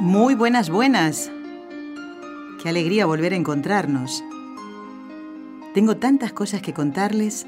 Muy 0.00 0.34
buenas, 0.34 0.70
buenas. 0.70 1.30
Qué 2.62 2.70
alegría 2.70 3.04
volver 3.04 3.34
a 3.34 3.36
encontrarnos. 3.36 4.24
Tengo 5.74 5.98
tantas 5.98 6.32
cosas 6.32 6.62
que 6.62 6.72
contarles. 6.72 7.46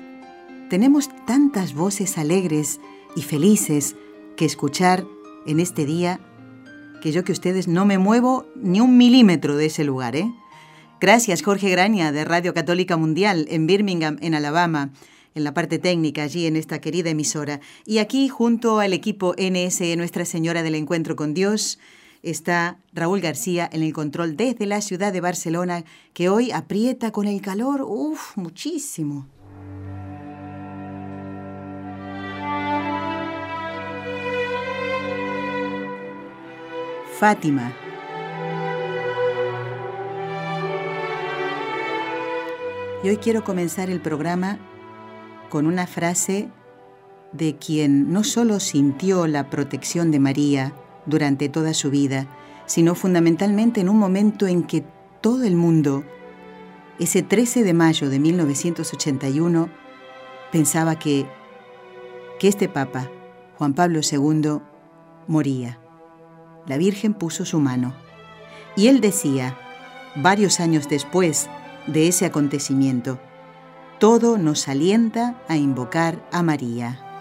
Tenemos 0.68 1.08
tantas 1.24 1.72
voces 1.72 2.18
alegres 2.18 2.78
y 3.16 3.22
felices 3.22 3.96
que 4.36 4.44
escuchar 4.44 5.06
en 5.46 5.60
este 5.60 5.86
día 5.86 6.20
que 7.00 7.10
yo 7.10 7.24
que 7.24 7.32
ustedes 7.32 7.68
no 7.68 7.86
me 7.86 7.96
muevo 7.96 8.44
ni 8.54 8.82
un 8.82 8.98
milímetro 8.98 9.56
de 9.56 9.66
ese 9.66 9.82
lugar, 9.82 10.14
¿eh? 10.14 10.30
Gracias, 11.00 11.40
Jorge 11.42 11.70
Graña, 11.70 12.12
de 12.12 12.26
Radio 12.26 12.52
Católica 12.52 12.98
Mundial, 12.98 13.46
en 13.48 13.66
Birmingham, 13.66 14.18
en 14.20 14.34
Alabama, 14.34 14.90
en 15.34 15.44
la 15.44 15.54
parte 15.54 15.78
técnica, 15.78 16.24
allí 16.24 16.44
en 16.46 16.56
esta 16.56 16.82
querida 16.82 17.08
emisora. 17.08 17.60
Y 17.86 17.96
aquí, 17.96 18.28
junto 18.28 18.78
al 18.78 18.92
equipo 18.92 19.34
NSE 19.38 19.96
Nuestra 19.96 20.26
Señora 20.26 20.62
del 20.62 20.74
Encuentro 20.74 21.16
con 21.16 21.32
Dios, 21.32 21.78
está 22.22 22.78
Raúl 22.92 23.20
García 23.20 23.68
en 23.72 23.82
el 23.82 23.92
control 23.92 24.36
desde 24.36 24.66
la 24.66 24.80
ciudad 24.80 25.12
de 25.12 25.20
Barcelona, 25.20 25.84
que 26.14 26.28
hoy 26.28 26.50
aprieta 26.52 27.10
con 27.10 27.26
el 27.26 27.40
calor, 27.40 27.82
uff, 27.82 28.36
muchísimo. 28.36 29.26
Fátima. 37.18 37.72
Y 43.04 43.08
hoy 43.08 43.16
quiero 43.16 43.44
comenzar 43.44 43.90
el 43.90 44.00
programa 44.00 44.58
con 45.50 45.66
una 45.66 45.86
frase 45.86 46.48
de 47.32 47.56
quien 47.56 48.12
no 48.12 48.24
solo 48.24 48.60
sintió 48.60 49.26
la 49.26 49.50
protección 49.50 50.10
de 50.10 50.20
María 50.20 50.72
durante 51.06 51.48
toda 51.48 51.74
su 51.74 51.90
vida, 51.90 52.26
sino 52.66 52.94
fundamentalmente 52.94 53.80
en 53.80 53.88
un 53.88 53.98
momento 53.98 54.46
en 54.46 54.62
que 54.62 54.84
todo 55.20 55.44
el 55.44 55.56
mundo, 55.56 56.04
ese 56.98 57.22
13 57.22 57.64
de 57.64 57.72
mayo 57.74 58.10
de 58.10 58.18
1981, 58.18 59.68
pensaba 60.50 60.98
que, 60.98 61.26
que 62.38 62.48
este 62.48 62.68
Papa, 62.68 63.10
Juan 63.56 63.74
Pablo 63.74 64.00
II, 64.02 64.60
moría 65.26 65.78
la 66.66 66.76
Virgen 66.76 67.14
puso 67.14 67.44
su 67.44 67.58
mano. 67.58 67.94
Y 68.76 68.88
él 68.88 69.00
decía, 69.00 69.56
varios 70.16 70.60
años 70.60 70.88
después 70.88 71.48
de 71.86 72.08
ese 72.08 72.26
acontecimiento, 72.26 73.18
todo 73.98 74.38
nos 74.38 74.68
alienta 74.68 75.42
a 75.48 75.56
invocar 75.56 76.26
a 76.32 76.42
María. 76.42 77.11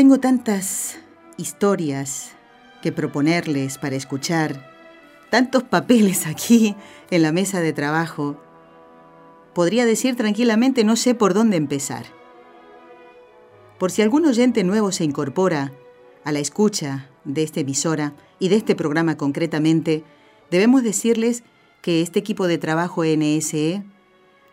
Tengo 0.00 0.18
tantas 0.18 0.96
historias 1.36 2.32
que 2.80 2.90
proponerles 2.90 3.76
para 3.76 3.96
escuchar 3.96 4.66
tantos 5.28 5.62
papeles 5.62 6.26
aquí 6.26 6.74
en 7.10 7.20
la 7.20 7.32
mesa 7.32 7.60
de 7.60 7.74
trabajo, 7.74 8.40
podría 9.52 9.84
decir 9.84 10.16
tranquilamente 10.16 10.84
no 10.84 10.96
sé 10.96 11.14
por 11.14 11.34
dónde 11.34 11.58
empezar. 11.58 12.06
Por 13.78 13.90
si 13.90 14.00
algún 14.00 14.24
oyente 14.24 14.64
nuevo 14.64 14.90
se 14.90 15.04
incorpora 15.04 15.70
a 16.24 16.32
la 16.32 16.38
escucha 16.38 17.10
de 17.26 17.42
esta 17.42 17.60
emisora 17.60 18.14
y 18.38 18.48
de 18.48 18.56
este 18.56 18.74
programa 18.74 19.18
concretamente, 19.18 20.02
debemos 20.50 20.82
decirles 20.82 21.42
que 21.82 22.00
este 22.00 22.20
equipo 22.20 22.46
de 22.46 22.56
trabajo 22.56 23.04
NSE 23.04 23.82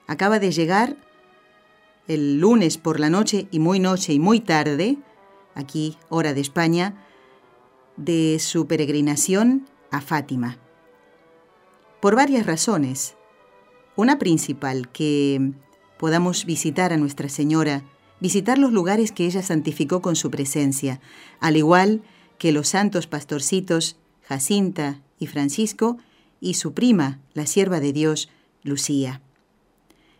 acaba 0.07 0.39
de 0.39 0.51
llegar 0.51 0.97
el 2.09 2.41
lunes 2.41 2.77
por 2.77 2.99
la 2.99 3.09
noche 3.09 3.47
y 3.49 3.59
muy 3.59 3.79
noche 3.79 4.11
y 4.11 4.19
muy 4.19 4.41
tarde, 4.41 4.97
aquí 5.57 5.97
hora 6.09 6.33
de 6.33 6.41
España, 6.41 7.03
de 7.97 8.37
su 8.39 8.67
peregrinación 8.67 9.67
a 9.91 10.01
Fátima 10.01 10.59
por 11.99 12.15
varias 12.15 12.45
razones. 12.45 13.15
Una 13.95 14.19
principal, 14.19 14.89
que 14.89 15.51
podamos 15.97 16.45
visitar 16.45 16.93
a 16.93 16.97
Nuestra 16.97 17.29
Señora, 17.29 17.83
visitar 18.19 18.57
los 18.57 18.71
lugares 18.71 19.11
que 19.11 19.25
ella 19.25 19.41
santificó 19.41 20.01
con 20.01 20.15
su 20.15 20.29
presencia, 20.29 20.99
al 21.39 21.57
igual 21.57 22.03
que 22.37 22.51
los 22.51 22.69
santos 22.69 23.07
pastorcitos 23.07 23.97
Jacinta 24.23 25.01
y 25.19 25.27
Francisco 25.27 25.97
y 26.39 26.55
su 26.55 26.73
prima, 26.73 27.19
la 27.33 27.47
sierva 27.47 27.79
de 27.79 27.93
Dios, 27.93 28.29
Lucía. 28.63 29.21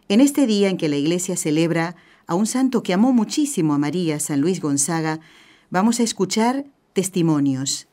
En 0.10 0.22
este 0.22 0.48
día 0.48 0.70
en 0.70 0.78
que 0.78 0.90
la 0.90 0.96
Iglesia 0.96 1.36
celebra 1.36 1.96
a 2.28 2.36
un 2.36 2.46
santo 2.46 2.84
que 2.84 2.94
amó 2.94 3.14
muchísimo 3.14 3.74
a 3.74 3.78
María, 3.78 4.20
San 4.20 4.42
Luis 4.42 4.62
Gonzaga, 4.62 5.22
vamos 5.70 6.00
a 6.00 6.04
escuchar 6.04 6.66
testimonios 6.94 7.88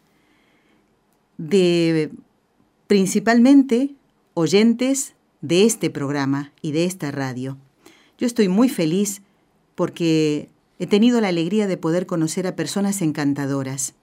de 1.39 2.11
principalmente 2.87 3.95
oyentes 4.35 5.15
de 5.41 5.65
este 5.65 5.89
programa 5.89 6.53
y 6.63 6.73
de 6.73 6.85
esta 6.85 7.11
radio. 7.13 7.57
Yo 8.19 8.27
estoy 8.27 8.49
muy 8.49 8.69
feliz 8.69 9.23
porque 9.75 10.49
he 10.79 10.87
tenido 10.87 11.21
la 11.21 11.29
alegría 11.29 11.67
de 11.67 11.77
poder 11.77 12.07
conocer 12.07 12.47
a 12.47 12.57
personas 12.57 13.03
encantadoras, 13.03 13.95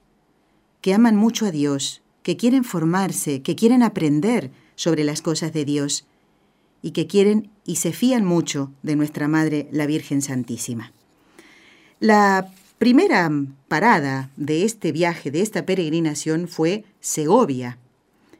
que 0.80 0.94
aman 0.94 1.16
mucho 1.16 1.46
a 1.46 1.50
Dios, 1.50 2.02
que 2.22 2.36
quieren 2.36 2.64
formarse, 2.64 3.42
que 3.42 3.54
quieren 3.54 3.82
aprender 3.82 4.50
sobre 4.76 5.04
las 5.04 5.20
cosas 5.20 5.52
de 5.52 5.64
Dios 5.64 6.06
y 6.82 6.90
que 6.90 7.06
quieren 7.06 7.50
y 7.64 7.76
se 7.76 7.92
fían 7.92 8.24
mucho 8.24 8.70
de 8.82 8.96
nuestra 8.96 9.28
Madre, 9.28 9.68
la 9.70 9.86
Virgen 9.86 10.20
Santísima. 10.20 10.92
La 12.00 12.52
primera 12.78 13.30
parada 13.68 14.30
de 14.36 14.64
este 14.64 14.90
viaje, 14.92 15.30
de 15.30 15.40
esta 15.40 15.64
peregrinación, 15.64 16.48
fue 16.48 16.84
Segovia, 17.00 17.78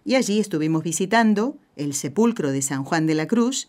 y 0.05 0.17
allí 0.17 0.41
estuvimos 0.41 0.83
visitando 0.83 1.57
el 1.77 1.95
sepulcro 1.95 2.51
de 2.51 2.63
San 2.63 2.85
Juan 2.85 3.07
de 3.07 3.15
la 3.15 3.27
Cruz 3.27 3.69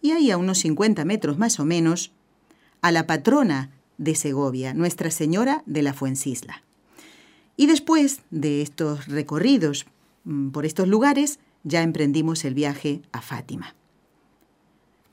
y 0.00 0.12
ahí 0.12 0.30
a 0.30 0.38
unos 0.38 0.58
50 0.58 1.04
metros 1.04 1.38
más 1.38 1.60
o 1.60 1.64
menos 1.64 2.10
a 2.80 2.90
la 2.92 3.06
patrona 3.06 3.70
de 3.98 4.14
Segovia, 4.14 4.74
Nuestra 4.74 5.10
Señora 5.10 5.62
de 5.66 5.82
la 5.82 5.92
Fuencisla. 5.92 6.62
Y 7.56 7.66
después 7.66 8.20
de 8.30 8.62
estos 8.62 9.06
recorridos 9.06 9.86
mm, 10.24 10.50
por 10.50 10.66
estos 10.66 10.88
lugares, 10.88 11.38
ya 11.62 11.82
emprendimos 11.82 12.44
el 12.44 12.54
viaje 12.54 13.02
a 13.12 13.22
Fátima. 13.22 13.74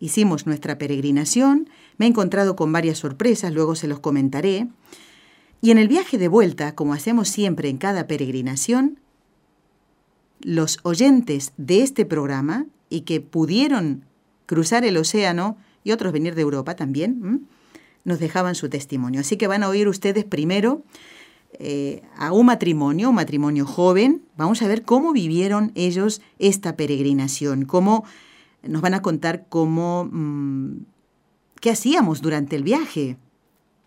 Hicimos 0.02 0.48
nuestra 0.48 0.78
peregrinación, 0.80 1.70
me 1.98 2.08
he 2.08 2.10
encontrado 2.10 2.58
con 2.58 2.74
varias 2.74 2.98
sorpresas, 2.98 3.54
luego 3.54 3.76
se 3.76 3.88
los 3.88 4.00
comentaré, 4.00 4.68
y 5.62 5.70
en 5.70 5.78
el 5.78 5.88
viaje 5.88 6.18
de 6.18 6.28
vuelta, 6.28 6.74
como 6.74 6.94
hacemos 6.94 7.30
siempre 7.30 7.70
en 7.70 7.78
cada 7.78 8.08
peregrinación, 8.08 9.00
los 10.42 10.80
oyentes 10.82 11.54
de 11.58 11.84
este 11.84 12.04
programa 12.04 12.66
y 12.90 13.02
que 13.02 13.22
pudieron 13.22 14.04
cruzar 14.48 14.84
el 14.86 14.98
océano 14.98 15.56
y 15.84 15.92
otros 15.92 16.12
venir 16.14 16.34
de 16.34 16.42
Europa 16.42 16.76
también, 16.76 17.48
nos 18.04 18.20
dejaban 18.20 18.56
su 18.56 18.70
testimonio. 18.70 19.22
Así 19.22 19.38
que 19.38 19.46
van 19.46 19.62
a 19.62 19.70
oír 19.70 19.88
ustedes 19.88 20.26
primero 20.26 20.84
eh, 21.60 22.02
a 22.18 22.32
un 22.32 22.48
matrimonio, 22.48 23.10
un 23.10 23.16
matrimonio 23.16 23.68
joven. 23.68 24.24
Vamos 24.36 24.64
a 24.64 24.68
ver 24.68 24.82
cómo 24.82 25.14
vivieron 25.14 25.72
ellos 25.76 26.22
esta 26.40 26.76
peregrinación, 26.76 27.66
cómo 27.66 28.04
nos 28.64 28.82
van 28.82 28.94
a 28.94 29.02
contar 29.02 29.48
cómo, 29.50 30.08
mm, 30.12 30.86
qué 31.60 31.72
hacíamos 31.72 32.22
durante 32.22 32.56
el 32.56 32.64
viaje. 32.64 33.18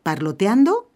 ¿Parloteando? 0.03 0.91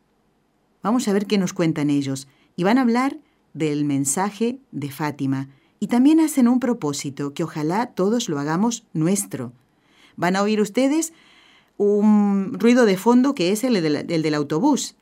Vamos 0.83 1.09
a 1.09 1.13
ver 1.13 1.27
qué 1.27 1.39
nos 1.39 1.53
cuentan 1.53 1.91
ellos. 1.91 2.29
Y 2.57 2.65
van 2.65 2.79
a 2.79 2.83
hablar 2.83 3.19
del 3.55 3.85
mensaje 3.85 4.59
de 4.73 4.91
Fátima 4.91 5.49
y 5.81 5.87
también 5.89 6.21
hacen 6.21 6.49
un 6.49 6.61
propósito 6.61 7.35
que 7.35 7.45
ojalá 7.45 7.87
todos 7.87 8.29
lo 8.29 8.39
hagamos 8.39 8.85
nuestro. 8.93 9.53
Van 10.17 10.37
a 10.37 10.43
oír 10.43 10.61
ustedes 10.61 11.13
un 11.77 12.59
ruido 12.59 12.85
de 12.85 12.97
fondo 12.97 13.35
que 13.35 13.53
es 13.53 13.63
el, 13.63 13.77
el 13.77 14.23
del 14.23 14.35
autobús, 14.35 14.97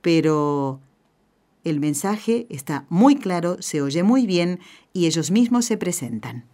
pero 0.00 0.80
el 1.64 1.80
mensaje 1.80 2.46
está 2.48 2.86
muy 2.88 3.16
claro, 3.16 3.60
se 3.60 3.82
oye 3.82 4.02
muy 4.02 4.26
bien 4.26 4.60
y 4.92 5.06
ellos 5.06 5.30
mismos 5.30 5.66
se 5.66 5.76
presentan. 5.76 6.44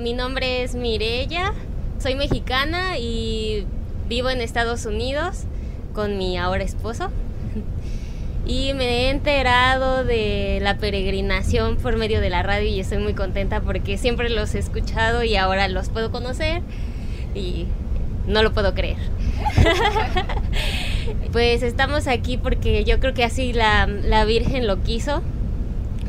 Mi 0.00 0.14
nombre 0.14 0.62
es 0.62 0.74
Mirella, 0.74 1.52
soy 1.98 2.14
mexicana 2.14 2.96
y 2.98 3.66
vivo 4.08 4.30
en 4.30 4.40
Estados 4.40 4.86
Unidos 4.86 5.44
con 5.92 6.16
mi 6.16 6.38
ahora 6.38 6.64
esposo. 6.64 7.10
Y 8.46 8.72
me 8.72 8.84
he 8.84 9.10
enterado 9.10 10.02
de 10.02 10.60
la 10.62 10.78
peregrinación 10.78 11.76
por 11.76 11.98
medio 11.98 12.22
de 12.22 12.30
la 12.30 12.42
radio 12.42 12.70
y 12.70 12.80
estoy 12.80 12.98
muy 12.98 13.12
contenta 13.12 13.60
porque 13.60 13.98
siempre 13.98 14.30
los 14.30 14.54
he 14.54 14.60
escuchado 14.60 15.24
y 15.24 15.36
ahora 15.36 15.68
los 15.68 15.90
puedo 15.90 16.10
conocer 16.10 16.62
y 17.34 17.66
no 18.26 18.42
lo 18.42 18.54
puedo 18.54 18.72
creer. 18.72 18.96
pues 21.32 21.62
estamos 21.62 22.06
aquí 22.08 22.38
porque 22.38 22.84
yo 22.84 22.98
creo 22.98 23.12
que 23.12 23.24
así 23.24 23.52
la, 23.52 23.86
la 23.86 24.24
Virgen 24.24 24.66
lo 24.66 24.82
quiso 24.82 25.22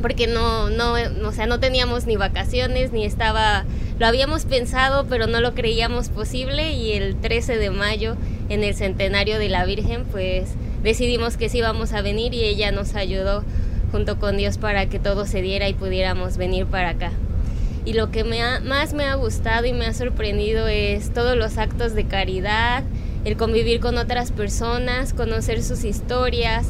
porque 0.04 0.26
no, 0.26 0.68
no, 0.68 0.96
o 1.26 1.32
sea, 1.32 1.46
no 1.46 1.60
teníamos 1.60 2.04
ni 2.04 2.16
vacaciones, 2.16 2.92
ni 2.92 3.06
estaba, 3.06 3.64
lo 3.98 4.06
habíamos 4.06 4.44
pensado, 4.44 5.06
pero 5.08 5.26
no 5.26 5.40
lo 5.40 5.54
creíamos 5.54 6.10
posible 6.10 6.74
y 6.74 6.92
el 6.92 7.16
13 7.16 7.56
de 7.56 7.70
mayo, 7.70 8.18
en 8.50 8.64
el 8.64 8.74
centenario 8.74 9.38
de 9.38 9.48
la 9.48 9.64
Virgen, 9.64 10.04
pues 10.04 10.50
decidimos 10.82 11.38
que 11.38 11.48
sí 11.48 11.56
íbamos 11.56 11.94
a 11.94 12.02
venir 12.02 12.34
y 12.34 12.44
ella 12.44 12.70
nos 12.70 12.96
ayudó 12.96 13.44
junto 13.92 14.18
con 14.18 14.36
Dios 14.36 14.58
para 14.58 14.90
que 14.90 14.98
todo 14.98 15.24
se 15.24 15.40
diera 15.40 15.70
y 15.70 15.72
pudiéramos 15.72 16.36
venir 16.36 16.66
para 16.66 16.90
acá. 16.90 17.10
Y 17.86 17.94
lo 17.94 18.10
que 18.10 18.24
me 18.24 18.42
más 18.60 18.92
me 18.92 19.04
ha 19.04 19.14
gustado 19.14 19.64
y 19.64 19.72
me 19.72 19.86
ha 19.86 19.94
sorprendido 19.94 20.68
es 20.68 21.14
todos 21.14 21.34
los 21.34 21.56
actos 21.56 21.94
de 21.94 22.04
caridad, 22.04 22.84
el 23.24 23.38
convivir 23.38 23.80
con 23.80 23.96
otras 23.96 24.32
personas, 24.32 25.14
conocer 25.14 25.62
sus 25.62 25.82
historias, 25.82 26.66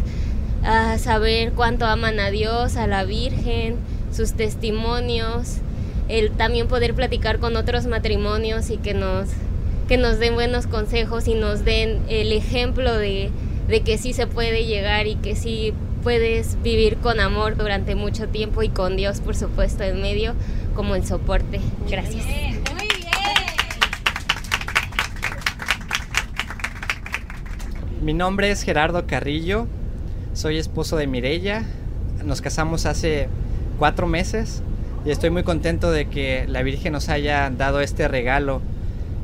a 0.64 0.98
saber 0.98 1.52
cuánto 1.52 1.86
aman 1.86 2.18
a 2.20 2.30
Dios, 2.30 2.76
a 2.76 2.86
la 2.86 3.04
Virgen, 3.04 3.76
sus 4.12 4.32
testimonios, 4.32 5.58
el 6.08 6.30
también 6.30 6.68
poder 6.68 6.94
platicar 6.94 7.38
con 7.38 7.56
otros 7.56 7.86
matrimonios 7.86 8.70
y 8.70 8.78
que 8.78 8.94
nos, 8.94 9.28
que 9.88 9.96
nos 9.96 10.18
den 10.18 10.34
buenos 10.34 10.66
consejos 10.66 11.28
y 11.28 11.34
nos 11.34 11.64
den 11.64 12.02
el 12.08 12.32
ejemplo 12.32 12.96
de, 12.96 13.30
de 13.68 13.80
que 13.82 13.98
sí 13.98 14.12
se 14.12 14.26
puede 14.26 14.64
llegar 14.64 15.06
y 15.06 15.16
que 15.16 15.36
sí 15.36 15.74
puedes 16.02 16.60
vivir 16.62 16.98
con 16.98 17.20
amor 17.20 17.56
durante 17.56 17.94
mucho 17.94 18.28
tiempo 18.28 18.62
y 18.62 18.68
con 18.68 18.96
Dios, 18.96 19.20
por 19.20 19.36
supuesto, 19.36 19.84
en 19.84 20.00
medio 20.02 20.34
como 20.74 20.94
el 20.94 21.06
soporte. 21.06 21.60
Gracias. 21.90 22.24
Mi 28.02 28.12
nombre 28.12 28.50
es 28.50 28.62
Gerardo 28.62 29.06
Carrillo, 29.06 29.66
soy 30.34 30.58
esposo 30.58 30.96
de 30.96 31.06
Mirella. 31.06 31.64
Nos 32.24 32.40
casamos 32.40 32.86
hace 32.86 33.28
cuatro 33.78 34.06
meses 34.06 34.62
y 35.04 35.10
estoy 35.10 35.30
muy 35.30 35.44
contento 35.44 35.90
de 35.90 36.06
que 36.06 36.44
la 36.48 36.62
Virgen 36.62 36.92
nos 36.92 37.08
haya 37.08 37.50
dado 37.50 37.80
este 37.80 38.08
regalo. 38.08 38.60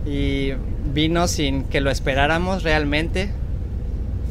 Y 0.07 0.53
vino 0.95 1.29
sin 1.29 1.65
que 1.65 1.81
lo 1.81 1.91
esperáramos 1.91 2.62
realmente. 2.62 3.31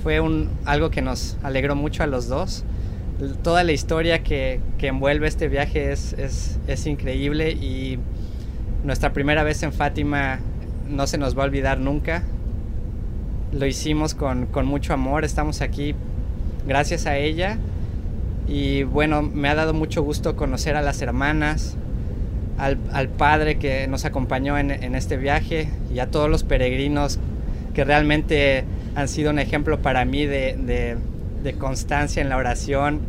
Fue 0.04 0.22
un, 0.22 0.50
algo 0.66 0.90
que 0.90 1.02
nos 1.02 1.38
alegró 1.44 1.76
mucho 1.76 2.04
a 2.04 2.08
los 2.08 2.28
dos. 2.28 2.64
Toda 3.44 3.64
la 3.64 3.74
historia 3.74 4.24
que, 4.24 4.62
que 4.78 4.88
envuelve 4.88 5.28
este 5.28 5.50
viaje 5.50 5.92
es, 5.92 6.14
es, 6.14 6.58
es 6.68 6.88
increíble 6.88 7.52
y 7.52 8.00
nuestra 8.86 9.12
primera 9.12 9.44
vez 9.44 9.62
en 9.64 9.74
Fátima 9.74 10.40
no 10.88 11.06
se 11.06 11.18
nos 11.18 11.38
va 11.38 11.44
a 11.44 11.46
olvidar 11.46 11.80
nunca. 11.80 12.24
Lo 13.52 13.66
hicimos 13.66 14.16
con, 14.16 14.46
con 14.46 14.66
mucho 14.66 14.94
amor, 14.94 15.26
estamos 15.26 15.60
aquí 15.60 15.96
gracias 16.68 17.06
a 17.06 17.18
ella. 17.18 17.58
Y 18.48 18.84
bueno, 18.84 19.22
me 19.22 19.48
ha 19.48 19.56
dado 19.56 19.74
mucho 19.74 20.02
gusto 20.02 20.36
conocer 20.36 20.76
a 20.76 20.82
las 20.82 21.02
hermanas, 21.02 21.78
al, 22.58 23.10
padre 23.10 23.58
que 23.58 23.88
nos 23.88 24.06
acompañó 24.06 24.58
en, 24.58 24.96
este 24.96 25.18
viaje 25.18 25.70
y 25.94 26.00
a 26.00 26.08
todos 26.12 26.30
los 26.30 26.44
peregrinos 26.44 27.20
que 27.74 27.86
realmente 27.86 28.66
han 28.96 29.08
sido 29.08 29.30
un 29.30 29.40
ejemplo 29.40 29.82
para 29.82 30.04
mí 30.04 30.26
de, 30.26 30.98
constancia 31.58 32.22
en 32.22 32.30
la 32.30 32.38
oración. 32.38 33.00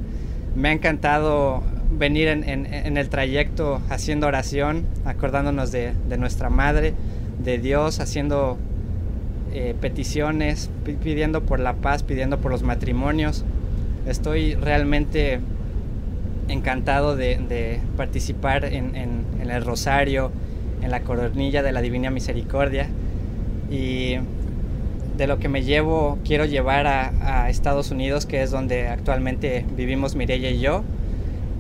Me 0.54 0.68
ha 0.68 0.72
encantado 0.72 1.62
venir 1.90 2.28
en, 2.28 2.96
el 2.96 3.08
trayecto 3.08 3.80
haciendo 3.88 4.26
oración, 4.26 4.86
acordándonos 5.04 5.72
de, 5.72 5.94
nuestra 6.18 6.50
Madre, 6.50 6.94
de 7.42 7.58
Dios, 7.58 7.98
haciendo 7.98 8.58
eh, 9.52 9.74
peticiones, 9.80 10.70
pidiendo 10.84 11.42
por 11.42 11.58
la 11.60 11.74
paz, 11.74 12.02
pidiendo 12.02 12.38
por 12.38 12.52
los 12.52 12.62
matrimonios. 12.62 13.44
Estoy 14.06 14.54
realmente 14.54 15.40
encantado 16.48 17.16
de, 17.16 17.80
participar 17.96 18.64
en, 18.64 18.94
el 19.40 19.64
rosario, 19.64 20.30
en 20.82 20.90
la 20.90 21.00
coronilla 21.00 21.62
de 21.62 21.72
la 21.72 21.80
Divina 21.80 22.10
Misericordia 22.10 22.88
y 23.70 24.16
de 25.16 25.26
lo 25.26 25.38
que 25.38 25.48
me 25.48 25.62
llevo, 25.62 26.18
quiero 26.24 26.44
llevar 26.44 26.86
a, 26.86 27.44
a 27.44 27.50
Estados 27.50 27.90
Unidos, 27.90 28.26
que 28.26 28.42
es 28.42 28.50
donde 28.50 28.88
actualmente 28.88 29.66
vivimos 29.76 30.16
Mireya 30.16 30.50
y 30.50 30.60
yo, 30.60 30.82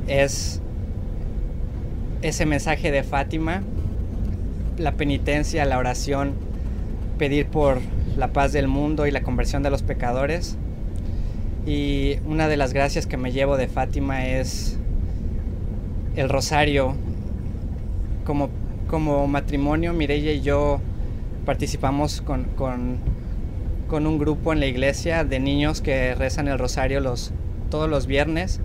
es 0.06 0.60
ese 2.22 2.46
mensaje 2.46 2.90
de 2.90 3.02
Fátima, 3.02 3.62
la 4.78 4.92
penitencia, 4.92 5.64
la 5.64 5.78
oración, 5.78 6.34
pedir 7.20 7.48
por 7.48 7.80
la 8.16 8.32
paz 8.32 8.50
del 8.52 8.66
mundo 8.66 9.06
y 9.06 9.10
la 9.10 9.20
conversión 9.20 9.62
de 9.62 9.68
los 9.68 9.82
pecadores. 9.82 10.56
Y 11.66 12.16
una 12.24 12.48
de 12.48 12.56
las 12.56 12.72
gracias 12.72 13.06
que 13.06 13.18
me 13.18 13.30
llevo 13.30 13.58
de 13.58 13.68
Fátima 13.68 14.26
es 14.26 14.78
el 16.16 16.30
rosario. 16.30 16.94
Como, 18.24 18.48
como 18.88 19.26
matrimonio, 19.26 19.92
Mireya 19.92 20.32
y 20.32 20.40
yo 20.40 20.80
participamos 21.44 22.22
con, 22.22 22.44
con, 22.56 24.06
un 24.06 24.18
grupo 24.18 24.54
en 24.54 24.60
la 24.60 24.66
iglesia 24.66 25.22
de 25.22 25.40
niños 25.40 25.82
que 25.82 26.14
rezan 26.14 26.48
el 26.48 26.58
rosario 26.58 27.00
los, 27.00 27.32
todos 27.70 27.90
los 27.90 28.06
viernes, 28.06 28.60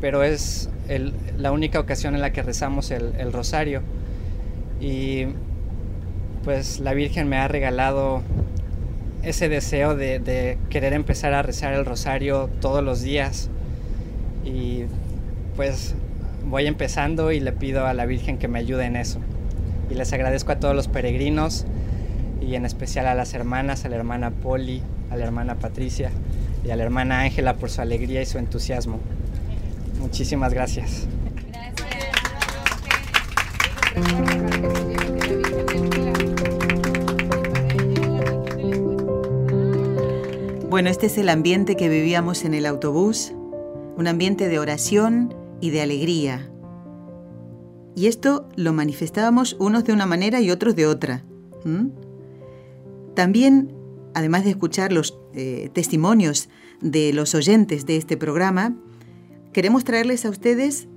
pero 0.00 0.24
es 0.24 0.70
la 1.38 1.52
única 1.52 1.78
ocasión 1.78 2.16
en 2.16 2.20
la 2.20 2.32
que 2.32 2.42
rezamos 2.42 2.90
el, 2.90 3.14
el 3.16 3.32
rosario. 3.32 3.80
Y 4.80 5.26
pues 6.44 6.80
la 6.80 6.94
Virgen 6.94 7.28
me 7.28 7.36
ha 7.36 7.48
regalado 7.48 8.22
ese 9.22 9.48
deseo 9.48 9.94
de, 9.94 10.58
querer 10.68 10.92
empezar 10.92 11.32
a 11.34 11.42
rezar 11.42 11.74
el 11.74 11.84
rosario 11.84 12.50
todos 12.60 12.82
los 12.82 13.02
días. 13.02 13.48
Y 14.44 14.84
pues 15.56 15.94
voy 16.44 16.66
empezando 16.66 17.30
y 17.32 17.40
le 17.40 17.52
pido 17.52 17.86
a 17.86 17.94
la 17.94 18.06
Virgen 18.06 18.38
que 18.38 18.48
me 18.48 18.58
ayude 18.58 18.84
en 18.86 18.96
eso. 18.96 19.20
Y 19.90 19.94
les 19.94 20.12
agradezco 20.12 20.52
a 20.52 20.56
todos 20.56 20.74
los 20.74 20.88
peregrinos 20.88 21.66
y 22.40 22.54
en 22.56 22.66
especial 22.66 23.06
a 23.06 23.14
las 23.14 23.34
hermanas, 23.34 23.84
a 23.84 23.88
la 23.88 23.96
hermana 23.96 24.30
Poli, 24.30 24.82
a 25.10 25.16
la 25.16 25.24
hermana 25.24 25.56
Patricia 25.56 26.10
y 26.64 26.70
a 26.70 26.76
la 26.76 26.82
hermana 26.82 27.20
Ángela 27.20 27.54
por 27.54 27.70
su 27.70 27.80
alegría 27.80 28.22
y 28.22 28.26
su 28.26 28.38
entusiasmo. 28.38 28.98
Muchísimas 30.00 30.52
gracias. 30.52 31.06
Bueno, 40.82 40.90
este 40.90 41.06
es 41.06 41.16
el 41.16 41.28
ambiente 41.28 41.76
que 41.76 41.88
vivíamos 41.88 42.44
en 42.44 42.54
el 42.54 42.66
autobús, 42.66 43.32
un 43.96 44.08
ambiente 44.08 44.48
de 44.48 44.58
oración 44.58 45.32
y 45.60 45.70
de 45.70 45.80
alegría. 45.80 46.50
Y 47.94 48.08
esto 48.08 48.48
lo 48.56 48.72
manifestábamos 48.72 49.54
unos 49.60 49.84
de 49.84 49.92
una 49.92 50.06
manera 50.06 50.40
y 50.40 50.50
otros 50.50 50.74
de 50.74 50.88
otra. 50.88 51.24
También, 53.14 53.72
además 54.12 54.42
de 54.42 54.50
escuchar 54.50 54.92
los 54.92 55.16
eh, 55.34 55.70
testimonios 55.72 56.48
de 56.80 57.12
los 57.12 57.36
oyentes 57.36 57.86
de 57.86 57.96
este 57.96 58.16
programa, 58.16 58.76
queremos 59.52 59.84
traerles 59.84 60.26
a 60.26 60.30
ustedes 60.30 60.88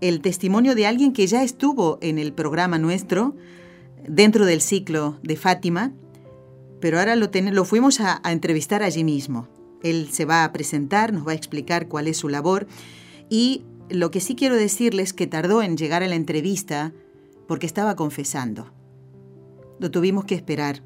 el 0.00 0.20
testimonio 0.20 0.74
de 0.74 0.88
alguien 0.88 1.12
que 1.12 1.28
ya 1.28 1.44
estuvo 1.44 1.98
en 2.00 2.18
el 2.18 2.32
programa 2.32 2.80
nuestro, 2.80 3.36
dentro 4.08 4.44
del 4.44 4.60
ciclo 4.60 5.20
de 5.22 5.36
Fátima, 5.36 5.92
pero 6.86 7.00
ahora 7.00 7.16
lo, 7.16 7.28
lo 7.50 7.64
fuimos 7.64 7.98
a, 7.98 8.22
entrevistar 8.30 8.84
allí 8.84 9.02
mismo. 9.02 9.48
Él 9.82 10.06
se 10.12 10.24
va 10.24 10.44
a 10.44 10.52
presentar, 10.52 11.12
nos 11.12 11.26
va 11.26 11.32
a 11.32 11.34
explicar 11.34 11.88
cuál 11.88 12.06
es 12.06 12.16
su 12.16 12.28
labor 12.28 12.68
y 13.28 13.64
lo 13.88 14.12
que 14.12 14.20
sí 14.20 14.36
quiero 14.36 14.54
decirles 14.54 15.12
que 15.12 15.26
tardó 15.26 15.62
en 15.62 15.76
llegar 15.76 16.04
a 16.04 16.06
la 16.06 16.14
entrevista 16.14 16.92
porque 17.48 17.66
estaba 17.66 17.96
confesando. 17.96 18.72
Lo 19.80 19.90
tuvimos 19.90 20.26
que 20.26 20.36
esperar, 20.36 20.84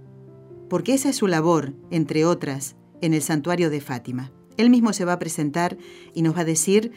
porque 0.71 0.95
esa 0.95 1.11
es 1.11 1.16
su 1.16 1.26
labor, 1.26 1.75
entre 1.90 2.25
otras, 2.25 2.76
en 3.02 3.12
el 3.12 3.21
santuario 3.21 3.69
de 3.69 3.83
Fátima. 3.83 4.33
Él 4.57 4.71
mismo 4.71 4.95
se 4.95 5.04
va 5.04 5.12
a 5.12 5.19
presentar 5.19 5.76
y 6.14 6.23
nos 6.23 6.35
va 6.35 6.40
a 6.40 6.47
decir, 6.47 6.92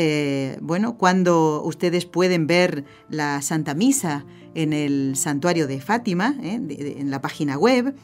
eh, 0.00 0.58
bueno, 0.60 0.96
cuando 0.96 1.60
ustedes 1.64 2.06
pueden 2.06 2.46
ver 2.46 2.84
la 3.10 3.42
Santa 3.42 3.74
Misa 3.74 4.24
en 4.54 4.72
el 4.72 5.16
santuario 5.16 5.66
de 5.66 5.80
Fátima, 5.80 6.36
eh, 6.40 6.94
en 7.00 7.10
la 7.10 7.20
página 7.20 7.58
web, 7.58 7.96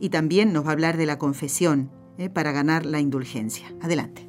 y 0.00 0.08
también 0.08 0.54
nos 0.54 0.64
va 0.64 0.70
a 0.70 0.72
hablar 0.72 0.96
de 0.96 1.04
la 1.04 1.18
confesión 1.18 1.90
eh, 2.16 2.30
para 2.30 2.52
ganar 2.52 2.86
la 2.86 3.00
indulgencia. 3.00 3.66
Adelante. 3.82 4.26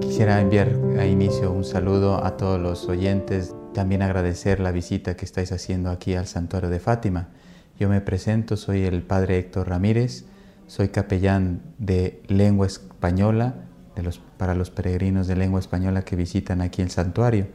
Quisiera 0.00 0.40
enviar 0.40 0.78
a 0.96 1.06
inicio 1.06 1.50
un 1.50 1.64
saludo 1.64 2.24
a 2.24 2.36
todos 2.36 2.60
los 2.60 2.88
oyentes, 2.88 3.52
también 3.74 4.02
agradecer 4.02 4.60
la 4.60 4.70
visita 4.70 5.16
que 5.16 5.24
estáis 5.24 5.50
haciendo 5.50 5.90
aquí 5.90 6.14
al 6.14 6.28
santuario 6.28 6.70
de 6.70 6.78
Fátima. 6.78 7.30
Yo 7.80 7.88
me 7.88 8.00
presento, 8.00 8.56
soy 8.56 8.84
el 8.84 9.02
padre 9.02 9.38
Héctor 9.38 9.68
Ramírez, 9.68 10.26
soy 10.72 10.88
capellán 10.88 11.60
de 11.76 12.22
lengua 12.28 12.66
española 12.66 13.56
para 14.38 14.54
los 14.54 14.70
peregrinos 14.70 15.26
de 15.26 15.36
lengua 15.36 15.60
española 15.60 16.00
que 16.00 16.16
visitan 16.16 16.62
aquí 16.62 16.80
el 16.80 16.90
santuario. 16.90 17.48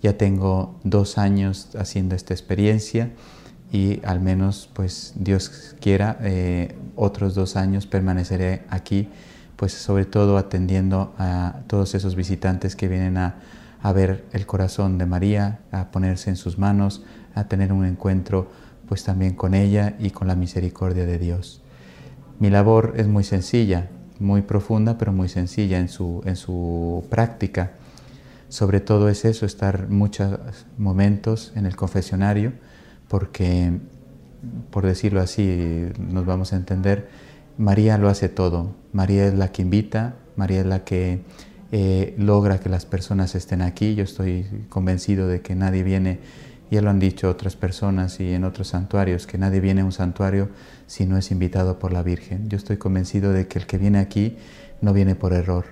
Ya 0.00 0.16
tengo 0.16 0.78
dos 0.84 1.18
años 1.18 1.70
haciendo 1.76 2.14
esta 2.14 2.34
experiencia 2.34 3.10
y 3.72 4.00
al 4.04 4.20
menos, 4.20 4.70
pues 4.74 5.12
Dios 5.16 5.74
quiera, 5.80 6.18
eh, 6.20 6.76
otros 6.94 7.34
dos 7.34 7.56
años 7.56 7.88
permaneceré 7.88 8.62
aquí, 8.70 9.08
pues 9.56 9.72
sobre 9.72 10.04
todo 10.04 10.38
atendiendo 10.38 11.16
a 11.18 11.62
todos 11.66 11.96
esos 11.96 12.14
visitantes 12.14 12.76
que 12.76 12.86
vienen 12.86 13.16
a 13.16 13.92
ver 13.92 14.24
el 14.32 14.46
corazón 14.46 14.98
de 14.98 15.06
María, 15.06 15.62
a 15.72 15.90
ponerse 15.90 16.30
en 16.30 16.36
sus 16.36 16.58
manos, 16.58 17.02
a 17.34 17.48
tener 17.48 17.72
un 17.72 17.84
encuentro 17.84 18.52
pues 18.86 19.02
también 19.02 19.34
con 19.34 19.54
ella 19.54 19.96
y 19.98 20.10
con 20.10 20.28
la 20.28 20.36
misericordia 20.36 21.06
de 21.06 21.18
Dios. 21.18 21.61
Mi 22.42 22.50
labor 22.50 22.94
es 22.96 23.06
muy 23.06 23.22
sencilla, 23.22 23.88
muy 24.18 24.42
profunda, 24.42 24.98
pero 24.98 25.12
muy 25.12 25.28
sencilla 25.28 25.78
en 25.78 25.88
su, 25.88 26.22
en 26.24 26.34
su 26.34 27.04
práctica. 27.08 27.74
Sobre 28.48 28.80
todo 28.80 29.08
es 29.08 29.24
eso, 29.24 29.46
estar 29.46 29.88
muchos 29.88 30.40
momentos 30.76 31.52
en 31.54 31.66
el 31.66 31.76
confesionario, 31.76 32.52
porque, 33.06 33.78
por 34.70 34.84
decirlo 34.84 35.20
así, 35.20 35.86
nos 36.00 36.26
vamos 36.26 36.52
a 36.52 36.56
entender, 36.56 37.10
María 37.58 37.96
lo 37.96 38.08
hace 38.08 38.28
todo. 38.28 38.74
María 38.92 39.24
es 39.28 39.34
la 39.34 39.52
que 39.52 39.62
invita, 39.62 40.16
María 40.34 40.62
es 40.62 40.66
la 40.66 40.82
que 40.82 41.20
eh, 41.70 42.12
logra 42.18 42.58
que 42.58 42.68
las 42.68 42.86
personas 42.86 43.36
estén 43.36 43.62
aquí. 43.62 43.94
Yo 43.94 44.02
estoy 44.02 44.66
convencido 44.68 45.28
de 45.28 45.42
que 45.42 45.54
nadie 45.54 45.84
viene 45.84 46.18
ya 46.72 46.80
lo 46.80 46.88
han 46.88 46.98
dicho 46.98 47.28
otras 47.28 47.54
personas 47.54 48.18
y 48.18 48.32
en 48.32 48.44
otros 48.44 48.68
santuarios, 48.68 49.26
que 49.26 49.36
nadie 49.36 49.60
viene 49.60 49.82
a 49.82 49.84
un 49.84 49.92
santuario 49.92 50.48
si 50.86 51.04
no 51.04 51.18
es 51.18 51.30
invitado 51.30 51.78
por 51.78 51.92
la 51.92 52.02
Virgen. 52.02 52.48
Yo 52.48 52.56
estoy 52.56 52.78
convencido 52.78 53.30
de 53.30 53.46
que 53.46 53.58
el 53.58 53.66
que 53.66 53.76
viene 53.76 53.98
aquí 53.98 54.38
no 54.80 54.94
viene 54.94 55.14
por 55.14 55.34
error. 55.34 55.66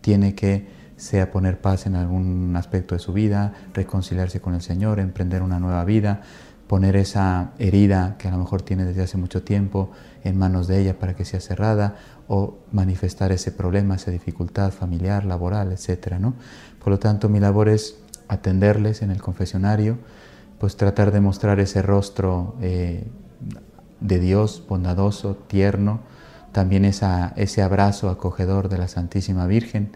Tiene 0.00 0.34
que, 0.34 0.66
sea 0.96 1.30
poner 1.30 1.60
paz 1.60 1.86
en 1.86 1.94
algún 1.94 2.56
aspecto 2.56 2.96
de 2.96 2.98
su 2.98 3.12
vida, 3.12 3.54
reconciliarse 3.72 4.40
con 4.40 4.54
el 4.54 4.62
Señor, 4.62 4.98
emprender 4.98 5.42
una 5.42 5.60
nueva 5.60 5.84
vida, 5.84 6.22
poner 6.66 6.96
esa 6.96 7.52
herida 7.60 8.16
que 8.18 8.26
a 8.26 8.32
lo 8.32 8.38
mejor 8.38 8.62
tiene 8.62 8.84
desde 8.84 9.02
hace 9.02 9.18
mucho 9.18 9.44
tiempo 9.44 9.92
en 10.24 10.36
manos 10.36 10.66
de 10.66 10.80
ella 10.80 10.98
para 10.98 11.14
que 11.14 11.24
sea 11.24 11.38
cerrada 11.38 11.94
o 12.26 12.58
manifestar 12.72 13.30
ese 13.30 13.52
problema, 13.52 13.94
esa 13.94 14.10
dificultad 14.10 14.72
familiar, 14.72 15.24
laboral, 15.24 15.70
etc. 15.70 16.14
¿no? 16.18 16.34
Por 16.82 16.90
lo 16.90 16.98
tanto, 16.98 17.28
mi 17.28 17.38
labor 17.38 17.68
es 17.68 18.02
atenderles 18.26 19.02
en 19.02 19.10
el 19.12 19.22
confesionario, 19.22 19.98
pues 20.62 20.76
tratar 20.76 21.10
de 21.10 21.20
mostrar 21.20 21.58
ese 21.58 21.82
rostro 21.82 22.54
eh, 22.60 23.02
de 23.98 24.20
Dios 24.20 24.62
bondadoso, 24.68 25.34
tierno, 25.34 25.98
también 26.52 26.84
esa, 26.84 27.32
ese 27.34 27.62
abrazo 27.62 28.08
acogedor 28.10 28.68
de 28.68 28.78
la 28.78 28.86
Santísima 28.86 29.48
Virgen, 29.48 29.90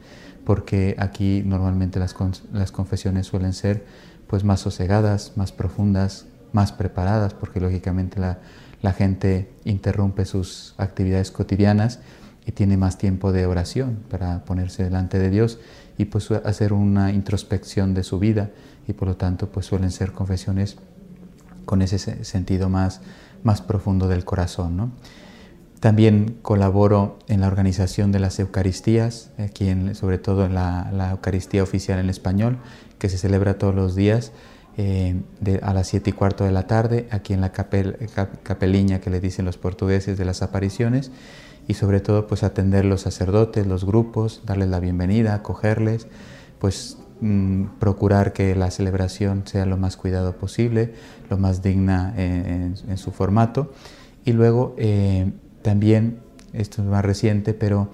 porque 0.45 0.97
aquí 0.99 1.45
normalmente 1.47 2.01
las, 2.01 2.17
las 2.53 2.73
confesiones 2.73 3.29
suelen 3.29 3.53
ser 3.53 3.87
pues 4.27 4.43
más 4.43 4.59
sosegadas, 4.59 5.35
más 5.37 5.53
profundas, 5.53 6.27
más 6.51 6.73
preparadas, 6.73 7.33
porque 7.33 7.61
lógicamente 7.61 8.19
la, 8.19 8.41
la 8.83 8.93
gente 8.93 9.49
interrumpe 9.65 10.25
sus 10.25 10.75
actividades 10.79 11.31
cotidianas 11.31 12.01
y 12.47 12.53
tiene 12.53 12.77
más 12.77 12.97
tiempo 12.97 13.33
de 13.33 13.45
oración 13.47 13.99
para 14.09 14.45
ponerse 14.45 14.85
delante 14.85 15.19
de 15.19 15.31
Dios 15.31 15.59
y 15.99 16.07
pues 16.07 16.31
hacer 16.31 16.73
una 16.73 17.13
introspección 17.13 17.93
de 17.93 18.05
su 18.05 18.19
vida 18.21 18.51
y 18.87 18.93
por 18.93 19.09
lo 19.09 19.17
tanto 19.17 19.51
pues 19.51 19.67
suelen 19.67 19.91
ser 19.91 20.13
confesiones 20.13 20.77
con 21.65 21.83
ese 21.83 22.25
sentido 22.25 22.69
más, 22.69 23.01
más 23.43 23.61
profundo 23.61 24.07
del 24.07 24.25
corazón. 24.25 24.93
También 25.81 26.39
colaboro 26.41 27.19
en 27.27 27.41
la 27.41 27.49
organización 27.49 28.13
de 28.13 28.21
las 28.21 28.39
Eucaristías, 28.39 29.31
aquí 29.39 29.69
sobre 29.95 30.19
todo 30.19 30.47
en 30.47 30.55
la, 30.55 31.11
Eucaristía 31.11 31.63
oficial 31.63 31.99
en 31.99 32.09
español, 32.09 32.59
que 32.99 33.09
se 33.09 33.19
celebra 33.19 33.59
todos 33.59 33.75
los 33.75 33.95
días 33.95 34.33
eh, 34.79 35.21
a 35.63 35.75
las 35.75 35.89
siete 35.89 36.11
y 36.11 36.13
cuarto 36.13 36.45
de 36.45 36.53
la 36.53 36.67
tarde, 36.67 37.09
aquí 37.11 37.35
en 37.35 37.41
la 37.41 37.53
capeliña 37.53 39.01
que 39.01 39.11
le 39.11 39.21
dicen 39.21 39.45
los 39.45 39.59
portugueses 39.59 40.17
de 40.17 40.25
las 40.25 40.43
apariciones, 40.43 41.11
y 41.69 41.75
sobre 41.75 42.01
todo 42.01 42.27
pues 42.27 42.43
atender 42.43 42.85
los 42.85 43.03
sacerdotes, 43.03 43.67
los 43.67 43.85
grupos, 43.85 44.43
darles 44.47 44.69
la 44.69 44.81
bienvenida, 44.81 45.35
acogerles, 45.35 46.07
pues 46.59 46.99
Mm, 47.21 47.79
procurar 47.79 48.35
que 48.35 48.55
la 48.55 48.71
celebración 48.71 49.47
sea 49.47 49.65
lo 49.65 49.79
más 49.79 49.97
cuidado 49.97 50.37
posible, 50.37 50.93
lo 51.31 51.39
más 51.39 51.63
digna 51.63 52.13
en, 52.17 52.77
su 52.99 53.11
formato. 53.11 53.73
Y 54.25 54.33
luego 54.33 54.75
eh, 54.77 55.33
también, 55.63 56.21
esto 56.53 56.83
es 56.83 56.89
más 56.89 57.05
reciente, 57.05 57.55
pero 57.55 57.89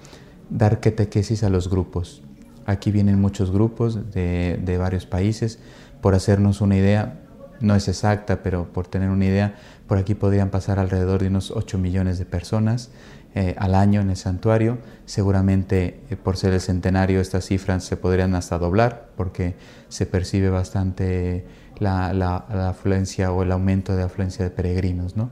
dar 0.49 0.81
catequesis 0.81 1.43
a 1.43 1.49
los 1.49 1.69
grupos. 1.69 2.21
Aquí 2.65 2.91
vienen 2.91 3.19
muchos 3.19 3.51
grupos 3.51 4.11
de, 4.11 4.59
de 4.61 4.77
varios 4.77 5.05
países. 5.05 5.59
Por 6.01 6.15
hacernos 6.15 6.59
una 6.59 6.75
idea, 6.75 7.21
no 7.61 7.75
es 7.75 7.87
exacta, 7.87 8.43
pero 8.43 8.73
por 8.73 8.87
tener 8.87 9.09
una 9.09 9.25
idea, 9.25 9.55
por 9.87 9.97
aquí 9.97 10.15
podrían 10.15 10.49
pasar 10.49 10.79
alrededor 10.79 11.21
de 11.21 11.27
unos 11.27 11.51
8 11.51 11.77
millones 11.77 12.19
de 12.19 12.25
personas 12.25 12.89
eh, 13.35 13.55
al 13.57 13.73
año 13.73 14.01
en 14.01 14.11
el 14.11 14.15
santuario. 14.15 14.77
Seguramente 15.05 16.01
eh, 16.11 16.15
por 16.15 16.37
ser 16.37 16.53
el 16.53 16.61
centenario 16.61 17.19
estas 17.19 17.45
cifras 17.45 17.83
se 17.83 17.97
podrían 17.97 18.35
hasta 18.35 18.59
doblar 18.59 19.09
porque 19.17 19.55
se 19.89 20.05
percibe 20.05 20.49
bastante 20.49 21.45
la, 21.79 22.35
afluencia 22.69 23.31
o 23.31 23.41
el 23.41 23.51
aumento 23.51 23.95
de 23.95 24.03
afluencia 24.03 24.45
de 24.45 24.51
peregrinos. 24.51 25.17
¿no? 25.17 25.31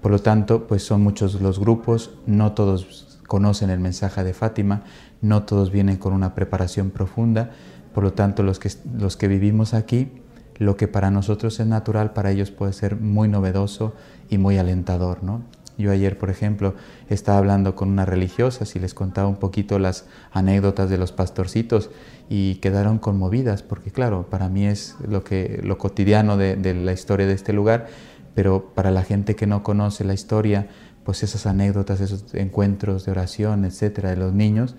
Por 0.00 0.10
lo 0.10 0.20
tanto, 0.20 0.66
pues 0.66 0.82
son 0.82 1.02
muchos 1.02 1.42
los 1.42 1.58
grupos, 1.58 2.12
no 2.26 2.52
todos 2.52 3.18
conocen 3.26 3.68
el 3.70 3.80
mensaje 3.80 4.24
de 4.24 4.34
Fátima, 4.34 4.84
no 5.20 5.44
todos 5.44 5.70
vienen 5.70 5.98
con 5.98 6.12
una 6.12 6.34
preparación 6.34 6.90
profunda, 6.90 7.50
por 7.94 8.02
lo 8.02 8.14
tanto 8.14 8.42
los 8.42 8.58
que, 8.58 8.70
los 8.98 9.16
que 9.16 9.28
vivimos 9.28 9.74
aquí, 9.74 10.10
lo 10.56 10.76
que 10.76 10.88
para 10.88 11.10
nosotros 11.10 11.60
es 11.60 11.66
natural, 11.66 12.12
para 12.12 12.30
ellos 12.30 12.50
puede 12.50 12.72
ser 12.72 12.96
muy 12.96 13.28
novedoso 13.28 13.94
y 14.28 14.38
muy 14.38 14.58
alentador. 14.58 15.22
¿no? 15.22 15.42
Yo 15.82 15.90
ayer, 15.90 16.16
por 16.16 16.30
ejemplo, 16.30 16.74
estaba 17.08 17.38
hablando 17.38 17.74
con 17.74 17.90
una 17.90 18.06
religiosa 18.06 18.64
y 18.72 18.78
les 18.78 18.94
contaba 18.94 19.28
un 19.28 19.36
poquito 19.36 19.78
las 19.78 20.06
anécdotas 20.32 20.88
de 20.88 20.96
los 20.96 21.10
pastorcitos 21.10 21.90
y 22.30 22.54
quedaron 22.56 22.98
conmovidas 22.98 23.62
porque, 23.62 23.90
claro, 23.90 24.26
para 24.30 24.48
mí 24.48 24.64
es 24.64 24.96
lo, 25.06 25.24
que, 25.24 25.60
lo 25.64 25.76
cotidiano 25.78 26.36
de, 26.36 26.56
de 26.56 26.72
la 26.72 26.92
historia 26.92 27.26
de 27.26 27.34
este 27.34 27.52
lugar, 27.52 27.88
pero 28.34 28.72
para 28.74 28.90
la 28.92 29.02
gente 29.02 29.34
que 29.34 29.46
no 29.46 29.62
conoce 29.62 30.04
la 30.04 30.14
historia, 30.14 30.68
pues 31.04 31.22
esas 31.22 31.46
anécdotas, 31.46 32.00
esos 32.00 32.32
encuentros 32.34 33.04
de 33.04 33.10
oración, 33.10 33.64
etcétera, 33.64 34.10
de 34.10 34.16
los 34.16 34.32
niños, 34.32 34.76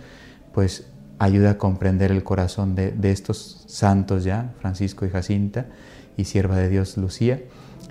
pues 0.53 0.87
ayuda 1.19 1.51
a 1.51 1.57
comprender 1.57 2.11
el 2.11 2.23
corazón 2.23 2.75
de, 2.75 2.91
de 2.91 3.11
estos 3.11 3.65
santos 3.67 4.23
ya, 4.23 4.53
Francisco 4.61 5.05
y 5.05 5.09
Jacinta, 5.09 5.65
y 6.17 6.25
sierva 6.25 6.57
de 6.57 6.69
Dios 6.69 6.97
Lucía, 6.97 7.41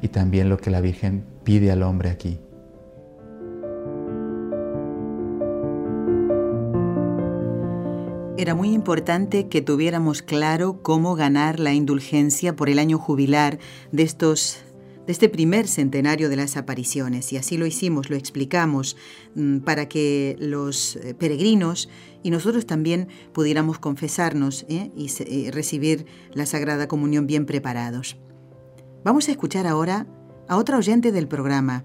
y 0.00 0.08
también 0.08 0.48
lo 0.48 0.56
que 0.56 0.70
la 0.70 0.80
Virgen 0.80 1.24
pide 1.44 1.70
al 1.70 1.82
hombre 1.82 2.10
aquí. 2.10 2.40
Era 8.42 8.56
muy 8.56 8.72
importante 8.72 9.46
que 9.46 9.62
tuviéramos 9.62 10.20
claro 10.20 10.82
cómo 10.82 11.14
ganar 11.14 11.60
la 11.60 11.74
indulgencia 11.74 12.56
por 12.56 12.68
el 12.68 12.80
año 12.80 12.98
jubilar 12.98 13.60
de 13.92 14.02
estos 14.02 14.58
de 15.06 15.12
este 15.12 15.28
primer 15.28 15.68
centenario 15.68 16.28
de 16.28 16.34
las 16.34 16.56
apariciones 16.56 17.32
y 17.32 17.36
así 17.36 17.56
lo 17.56 17.66
hicimos, 17.66 18.10
lo 18.10 18.16
explicamos 18.16 18.96
mm, 19.36 19.58
para 19.58 19.88
que 19.88 20.34
los 20.40 20.96
eh, 20.96 21.14
peregrinos 21.14 21.88
y 22.24 22.30
nosotros 22.30 22.66
también 22.66 23.06
pudiéramos 23.32 23.78
confesarnos 23.78 24.66
¿eh? 24.68 24.90
y 24.96 25.08
eh, 25.20 25.52
recibir 25.52 26.06
la 26.32 26.44
Sagrada 26.44 26.88
Comunión 26.88 27.28
bien 27.28 27.46
preparados. 27.46 28.16
Vamos 29.04 29.28
a 29.28 29.30
escuchar 29.30 29.68
ahora 29.68 30.08
a 30.48 30.56
otra 30.56 30.78
oyente 30.78 31.12
del 31.12 31.28
programa, 31.28 31.84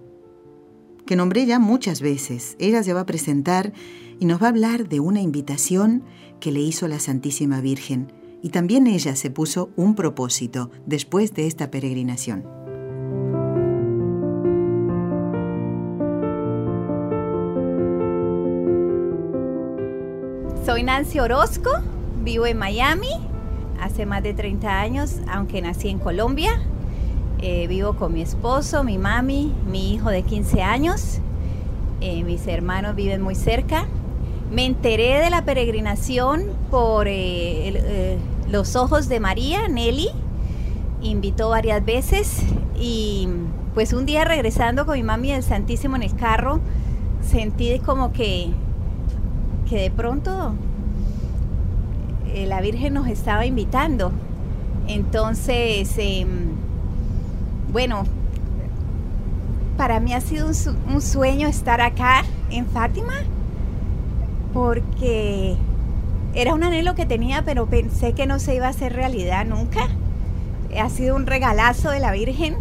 que 1.07 1.15
nombré 1.15 1.47
ya 1.47 1.57
muchas 1.57 2.01
veces. 2.01 2.55
Ella 2.59 2.83
se 2.83 2.93
va 2.93 2.99
a 2.99 3.05
presentar 3.07 3.73
y 4.19 4.25
nos 4.25 4.39
va 4.39 4.45
a 4.45 4.49
hablar 4.49 4.87
de 4.87 4.99
una 4.99 5.21
invitación 5.21 6.03
que 6.39 6.51
le 6.51 6.59
hizo 6.59 6.87
la 6.87 6.99
Santísima 6.99 7.61
Virgen. 7.61 8.13
Y 8.43 8.49
también 8.49 8.85
ella 8.85 9.15
se 9.15 9.31
puso 9.31 9.71
un 9.75 9.95
propósito 9.95 10.69
después 10.85 11.33
de 11.33 11.47
esta 11.47 11.71
peregrinación. 11.71 12.45
Soy 20.63 20.83
Nancy 20.83 21.19
Orozco, 21.19 21.71
vivo 22.23 22.45
en 22.45 22.57
Miami 22.57 23.09
hace 23.79 24.05
más 24.05 24.21
de 24.21 24.33
30 24.33 24.79
años, 24.79 25.15
aunque 25.27 25.61
nací 25.61 25.89
en 25.89 25.99
Colombia. 25.99 26.61
Eh, 27.39 27.67
vivo 27.67 27.93
con 27.93 28.13
mi 28.13 28.21
esposo, 28.21 28.83
mi 28.83 28.97
mami, 28.97 29.53
mi 29.69 29.93
hijo 29.93 30.09
de 30.09 30.23
15 30.23 30.63
años. 30.63 31.19
Eh, 32.01 32.23
mis 32.23 32.45
hermanos 32.45 32.95
viven 32.95 33.23
muy 33.23 33.33
cerca 33.33 33.87
Me 34.51 34.65
enteré 34.65 35.19
de 35.19 35.31
la 35.31 35.45
peregrinación 35.45 36.43
por 36.69 37.07
eh, 37.07 38.19
los 38.49 38.75
ojos 38.75 39.09
de 39.09 39.19
María, 39.19 39.67
Nelly, 39.67 40.09
invitó 41.01 41.49
varias 41.49 41.83
veces 41.83 42.43
y 42.79 43.27
pues 43.73 43.93
un 43.93 44.05
día 44.05 44.25
regresando 44.25 44.85
con 44.85 44.95
mi 44.95 45.03
mami 45.03 45.31
del 45.31 45.43
Santísimo 45.43 45.95
en 45.95 46.03
el 46.03 46.15
carro, 46.15 46.59
sentí 47.21 47.79
como 47.79 48.13
que, 48.13 48.49
que 49.69 49.81
de 49.81 49.91
pronto 49.91 50.53
la 52.33 52.61
Virgen 52.61 52.93
nos 52.93 53.07
estaba 53.07 53.45
invitando. 53.45 54.11
Entonces, 54.87 55.93
em, 55.97 56.66
bueno, 57.71 58.05
para 59.77 59.99
mí 59.99 60.13
ha 60.13 60.21
sido 60.21 60.47
un, 60.47 61.01
sueño 61.01 61.47
estar 61.47 61.81
acá 61.81 62.23
en 62.49 62.65
Fátima 62.65 63.13
porque 64.53 65.55
era 66.33 66.53
un 66.53 66.63
anhelo 66.63 66.95
que 66.95 67.05
tenía, 67.05 67.43
pero 67.43 67.67
pensé 67.67 68.13
que 68.13 68.25
no 68.25 68.39
se 68.39 68.55
iba 68.55 68.67
a 68.67 68.69
hacer 68.69 68.93
realidad 68.93 69.45
nunca. 69.45 69.87
Ha 70.77 70.89
sido 70.89 71.15
un 71.15 71.27
regalazo 71.27 71.91
de 71.91 71.99
la 71.99 72.11
Virgen 72.11 72.55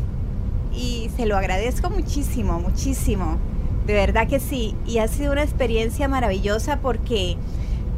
y 0.75 1.11
se 1.17 1.27
lo 1.27 1.37
agradezco 1.37 1.89
muchísimo, 1.89 2.61
muchísimo. 2.61 3.39
De 3.87 3.95
verdad 3.95 4.29
que 4.29 4.41
sí. 4.41 4.75
Y 4.87 4.99
ha 4.99 5.09
sido 5.09 5.33
una 5.33 5.43
experiencia 5.43 6.09
maravillosa 6.09 6.81
porque 6.81 7.37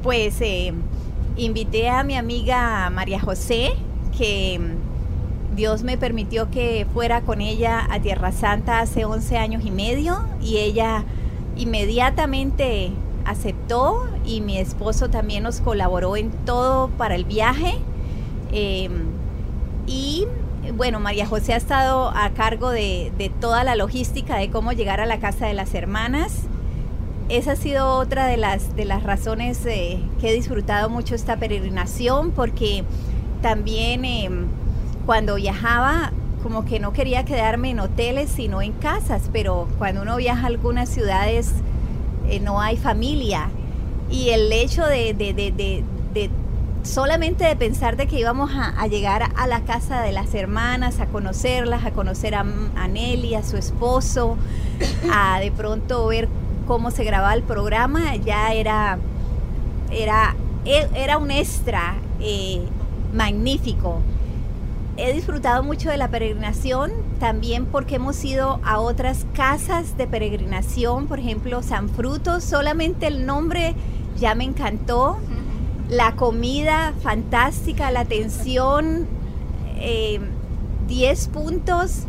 pues 0.03 0.41
eh, 0.41 0.73
invité 1.37 1.89
a 1.89 2.05
mi 2.05 2.17
amiga 2.17 2.89
María 2.91 3.21
José, 3.21 3.73
que 4.17 4.78
Dios 5.59 5.83
me 5.83 5.99
permitió 5.99 6.53
que 6.53 6.87
fuera 6.95 7.23
con 7.23 7.41
ella 7.41 7.85
a 7.91 7.99
Tierra 7.99 8.31
Santa 8.31 8.79
hace 8.79 9.05
11 9.05 9.39
años 9.39 9.65
y 9.67 9.73
medio 9.73 10.21
y 10.41 10.59
ella 10.59 11.05
inmediatamente 11.57 12.93
aceptó 13.25 14.07
y 14.25 14.41
mi 14.41 14.57
esposo 14.57 15.11
también 15.11 15.43
nos 15.43 15.61
colaboró 15.61 16.17
en 16.17 16.31
todo 16.31 16.91
para 16.91 17.17
el 17.17 17.25
viaje. 17.25 17.75
Em, 18.53 19.07
y 19.89 20.29
bueno, 20.77 21.01
María 21.01 21.27
José 21.27 21.55
ha 21.55 21.57
estado 21.57 22.13
a 22.15 22.31
cargo 22.35 22.71
de, 22.71 23.33
toda 23.41 23.65
la 23.65 23.75
logística 23.75 24.37
de 24.37 24.51
cómo 24.51 24.71
llegar 24.71 25.01
a 25.01 25.07
la 25.07 25.19
casa 25.19 25.47
de 25.47 25.55
las 25.55 25.75
hermanas. 25.75 26.43
Esa 27.29 27.53
ha 27.53 27.57
sido 27.57 27.97
otra 27.97 28.29
de 28.29 28.37
las, 28.37 28.77
razones 29.03 29.67
eh, 29.67 29.99
que 30.21 30.31
he 30.31 30.35
disfrutado 30.35 30.89
mucho 30.89 31.17
esta 31.17 31.37
peregrinación 31.37 32.31
porque 32.31 32.85
también 33.43 34.05
em, 34.05 34.47
cuando 35.09 35.37
viajaba 35.37 36.13
como 36.43 36.67
que 36.67 36.81
no 36.81 36.93
quería 36.93 37.25
quedarme 37.25 37.71
en 37.71 37.81
hoteles 37.81 38.29
sino 38.29 38.61
en 38.61 38.73
casas, 38.73 39.31
pero 39.33 39.67
cuando 39.79 40.03
uno 40.03 40.19
viaja 40.19 40.43
a 40.43 40.47
algunas 40.49 40.91
ciudades 40.91 41.51
eh, 42.29 42.41
no 42.41 42.61
hay 42.61 42.77
familia 42.77 43.49
y 44.11 44.29
el 44.29 44.53
hecho 44.53 44.85
de, 44.85 45.15
de, 45.15 45.83
solamente 46.83 47.45
de 47.45 47.57
pensar 47.57 47.97
de 47.97 48.07
que 48.07 48.21
íbamos 48.21 48.51
a, 48.55 48.87
llegar 48.87 49.31
a 49.35 49.47
la 49.47 49.63
casa 49.63 50.03
de 50.03 50.13
las 50.13 50.35
hermanas, 50.35 51.01
a 51.01 51.07
conocerlas, 51.07 51.87
a 51.87 51.93
conocer 51.93 52.35
a, 52.35 52.45
a 52.77 52.87
Nelly, 52.87 53.35
a 53.35 53.43
su 53.43 53.57
esposo, 53.57 54.37
a 55.11 55.41
de 55.41 55.51
pronto 55.53 56.07
ver 56.09 56.29
cómo 56.67 56.91
se 56.91 57.05
grababa 57.05 57.33
el 57.33 57.45
programa, 57.45 58.15
ya 58.17 58.53
era, 58.53 58.99
era, 59.91 60.37
e, 60.67 60.87
era 60.95 61.17
un 61.17 61.31
extra 61.31 61.97
eh, 62.21 62.61
magnífico. 63.15 64.03
He 65.01 65.13
disfrutado 65.13 65.63
mucho 65.63 65.91
de 65.91 65.97
la 65.97 66.09
peregrinación, 66.09 66.91
también 67.21 67.67
porque 67.67 67.95
hemos 67.95 68.25
ido 68.25 68.59
a 68.65 68.81
otras 68.81 69.27
casas 69.33 69.97
de 69.97 70.09
peregrinación, 70.09 71.07
por 71.07 71.21
ejemplo, 71.21 71.63
San 71.63 71.89
Fruto, 71.89 72.41
solamente 72.41 73.07
el 73.07 73.25
nombre 73.25 73.77
ya 74.19 74.35
me 74.35 74.43
encantó. 74.43 75.19
La 75.89 76.17
comida 76.17 76.95
fantástica, 77.01 77.93
la 77.93 78.01
atención, 78.01 79.07
10 79.77 79.79
eh, 79.79 81.31
puntos. 81.33 82.03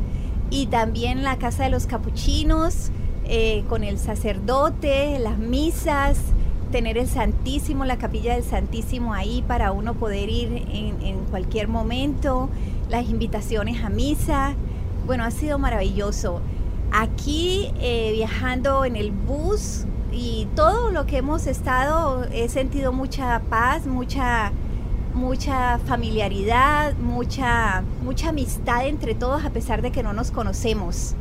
Y 0.49 0.65
también 0.65 1.21
la 1.21 1.37
casa 1.37 1.65
de 1.65 1.69
los 1.69 1.85
capuchinos, 1.85 2.89
eh, 3.25 3.63
con 3.69 3.83
el 3.83 3.99
sacerdote, 3.99 5.19
las 5.19 5.37
misas, 5.37 6.17
tener 6.71 6.97
el 6.97 7.07
Santísimo, 7.07 7.85
la 7.85 7.97
capilla 7.97 8.33
del 8.33 8.43
Santísimo 8.43 9.13
ahí 9.13 9.43
para 9.47 9.71
uno 9.71 9.93
poder 9.93 10.29
ir 10.29 10.65
en, 10.71 11.19
cualquier 11.29 11.67
momento, 11.67 12.49
las 12.89 13.07
invitaciones 13.07 13.83
a 13.83 13.89
misa. 13.89 14.55
Bueno, 15.05 15.23
ha 15.23 15.31
sido 15.31 15.57
maravilloso. 15.59 16.41
Aquí 16.91 17.71
eh, 17.79 18.11
viajando 18.13 18.83
en 18.83 18.95
el 18.95 19.11
bus 19.11 19.85
y 20.11 20.47
todo 20.55 20.91
lo 20.91 21.05
que 21.05 21.17
hemos 21.17 21.45
estado, 21.47 22.25
he 22.31 22.49
sentido 22.49 22.91
mucha 22.91 23.41
paz, 23.49 23.85
mucha, 23.85 24.51
mucha 25.13 25.77
familiaridad, 25.79 26.95
mucha, 26.97 27.83
mucha 28.03 28.29
amistad 28.29 28.87
entre 28.87 29.13
todos 29.13 29.45
a 29.45 29.51
pesar 29.51 29.81
de 29.81 29.91
que 29.91 30.01
no 30.01 30.13
nos 30.13 30.31
conocemos. 30.31 31.15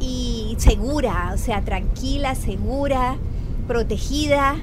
Y 0.00 0.56
segura, 0.58 1.30
o 1.34 1.38
sea, 1.38 1.62
tranquila, 1.62 2.34
segura, 2.34 3.16
protegida. 3.68 4.56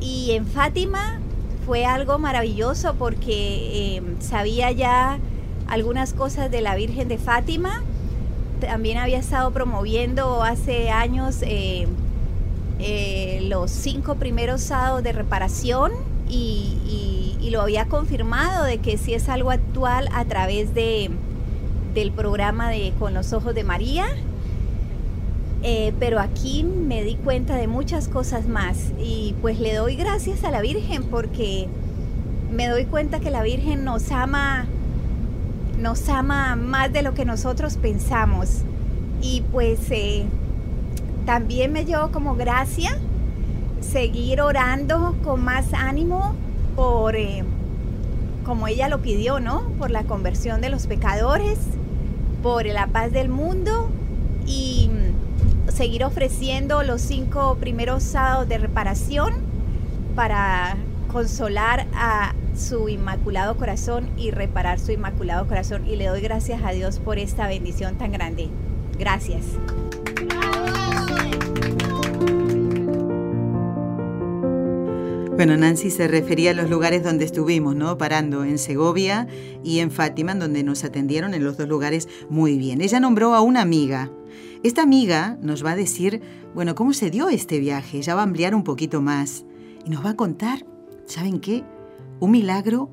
Y 0.00 0.30
en 0.32 0.46
Fátima 0.46 1.20
fue 1.66 1.84
algo 1.84 2.18
maravilloso 2.18 2.94
porque 2.98 3.96
em, 3.96 4.20
sabía 4.20 4.72
ya 4.72 5.18
algunas 5.72 6.12
cosas 6.12 6.50
de 6.50 6.60
la 6.60 6.74
Virgen 6.74 7.08
de 7.08 7.16
Fátima. 7.16 7.82
También 8.60 8.98
había 8.98 9.16
estado 9.16 9.52
promoviendo 9.52 10.42
hace 10.42 10.90
años 10.90 11.38
em, 11.40 11.88
eh, 12.78 13.40
los 13.48 13.70
cinco 13.70 14.16
primeros 14.16 14.60
sábados 14.60 15.02
de 15.02 15.12
reparación 15.12 15.92
y, 16.28 16.68
lo 17.50 17.60
había 17.60 17.84
confirmado 17.84 18.64
de 18.64 18.78
que 18.78 18.96
sí 18.96 19.12
es 19.12 19.28
algo 19.28 19.50
actual 19.50 20.08
a 20.14 20.24
través 20.24 20.72
de, 20.72 21.10
del 21.92 22.10
programa 22.10 22.70
de 22.70 22.94
Con 22.98 23.12
los 23.12 23.34
Ojos 23.34 23.54
de 23.54 23.62
María. 23.62 24.06
Eh, 25.62 25.92
pero 26.00 26.18
aquí 26.18 26.64
me 26.64 27.04
di 27.04 27.16
cuenta 27.16 27.56
de 27.56 27.66
muchas 27.66 28.08
cosas 28.08 28.48
más 28.48 28.92
y 28.98 29.34
pues 29.42 29.60
le 29.60 29.74
doy 29.74 29.96
gracias 29.96 30.44
a 30.44 30.50
la 30.50 30.62
Virgen 30.62 31.04
porque 31.04 31.68
me 32.50 32.68
doy 32.68 32.86
cuenta 32.86 33.20
que 33.20 33.30
la 33.30 33.42
Virgen 33.42 33.84
nos 33.84 34.10
ama, 34.12 34.66
nos 35.78 36.08
ama 36.08 36.56
más 36.56 36.92
de 36.92 37.02
lo 37.02 37.14
que 37.14 37.24
nosotros 37.24 37.76
pensamos. 37.76 38.62
Y 39.20 39.42
pues 39.52 39.78
eh, 39.90 40.24
también 41.26 41.72
me 41.72 41.84
llevo 41.84 42.10
como 42.10 42.34
gracia 42.34 42.98
seguir 43.80 44.40
orando 44.40 45.16
con 45.22 45.42
más 45.42 45.72
ánimo 45.74 46.34
por, 46.76 47.16
eh, 47.16 47.44
como 48.44 48.68
ella 48.68 48.88
lo 48.88 49.02
pidió, 49.02 49.40
¿no? 49.40 49.62
Por 49.78 49.90
la 49.90 50.04
conversión 50.04 50.60
de 50.60 50.70
los 50.70 50.86
pecadores, 50.86 51.58
por 52.42 52.66
la 52.66 52.86
paz 52.88 53.12
del 53.12 53.28
mundo 53.28 53.90
y 54.46 54.90
seguir 55.72 56.04
ofreciendo 56.04 56.82
los 56.82 57.00
cinco 57.00 57.56
primeros 57.60 58.02
sábados 58.02 58.48
de 58.48 58.58
reparación 58.58 59.34
para 60.14 60.76
consolar 61.10 61.86
a 61.94 62.32
su 62.56 62.88
inmaculado 62.88 63.56
corazón 63.56 64.10
y 64.16 64.30
reparar 64.30 64.78
su 64.78 64.92
inmaculado 64.92 65.46
corazón. 65.46 65.86
Y 65.86 65.96
le 65.96 66.06
doy 66.06 66.20
gracias 66.20 66.62
a 66.64 66.72
Dios 66.72 66.98
por 66.98 67.18
esta 67.18 67.46
bendición 67.46 67.96
tan 67.98 68.12
grande. 68.12 68.48
Gracias. 68.98 69.44
Bueno, 75.34 75.56
Nancy 75.56 75.90
se 75.90 76.06
refería 76.06 76.50
a 76.50 76.54
los 76.54 76.70
lugares 76.70 77.02
donde 77.02 77.24
estuvimos, 77.24 77.74
¿no? 77.74 77.98
Parando 77.98 78.44
en 78.44 78.58
Segovia 78.58 79.26
y 79.64 79.80
en 79.80 79.90
Fátima, 79.90 80.34
donde 80.34 80.62
nos 80.62 80.84
atendieron 80.84 81.34
en 81.34 81.42
los 81.42 81.56
dos 81.56 81.68
lugares 81.68 82.06
muy 82.28 82.58
bien. 82.58 82.80
Ella 82.80 83.00
nombró 83.00 83.34
a 83.34 83.40
una 83.40 83.62
amiga. 83.62 84.10
Esta 84.62 84.82
amiga 84.82 85.38
nos 85.40 85.64
va 85.64 85.72
a 85.72 85.76
decir, 85.76 86.20
bueno, 86.54 86.74
cómo 86.74 86.92
se 86.92 87.10
dio 87.10 87.28
este 87.28 87.58
viaje. 87.58 87.98
Ella 87.98 88.14
va 88.14 88.20
a 88.20 88.24
ampliar 88.24 88.54
un 88.54 88.62
poquito 88.62 89.00
más 89.00 89.44
y 89.84 89.90
nos 89.90 90.04
va 90.04 90.10
a 90.10 90.16
contar, 90.16 90.64
¿saben 91.06 91.40
qué? 91.40 91.64
Un 92.22 92.30
milagro 92.30 92.88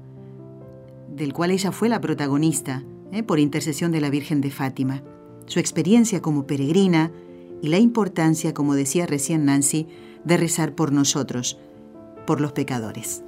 del 1.07 1.33
cual 1.33 1.51
ella 1.51 1.71
fue 1.71 1.87
la 1.87 2.01
protagonista, 2.01 2.83
¿eh? 3.11 3.21
por 3.21 3.37
intercesión 3.37 3.91
de 3.91 4.01
la 4.01 4.09
Virgen 4.09 4.41
de 4.41 4.49
Fátima. 4.49 5.03
Su 5.45 5.59
experiencia 5.59 6.19
como 6.19 6.47
peregrina 6.47 7.11
y 7.61 7.67
la 7.67 7.77
importancia, 7.77 8.55
como 8.55 8.73
decía 8.73 9.05
recién 9.05 9.45
Nancy, 9.45 9.85
de 10.23 10.35
rezar 10.35 10.73
por 10.73 10.91
nosotros 10.91 11.59
por 12.25 12.41
los 12.41 12.53
pecadores. 12.53 13.23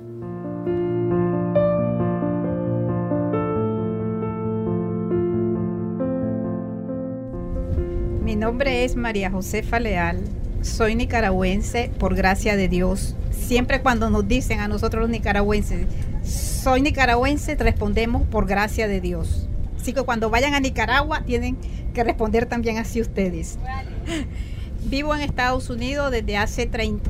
Mi 8.23 8.35
nombre 8.35 8.85
es 8.85 8.95
María 8.95 9.29
Josefa 9.29 9.79
Leal. 9.79 10.40
Soy 10.61 10.95
nicaragüense 10.95 11.91
por 11.97 12.15
gracia 12.15 12.55
de 12.55 12.67
Dios. 12.67 13.15
Siempre 13.31 13.81
cuando 13.81 14.09
nos 14.09 14.27
dicen 14.27 14.59
a 14.59 14.67
nosotros 14.67 15.01
los 15.01 15.09
nicaragüenses, 15.09 15.87
soy 16.23 16.81
nicaragüense, 16.81 17.55
respondemos 17.55 18.23
por 18.27 18.45
gracia 18.45 18.87
de 18.87 19.01
Dios. 19.01 19.47
Así 19.79 19.93
que 19.93 20.03
cuando 20.03 20.29
vayan 20.29 20.53
a 20.53 20.59
Nicaragua 20.59 21.23
tienen 21.25 21.57
que 21.93 22.03
responder 22.03 22.45
también 22.45 22.77
así 22.77 23.01
ustedes. 23.01 23.57
Vivo 24.85 25.15
en 25.15 25.21
Estados 25.21 25.69
Unidos 25.71 26.11
desde 26.11 26.37
hace 26.37 26.67
30, 26.67 27.09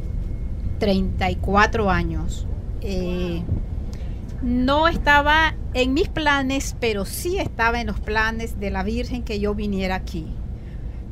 34 0.80 1.90
años. 1.90 2.48
Eh, 2.80 3.44
no 4.42 4.88
estaba 4.88 5.56
en 5.74 5.94
mis 5.94 6.08
planes, 6.08 6.76
pero 6.80 7.06
sí 7.06 7.38
estaba 7.38 7.82
en 7.82 7.88
los 7.88 8.00
planes 8.00 8.60
de 8.60 8.72
la 8.72 8.84
Virgen 8.84 9.24
que 9.24 9.40
yo 9.40 9.54
viniera 9.54 9.96
aquí. 9.96 10.28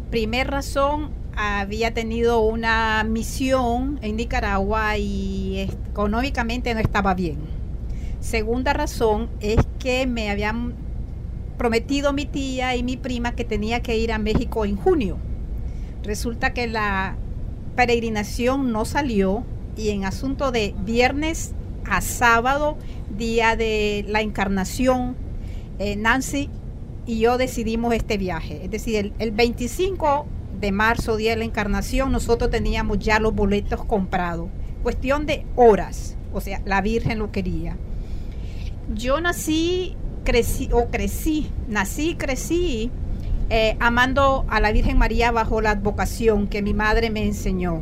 Primer 0.10 0.50
razón, 0.50 1.12
había 1.42 1.94
tenido 1.94 2.42
una 2.42 3.06
misión 3.06 3.98
en 4.02 4.18
Nicaragua 4.18 4.98
y 4.98 5.70
económicamente 5.90 6.74
no 6.74 6.82
estaba 6.82 7.14
bien. 7.14 7.38
Segunda 8.20 8.74
razón 8.74 9.30
es 9.40 9.56
que 9.80 10.06
me 10.06 10.30
habían 10.30 10.74
prometido 11.58 12.12
mi 12.12 12.26
tía 12.26 12.76
y 12.76 12.84
mi 12.84 12.98
prima 12.98 13.36
que 13.36 13.46
tenía 13.46 13.82
que 13.82 13.98
ir 13.98 14.12
a 14.12 14.20
México 14.20 14.66
en 14.66 14.76
junio. 14.76 15.18
Resulta 16.04 16.54
que 16.54 16.68
la 16.68 17.16
peregrinación 17.78 18.74
no 18.74 18.84
salió 18.84 19.46
y 19.78 19.92
en 19.92 20.04
asunto 20.04 20.52
de 20.52 20.76
viernes 20.84 21.54
a 21.90 22.02
sábado, 22.02 22.78
día 23.18 23.56
de 23.56 24.04
la 24.10 24.20
encarnación, 24.20 25.16
eh, 25.80 25.96
Nancy 25.96 26.50
y 27.06 27.20
yo 27.20 27.38
decidimos 27.38 27.94
este 27.94 28.18
viaje. 28.18 28.66
Es 28.66 28.72
decir, 28.72 28.98
el, 28.98 29.14
el 29.20 29.32
25 29.32 30.26
de 30.60 30.72
marzo, 30.72 31.18
día 31.18 31.32
de 31.32 31.38
la 31.38 31.46
encarnación, 31.46 32.12
nosotros 32.12 32.50
teníamos 32.50 33.00
ya 33.00 33.20
los 33.20 33.34
boletos 33.34 33.84
comprados. 33.86 34.50
Cuestión 34.84 35.26
de 35.26 35.46
horas, 35.56 36.18
o 36.34 36.42
sea, 36.42 36.62
la 36.66 36.82
Virgen 36.82 37.20
lo 37.20 37.32
quería. 37.32 37.78
Yo 38.94 39.22
nací, 39.22 39.96
crecí, 40.24 40.70
o 40.72 40.88
crecí, 40.90 41.50
nací, 41.68 42.16
crecí 42.16 42.92
eh, 43.50 43.78
amando 43.80 44.46
a 44.48 44.60
la 44.60 44.72
Virgen 44.72 44.98
María 44.98 45.32
bajo 45.32 45.62
la 45.62 45.72
advocación 45.72 46.48
que 46.48 46.62
mi 46.62 46.74
madre 46.74 47.10
me 47.10 47.24
enseñó. 47.24 47.82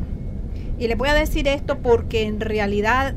Y 0.79 0.87
le 0.87 0.95
voy 0.95 1.09
a 1.09 1.13
decir 1.13 1.47
esto 1.47 1.79
porque 1.79 2.23
en 2.23 2.39
realidad 2.39 3.15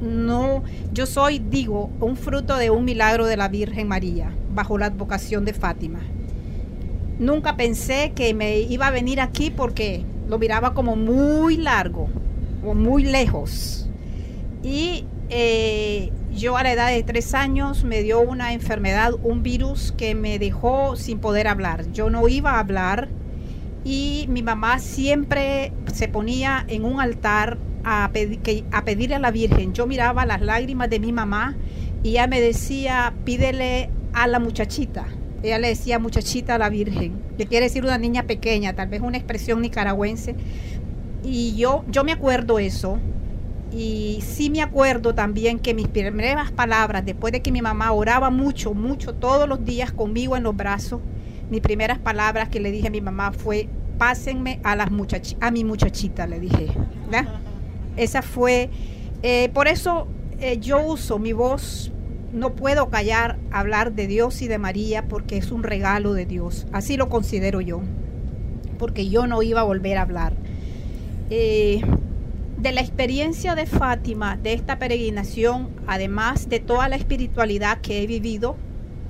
no, 0.00 0.62
yo 0.92 1.06
soy, 1.06 1.38
digo, 1.38 1.90
un 2.00 2.16
fruto 2.16 2.56
de 2.56 2.70
un 2.70 2.84
milagro 2.84 3.26
de 3.26 3.36
la 3.36 3.48
Virgen 3.48 3.88
María 3.88 4.34
bajo 4.54 4.78
la 4.78 4.86
advocación 4.86 5.44
de 5.44 5.52
Fátima. 5.52 6.00
Nunca 7.20 7.54
pensé 7.54 8.12
que 8.16 8.32
me 8.32 8.60
iba 8.60 8.86
a 8.86 8.90
venir 8.90 9.20
aquí 9.20 9.50
porque 9.50 10.06
lo 10.26 10.38
miraba 10.38 10.72
como 10.72 10.96
muy 10.96 11.58
largo 11.58 12.08
o 12.64 12.72
muy 12.72 13.04
lejos. 13.04 13.90
Y 14.62 15.04
eh, 15.28 16.12
yo 16.32 16.56
a 16.56 16.62
la 16.62 16.72
edad 16.72 16.88
de 16.88 17.02
tres 17.02 17.34
años 17.34 17.84
me 17.84 18.02
dio 18.02 18.20
una 18.20 18.54
enfermedad, 18.54 19.12
un 19.22 19.42
virus 19.42 19.92
que 19.92 20.14
me 20.14 20.38
dejó 20.38 20.96
sin 20.96 21.18
poder 21.18 21.46
hablar. 21.46 21.92
Yo 21.92 22.08
no 22.08 22.26
iba 22.26 22.52
a 22.52 22.60
hablar 22.60 23.10
y 23.84 24.24
mi 24.30 24.42
mamá 24.42 24.78
siempre 24.78 25.74
se 25.92 26.08
ponía 26.08 26.64
en 26.68 26.86
un 26.86 27.02
altar 27.02 27.58
a, 27.84 28.04
a 28.06 28.84
pedirle 28.86 29.14
a 29.14 29.18
la 29.18 29.30
Virgen. 29.30 29.74
Yo 29.74 29.86
miraba 29.86 30.24
las 30.24 30.40
lágrimas 30.40 30.88
de 30.88 31.00
mi 31.00 31.12
mamá 31.12 31.54
y 32.02 32.12
ella 32.12 32.26
me 32.28 32.40
decía, 32.40 33.12
pídele 33.26 33.90
a 34.14 34.26
la 34.26 34.38
muchachita 34.38 35.06
ella 35.42 35.58
le 35.58 35.68
decía 35.68 35.98
muchachita 35.98 36.56
a 36.56 36.58
la 36.58 36.68
Virgen, 36.68 37.20
que 37.38 37.46
quiere 37.46 37.66
decir 37.66 37.84
una 37.84 37.98
niña 37.98 38.24
pequeña, 38.24 38.74
tal 38.74 38.88
vez 38.88 39.00
una 39.00 39.16
expresión 39.16 39.62
nicaragüense. 39.62 40.34
Y 41.24 41.56
yo, 41.56 41.84
yo 41.88 42.04
me 42.04 42.12
acuerdo 42.12 42.58
eso. 42.58 42.98
Y 43.72 44.22
sí 44.26 44.50
me 44.50 44.62
acuerdo 44.62 45.14
también 45.14 45.58
que 45.58 45.74
mis 45.74 45.86
primeras 45.86 46.50
palabras, 46.50 47.04
después 47.04 47.32
de 47.32 47.40
que 47.40 47.52
mi 47.52 47.62
mamá 47.62 47.92
oraba 47.92 48.28
mucho, 48.30 48.74
mucho, 48.74 49.14
todos 49.14 49.48
los 49.48 49.64
días 49.64 49.92
conmigo 49.92 50.36
en 50.36 50.42
los 50.42 50.56
brazos, 50.56 51.00
mis 51.50 51.60
primeras 51.60 51.98
palabras 51.98 52.48
que 52.48 52.60
le 52.60 52.72
dije 52.72 52.88
a 52.88 52.90
mi 52.90 53.00
mamá 53.00 53.32
fue, 53.32 53.68
pásenme 53.96 54.60
a, 54.64 54.74
las 54.76 54.88
a 55.40 55.50
mi 55.50 55.64
muchachita, 55.64 56.26
le 56.26 56.40
dije. 56.40 56.68
Esa 57.96 58.22
fue, 58.22 58.70
eh, 59.22 59.50
por 59.54 59.68
eso 59.68 60.08
eh, 60.40 60.58
yo 60.58 60.80
uso 60.82 61.18
mi 61.18 61.32
voz 61.32 61.92
no 62.32 62.54
puedo 62.54 62.90
callar 62.90 63.38
hablar 63.50 63.92
de 63.92 64.06
Dios 64.06 64.42
y 64.42 64.48
de 64.48 64.58
María 64.58 65.08
porque 65.08 65.36
es 65.36 65.50
un 65.50 65.62
regalo 65.62 66.12
de 66.12 66.26
Dios. 66.26 66.66
Así 66.72 66.96
lo 66.96 67.08
considero 67.08 67.60
yo, 67.60 67.80
porque 68.78 69.08
yo 69.08 69.26
no 69.26 69.42
iba 69.42 69.60
a 69.60 69.64
volver 69.64 69.98
a 69.98 70.02
hablar. 70.02 70.32
Eh, 71.30 71.82
de 72.58 72.72
la 72.72 72.80
experiencia 72.80 73.54
de 73.54 73.66
Fátima, 73.66 74.36
de 74.36 74.52
esta 74.52 74.78
peregrinación, 74.78 75.70
además 75.86 76.48
de 76.48 76.60
toda 76.60 76.88
la 76.88 76.96
espiritualidad 76.96 77.80
que 77.80 78.02
he 78.02 78.06
vivido, 78.06 78.56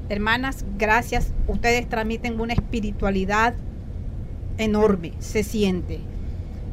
hermanas, 0.08 0.64
gracias, 0.78 1.32
ustedes 1.48 1.88
transmiten 1.88 2.40
una 2.40 2.52
espiritualidad 2.52 3.54
enorme, 4.58 5.14
se 5.18 5.42
siente. 5.42 6.00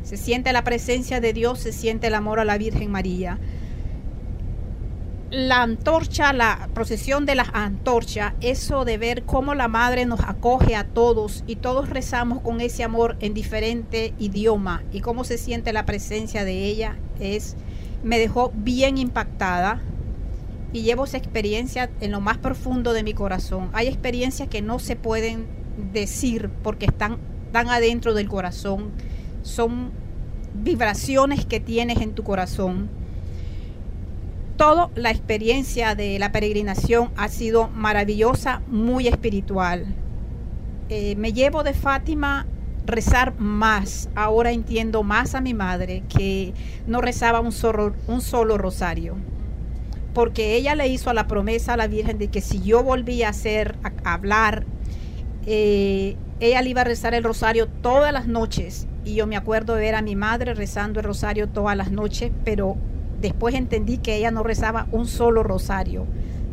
Se 0.03 0.17
siente 0.17 0.53
la 0.53 0.63
presencia 0.63 1.19
de 1.19 1.33
Dios, 1.33 1.60
se 1.60 1.73
siente 1.73 2.07
el 2.07 2.15
amor 2.15 2.39
a 2.39 2.45
la 2.45 2.57
Virgen 2.57 2.91
María 2.91 3.39
la 5.29 5.61
antorcha, 5.61 6.31
la 6.31 6.69
procesión 6.73 7.25
de 7.25 7.35
las 7.35 7.49
antorchas, 7.53 8.33
eso 8.39 8.85
de 8.85 8.97
ver 8.97 9.23
cómo 9.23 9.55
la 9.55 9.67
madre 9.67 10.05
nos 10.05 10.21
acoge 10.21 10.75
a 10.75 10.85
todos 10.85 11.43
y 11.47 11.57
todos 11.57 11.89
rezamos 11.89 12.39
con 12.41 12.61
ese 12.61 12.83
amor 12.83 13.17
en 13.19 13.33
diferente 13.33 14.13
idioma 14.19 14.83
y 14.93 15.01
cómo 15.01 15.25
se 15.25 15.37
siente 15.37 15.73
la 15.73 15.85
presencia 15.85 16.45
de 16.45 16.65
ella, 16.65 16.97
es 17.19 17.57
me 18.03 18.19
dejó 18.19 18.53
bien 18.55 18.97
impactada 18.97 19.81
y 20.71 20.83
llevo 20.83 21.03
esa 21.03 21.17
experiencia 21.17 21.89
en 21.99 22.11
lo 22.11 22.21
más 22.21 22.37
profundo 22.37 22.93
de 22.93 23.03
mi 23.03 23.13
corazón. 23.13 23.69
Hay 23.73 23.87
experiencias 23.87 24.47
que 24.47 24.61
no 24.61 24.79
se 24.79 24.95
pueden 24.95 25.45
decir 25.91 26.49
porque 26.63 26.85
están 26.85 27.17
tan 27.51 27.69
adentro 27.69 28.13
del 28.13 28.29
corazón, 28.29 28.91
son 29.41 29.91
vibraciones 30.53 31.45
que 31.45 31.59
tienes 31.59 31.99
en 31.99 32.13
tu 32.13 32.23
corazón 32.23 32.89
toda 34.57 34.89
la 34.95 35.11
experiencia 35.11 35.95
de 35.95 36.19
la 36.19 36.31
peregrinación 36.31 37.11
ha 37.15 37.29
sido 37.29 37.69
maravillosa, 37.69 38.61
muy 38.67 39.07
espiritual. 39.07 39.85
Eh, 40.89 41.15
me 41.15 41.31
llevo 41.31 41.63
de 41.63 41.73
Fátima 41.73 42.47
rezar 42.85 43.39
más. 43.39 44.09
Ahora 44.15 44.51
entiendo 44.51 45.03
más 45.03 45.35
a 45.35 45.41
mi 45.41 45.53
madre 45.53 46.03
que 46.09 46.53
no 46.87 47.01
rezaba 47.01 47.39
un 47.39 47.51
solo, 47.51 47.93
un 48.07 48.21
solo 48.21 48.57
rosario. 48.57 49.15
Porque 50.13 50.55
ella 50.55 50.73
le 50.73 50.87
hizo 50.87 51.13
la 51.13 51.27
promesa 51.27 51.73
a 51.73 51.77
la 51.77 51.87
Virgen 51.87 52.17
de 52.17 52.29
que 52.29 52.41
si 52.41 52.61
yo 52.61 52.83
volvía 52.83 53.27
a 53.27 53.31
hacer, 53.31 53.75
a, 53.83 54.13
hablar, 54.13 54.65
eh, 55.45 56.15
ella 56.39 56.61
le 56.63 56.69
iba 56.69 56.81
a 56.81 56.85
rezar 56.85 57.13
el 57.13 57.23
rosario 57.23 57.67
todas 57.67 58.11
las 58.11 58.27
noches. 58.27 58.87
Y 59.05 59.13
yo 59.13 59.27
me 59.27 59.37
acuerdo 59.37 59.75
de 59.75 59.81
ver 59.81 59.95
a 59.95 60.01
mi 60.01 60.15
madre 60.15 60.55
rezando 60.55 60.99
el 60.99 61.05
rosario 61.05 61.47
todas 61.47 61.77
las 61.77 61.91
noches, 61.91 62.31
pero 62.43 62.77
Después 63.21 63.56
entendí 63.56 63.97
que 63.97 64.15
ella 64.15 64.32
no 64.32 64.43
rezaba 64.43 64.88
un 64.91 65.08
solo 65.08 65.43
rosario. 65.43 66.06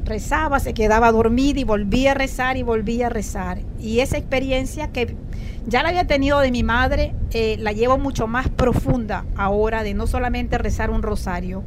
Rezaba, 0.05 0.61
se 0.61 0.75
quedaba 0.75 1.13
dormida 1.13 1.61
y 1.61 1.65
volvía 1.65 2.13
a 2.13 2.15
rezar 2.15 2.57
y 2.57 2.63
volvía 2.63 3.07
a 3.07 3.11
rezar. 3.11 3.59
Y 3.81 4.01
esa 4.01 4.19
experiencia 4.19 4.93
que 4.93 5.17
ya 5.67 5.83
la 5.83 5.91
había 5.91 6.07
tenido 6.07 6.41
de 6.41 6.51
mi 6.51 6.63
madre, 6.63 7.15
eh, 7.31 7.57
la 7.59 7.73
llevo 7.73 7.99
mucho 7.99 8.27
más 8.27 8.49
profunda 8.49 9.25
ahora 9.35 9.83
de 9.83 9.95
no 9.95 10.07
solamente 10.07 10.59
rezar 10.59 10.91
un 10.91 11.03
rosario, 11.03 11.63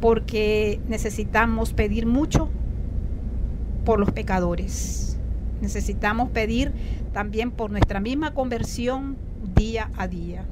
porque 0.00 0.80
necesitamos 0.86 1.72
pedir 1.72 2.06
mucho 2.06 2.50
por 3.84 3.98
los 3.98 4.12
pecadores. 4.12 5.18
Necesitamos 5.60 6.30
pedir 6.30 6.72
también 7.12 7.50
por 7.50 7.70
nuestra 7.70 8.00
misma 8.00 8.34
conversión 8.34 9.16
día 9.54 9.90
a 9.96 10.06
día. 10.06 10.44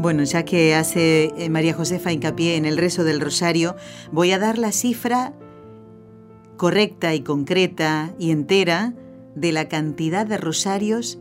Bueno, 0.00 0.24
ya 0.24 0.46
que 0.46 0.74
hace 0.74 1.30
eh, 1.36 1.50
María 1.50 1.74
Josefa 1.74 2.10
hincapié 2.10 2.56
en 2.56 2.64
el 2.64 2.78
rezo 2.78 3.04
del 3.04 3.20
rosario, 3.20 3.76
voy 4.10 4.32
a 4.32 4.38
dar 4.38 4.56
la 4.56 4.72
cifra 4.72 5.34
correcta 6.56 7.14
y 7.14 7.20
concreta 7.20 8.14
y 8.18 8.30
entera 8.30 8.94
de 9.34 9.52
la 9.52 9.68
cantidad 9.68 10.24
de 10.24 10.38
rosarios 10.38 11.18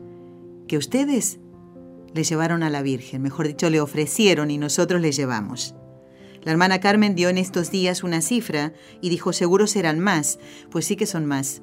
que 0.70 0.78
ustedes 0.78 1.42
le 2.14 2.24
llevaron 2.24 2.64
a 2.64 2.70
la 2.70 2.82
Virgen, 2.82 3.22
mejor 3.22 3.50
dicho, 3.50 3.70
le 3.70 3.82
ofrecieron 3.82 4.50
y 4.50 4.58
nosotros 4.58 5.02
le 5.02 5.12
llevamos. 5.12 5.76
La 6.44 6.54
hermana 6.54 6.80
Carmen 6.80 7.16
dio 7.16 7.28
en 7.28 7.38
estos 7.38 7.72
días 7.72 8.02
una 8.02 8.22
cifra 8.22 8.72
y 9.02 9.10
dijo, 9.10 9.34
seguro 9.34 9.68
serán 9.68 10.00
más, 10.00 10.40
pues 10.72 10.86
sí 10.86 10.96
que 10.96 11.06
son 11.06 11.26
más. 11.26 11.62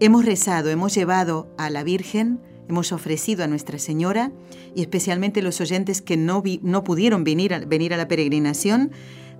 Hemos 0.00 0.24
rezado, 0.24 0.70
hemos 0.70 0.92
llevado 0.92 1.54
a 1.56 1.70
la 1.70 1.84
Virgen 1.84 2.40
hemos 2.72 2.92
ofrecido 2.92 3.44
a 3.44 3.46
Nuestra 3.46 3.78
Señora 3.78 4.32
y 4.74 4.80
especialmente 4.80 5.42
los 5.42 5.60
oyentes 5.60 6.02
que 6.02 6.16
no, 6.16 6.42
no 6.62 6.82
pudieron 6.84 7.22
venir 7.22 7.52
a, 7.54 7.60
venir 7.60 7.94
a 7.94 7.98
la 7.98 8.08
peregrinación, 8.08 8.90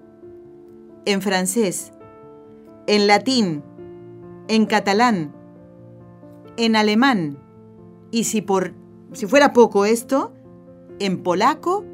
en 1.05 1.21
francés, 1.21 1.93
en 2.87 3.05
latín, 3.05 3.63
en 4.47 4.65
catalán, 4.65 5.35
en 6.57 6.75
alemán, 6.75 7.37
y 8.09 8.23
si 8.23 8.41
por 8.41 8.73
si 9.13 9.27
fuera 9.27 9.53
poco 9.53 9.85
esto, 9.85 10.33
en 10.99 11.23
polaco 11.23 11.85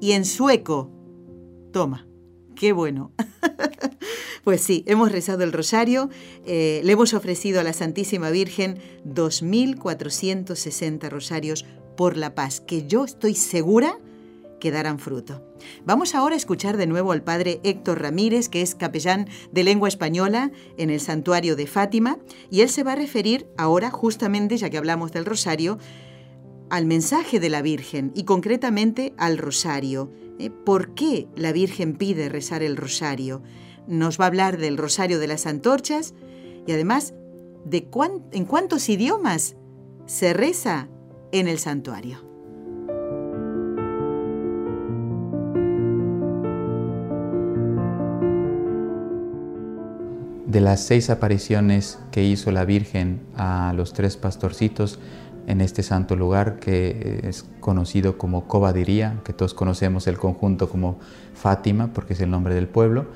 y 0.00 0.12
en 0.12 0.24
sueco. 0.24 0.90
Toma, 1.72 2.06
qué 2.54 2.72
bueno. 2.72 3.12
pues 4.44 4.60
sí, 4.60 4.84
hemos 4.86 5.12
rezado 5.12 5.44
el 5.44 5.52
rosario, 5.52 6.10
eh, 6.44 6.80
le 6.84 6.92
hemos 6.92 7.14
ofrecido 7.14 7.60
a 7.60 7.64
la 7.64 7.72
Santísima 7.72 8.30
Virgen 8.30 8.78
2.460 9.06 11.08
rosarios 11.08 11.64
por 11.96 12.16
la 12.16 12.34
paz, 12.34 12.60
que 12.60 12.86
yo 12.86 13.04
estoy 13.04 13.34
segura 13.34 13.98
que 14.62 14.70
darán 14.70 15.00
fruto. 15.00 15.42
Vamos 15.84 16.14
ahora 16.14 16.34
a 16.34 16.38
escuchar 16.38 16.76
de 16.76 16.86
nuevo 16.86 17.10
al 17.10 17.24
padre 17.24 17.58
Héctor 17.64 18.00
Ramírez, 18.00 18.48
que 18.48 18.62
es 18.62 18.76
capellán 18.76 19.28
de 19.50 19.64
lengua 19.64 19.88
española 19.88 20.52
en 20.76 20.90
el 20.90 21.00
santuario 21.00 21.56
de 21.56 21.66
Fátima, 21.66 22.18
y 22.48 22.60
él 22.60 22.68
se 22.68 22.84
va 22.84 22.92
a 22.92 22.96
referir 22.96 23.48
ahora, 23.58 23.90
justamente, 23.90 24.56
ya 24.56 24.70
que 24.70 24.78
hablamos 24.78 25.10
del 25.10 25.24
rosario, 25.24 25.78
al 26.72 26.86
mensaje 26.86 27.38
de 27.38 27.50
la 27.50 27.60
Virgen 27.60 28.12
y 28.14 28.24
concretamente 28.24 29.12
al 29.18 29.36
rosario. 29.36 30.10
¿eh? 30.38 30.48
¿Por 30.48 30.94
qué 30.94 31.28
la 31.36 31.52
Virgen 31.52 31.96
pide 31.96 32.30
rezar 32.30 32.62
el 32.62 32.78
rosario? 32.78 33.42
Nos 33.86 34.18
va 34.18 34.24
a 34.24 34.28
hablar 34.28 34.56
del 34.56 34.78
rosario 34.78 35.18
de 35.18 35.26
las 35.26 35.44
antorchas 35.44 36.14
y 36.66 36.72
además 36.72 37.12
de 37.66 37.90
en 38.32 38.46
cuántos 38.46 38.88
idiomas 38.88 39.54
se 40.06 40.32
reza 40.32 40.88
en 41.30 41.46
el 41.46 41.58
santuario. 41.58 42.24
De 50.46 50.60
las 50.62 50.86
seis 50.86 51.10
apariciones 51.10 51.98
que 52.10 52.24
hizo 52.24 52.50
la 52.50 52.64
Virgen 52.64 53.20
a 53.36 53.74
los 53.76 53.92
tres 53.92 54.16
pastorcitos, 54.16 54.98
en 55.46 55.60
este 55.60 55.82
santo 55.82 56.16
lugar 56.16 56.58
que 56.58 57.20
es 57.24 57.44
conocido 57.60 58.18
como 58.18 58.46
Cobadiría, 58.46 59.20
que 59.24 59.32
todos 59.32 59.54
conocemos 59.54 60.06
el 60.06 60.18
conjunto 60.18 60.68
como 60.68 60.98
Fátima, 61.34 61.92
porque 61.92 62.12
es 62.12 62.20
el 62.20 62.30
nombre 62.30 62.54
del 62.54 62.68
pueblo, 62.68 63.06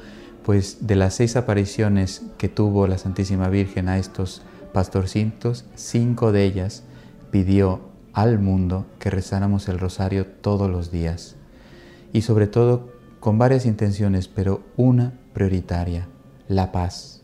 pues 0.45 0.87
de 0.87 0.97
las 0.97 1.15
seis 1.15 1.37
apariciones 1.37 2.23
que 2.39 2.49
tuvo 2.49 2.87
la 2.87 2.99
Santísima 2.99 3.49
Virgen 3.49 3.89
a 3.89 3.99
estos 3.99 4.43
pastorcitos, 4.73 5.65
cinco 5.75 6.33
de 6.33 6.45
ellas 6.45 6.85
pidió 7.31 7.81
al 8.13 8.39
mundo 8.39 8.87
que 8.99 9.11
rezáramos 9.11 9.69
el 9.69 9.79
rosario 9.79 10.27
todos 10.27 10.71
los 10.71 10.91
días. 10.91 11.37
Y 12.13 12.23
sobre 12.23 12.47
todo 12.47 12.93
con 13.21 13.39
varias 13.39 13.67
intenciones, 13.67 14.29
pero 14.29 14.63
una 14.77 15.15
prioritaria, 15.33 16.09
la 16.49 16.73
paz. 16.73 17.23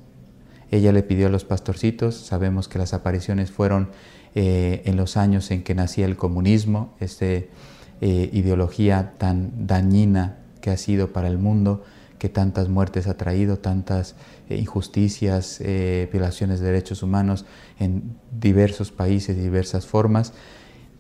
Ella 0.70 0.92
le 0.92 1.02
pidió 1.02 1.28
a 1.28 1.30
los 1.30 1.44
pastorcitos, 1.44 2.16
sabemos 2.16 2.66
que 2.66 2.78
las 2.78 2.92
apariciones 2.92 3.50
fueron 3.50 3.90
eh, 4.34 4.82
en 4.86 4.96
los 4.96 5.16
años 5.16 5.50
en 5.50 5.62
que 5.62 5.74
nacía 5.74 6.06
el 6.06 6.16
comunismo, 6.16 6.94
esta 7.00 7.26
eh, 7.26 7.46
ideología 8.00 9.12
tan 9.18 9.66
dañina 9.66 10.38
que 10.60 10.70
ha 10.70 10.76
sido 10.76 11.12
para 11.12 11.28
el 11.28 11.38
mundo, 11.38 11.84
que 12.18 12.28
tantas 12.28 12.68
muertes 12.68 13.08
ha 13.08 13.16
traído, 13.16 13.58
tantas 13.58 14.14
eh, 14.48 14.56
injusticias, 14.56 15.60
violaciones 16.12 16.60
de 16.60 16.66
derechos 16.66 17.02
humanos 17.02 17.44
en 17.78 18.16
diversos 18.40 18.90
países, 18.90 19.36
diversas 19.36 19.86
formas. 19.86 20.32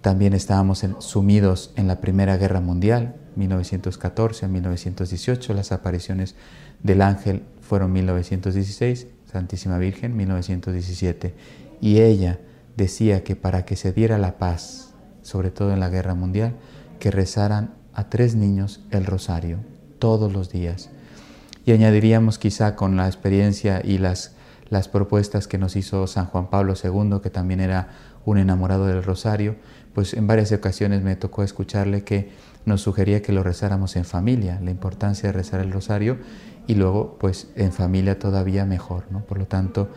También 0.02 0.34
estábamos 0.34 0.84
sumidos 0.98 1.72
en 1.76 1.86
la 1.86 2.00
Primera 2.00 2.36
Guerra 2.36 2.60
Mundial, 2.60 3.14
1914 3.36 4.46
a 4.46 4.48
1918. 4.48 5.54
Las 5.54 5.72
apariciones 5.72 6.34
del 6.82 7.02
ángel 7.02 7.44
fueron 7.60 7.92
1916, 7.92 9.06
Santísima 9.30 9.78
Virgen 9.78 10.16
1917. 10.16 11.34
Y 11.80 12.00
ella, 12.00 12.38
decía 12.76 13.24
que 13.24 13.36
para 13.36 13.64
que 13.64 13.76
se 13.76 13.92
diera 13.92 14.18
la 14.18 14.38
paz, 14.38 14.94
sobre 15.22 15.50
todo 15.50 15.72
en 15.72 15.80
la 15.80 15.88
guerra 15.88 16.14
mundial, 16.14 16.54
que 16.98 17.10
rezaran 17.10 17.74
a 17.94 18.08
tres 18.08 18.34
niños 18.34 18.80
el 18.90 19.06
rosario 19.06 19.58
todos 19.98 20.32
los 20.32 20.50
días. 20.50 20.90
Y 21.64 21.72
añadiríamos 21.72 22.38
quizá 22.38 22.74
con 22.74 22.96
la 22.96 23.06
experiencia 23.06 23.80
y 23.84 23.98
las, 23.98 24.34
las 24.68 24.88
propuestas 24.88 25.46
que 25.46 25.58
nos 25.58 25.76
hizo 25.76 26.06
San 26.06 26.26
Juan 26.26 26.50
Pablo 26.50 26.74
II, 26.82 27.20
que 27.22 27.30
también 27.30 27.60
era 27.60 27.88
un 28.24 28.38
enamorado 28.38 28.86
del 28.86 29.02
rosario, 29.02 29.56
pues 29.94 30.14
en 30.14 30.26
varias 30.26 30.52
ocasiones 30.52 31.02
me 31.02 31.16
tocó 31.16 31.42
escucharle 31.42 32.02
que 32.02 32.30
nos 32.64 32.80
sugería 32.80 33.22
que 33.22 33.32
lo 33.32 33.42
rezáramos 33.42 33.96
en 33.96 34.04
familia, 34.04 34.60
la 34.62 34.70
importancia 34.70 35.28
de 35.28 35.32
rezar 35.32 35.60
el 35.60 35.72
rosario 35.72 36.18
y 36.66 36.74
luego 36.74 37.16
pues 37.18 37.48
en 37.56 37.72
familia 37.72 38.18
todavía 38.18 38.64
mejor, 38.64 39.04
¿no? 39.10 39.20
Por 39.24 39.38
lo 39.38 39.46
tanto, 39.46 39.88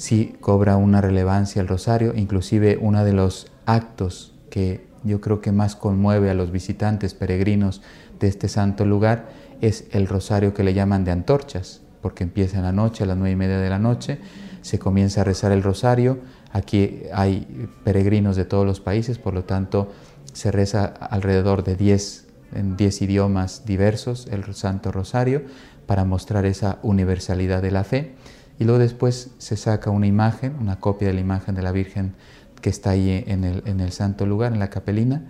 sí 0.00 0.34
cobra 0.40 0.78
una 0.78 1.02
relevancia 1.02 1.60
el 1.60 1.68
rosario, 1.68 2.14
inclusive 2.16 2.78
uno 2.80 3.04
de 3.04 3.12
los 3.12 3.52
actos 3.66 4.32
que 4.48 4.86
yo 5.04 5.20
creo 5.20 5.42
que 5.42 5.52
más 5.52 5.76
conmueve 5.76 6.30
a 6.30 6.34
los 6.34 6.50
visitantes 6.50 7.12
peregrinos 7.12 7.82
de 8.18 8.28
este 8.28 8.48
santo 8.48 8.86
lugar 8.86 9.28
es 9.60 9.84
el 9.92 10.06
rosario 10.06 10.54
que 10.54 10.64
le 10.64 10.72
llaman 10.72 11.04
de 11.04 11.10
antorchas, 11.10 11.82
porque 12.00 12.24
empieza 12.24 12.56
en 12.56 12.62
la 12.62 12.72
noche, 12.72 13.04
a 13.04 13.06
las 13.06 13.18
nueve 13.18 13.32
y 13.32 13.36
media 13.36 13.58
de 13.58 13.68
la 13.68 13.78
noche, 13.78 14.18
se 14.62 14.78
comienza 14.78 15.20
a 15.20 15.24
rezar 15.24 15.52
el 15.52 15.62
rosario, 15.62 16.20
aquí 16.50 17.02
hay 17.12 17.68
peregrinos 17.84 18.36
de 18.36 18.46
todos 18.46 18.64
los 18.64 18.80
países, 18.80 19.18
por 19.18 19.34
lo 19.34 19.44
tanto 19.44 19.92
se 20.32 20.50
reza 20.50 20.86
alrededor 20.86 21.62
de 21.62 21.76
10 21.76 22.26
en 22.54 22.76
10 22.78 23.02
idiomas 23.02 23.66
diversos 23.66 24.28
el 24.30 24.54
Santo 24.54 24.92
Rosario 24.92 25.42
para 25.86 26.06
mostrar 26.06 26.46
esa 26.46 26.78
universalidad 26.82 27.60
de 27.60 27.70
la 27.70 27.84
fe 27.84 28.14
y 28.60 28.64
luego 28.64 28.78
después 28.78 29.30
se 29.38 29.56
saca 29.56 29.88
una 29.88 30.06
imagen, 30.06 30.54
una 30.60 30.78
copia 30.78 31.08
de 31.08 31.14
la 31.14 31.20
imagen 31.20 31.54
de 31.54 31.62
la 31.62 31.72
Virgen 31.72 32.14
que 32.60 32.68
está 32.68 32.90
ahí 32.90 33.24
en 33.26 33.42
el, 33.42 33.62
en 33.64 33.80
el 33.80 33.90
santo 33.90 34.26
lugar, 34.26 34.52
en 34.52 34.58
la 34.58 34.68
capelina, 34.68 35.24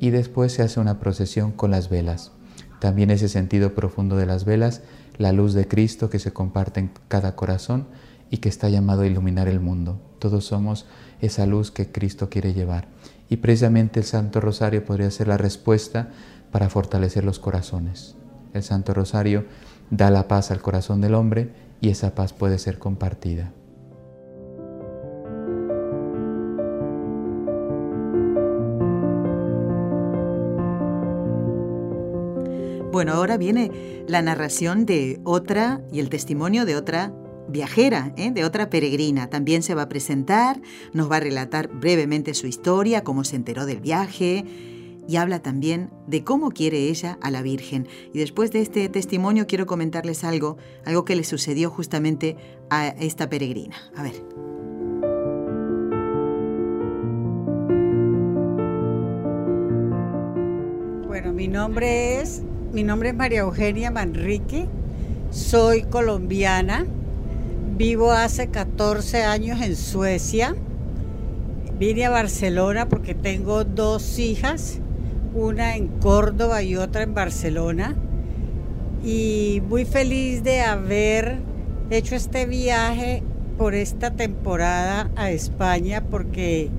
y 0.00 0.10
después 0.10 0.52
se 0.52 0.62
hace 0.62 0.80
una 0.80 1.00
procesión 1.00 1.50
con 1.50 1.70
las 1.70 1.88
velas. 1.88 2.32
También 2.80 3.10
ese 3.10 3.30
sentido 3.30 3.74
profundo 3.74 4.18
de 4.18 4.26
las 4.26 4.44
velas, 4.44 4.82
la 5.16 5.32
luz 5.32 5.54
de 5.54 5.66
Cristo 5.66 6.10
que 6.10 6.18
se 6.18 6.34
comparte 6.34 6.78
en 6.78 6.90
cada 7.08 7.34
corazón 7.36 7.86
y 8.28 8.36
que 8.36 8.50
está 8.50 8.68
llamado 8.68 9.00
a 9.00 9.06
iluminar 9.06 9.48
el 9.48 9.60
mundo. 9.60 9.98
Todos 10.18 10.44
somos 10.44 10.84
esa 11.22 11.46
luz 11.46 11.70
que 11.70 11.90
Cristo 11.90 12.28
quiere 12.28 12.52
llevar. 12.52 12.88
Y 13.30 13.38
precisamente 13.38 14.00
el 14.00 14.04
Santo 14.04 14.42
Rosario 14.42 14.84
podría 14.84 15.10
ser 15.10 15.28
la 15.28 15.38
respuesta 15.38 16.10
para 16.52 16.68
fortalecer 16.68 17.24
los 17.24 17.38
corazones. 17.38 18.14
El 18.52 18.62
Santo 18.62 18.92
Rosario 18.92 19.46
da 19.90 20.10
la 20.10 20.28
paz 20.28 20.50
al 20.50 20.60
corazón 20.60 21.00
del 21.00 21.14
hombre 21.14 21.63
y 21.84 21.90
esa 21.90 22.14
paz 22.14 22.32
puede 22.32 22.58
ser 22.58 22.78
compartida. 22.78 23.52
Bueno, 32.90 33.12
ahora 33.12 33.36
viene 33.36 33.70
la 34.08 34.22
narración 34.22 34.86
de 34.86 35.20
otra 35.24 35.82
y 35.92 36.00
el 36.00 36.08
testimonio 36.08 36.64
de 36.64 36.76
otra 36.76 37.12
viajera, 37.48 38.14
¿eh? 38.16 38.30
de 38.30 38.44
otra 38.44 38.70
peregrina. 38.70 39.28
También 39.28 39.62
se 39.62 39.74
va 39.74 39.82
a 39.82 39.88
presentar, 39.88 40.62
nos 40.94 41.10
va 41.10 41.16
a 41.16 41.20
relatar 41.20 41.68
brevemente 41.68 42.32
su 42.32 42.46
historia, 42.46 43.04
cómo 43.04 43.24
se 43.24 43.36
enteró 43.36 43.66
del 43.66 43.80
viaje, 43.80 44.46
y 45.06 45.16
habla 45.16 45.40
también 45.40 45.90
de 46.06 46.24
cómo 46.24 46.50
quiere 46.50 46.88
ella 46.88 47.18
a 47.20 47.30
la 47.30 47.42
Virgen. 47.42 47.88
Y 48.12 48.18
después 48.18 48.50
de 48.52 48.60
este 48.60 48.88
testimonio 48.88 49.46
quiero 49.46 49.66
comentarles 49.66 50.24
algo, 50.24 50.56
algo 50.84 51.04
que 51.04 51.16
le 51.16 51.24
sucedió 51.24 51.70
justamente 51.70 52.36
a 52.70 52.88
esta 52.88 53.28
peregrina. 53.28 53.76
A 53.96 54.02
ver. 54.02 54.14
Bueno, 61.06 61.32
mi 61.32 61.48
nombre 61.48 62.20
es 62.20 62.42
mi 62.72 62.82
nombre 62.82 63.10
es 63.10 63.14
María 63.14 63.40
Eugenia 63.40 63.92
Manrique. 63.92 64.66
Soy 65.30 65.82
colombiana. 65.84 66.86
Vivo 67.76 68.10
hace 68.10 68.48
14 68.48 69.22
años 69.22 69.60
en 69.62 69.76
Suecia. 69.76 70.56
Vine 71.78 72.06
a 72.06 72.10
Barcelona 72.10 72.88
porque 72.88 73.14
tengo 73.14 73.62
dos 73.62 74.18
hijas 74.18 74.80
una 75.34 75.76
en 75.76 75.88
Córdoba 75.88 76.62
y 76.62 76.76
otra 76.76 77.02
en 77.02 77.14
Barcelona. 77.14 77.94
Y 79.04 79.62
muy 79.68 79.84
feliz 79.84 80.42
de 80.42 80.62
haber 80.62 81.38
hecho 81.90 82.14
este 82.14 82.46
viaje 82.46 83.22
por 83.58 83.74
esta 83.74 84.12
temporada 84.12 85.10
a 85.16 85.30
España 85.30 86.02
porque 86.10 86.70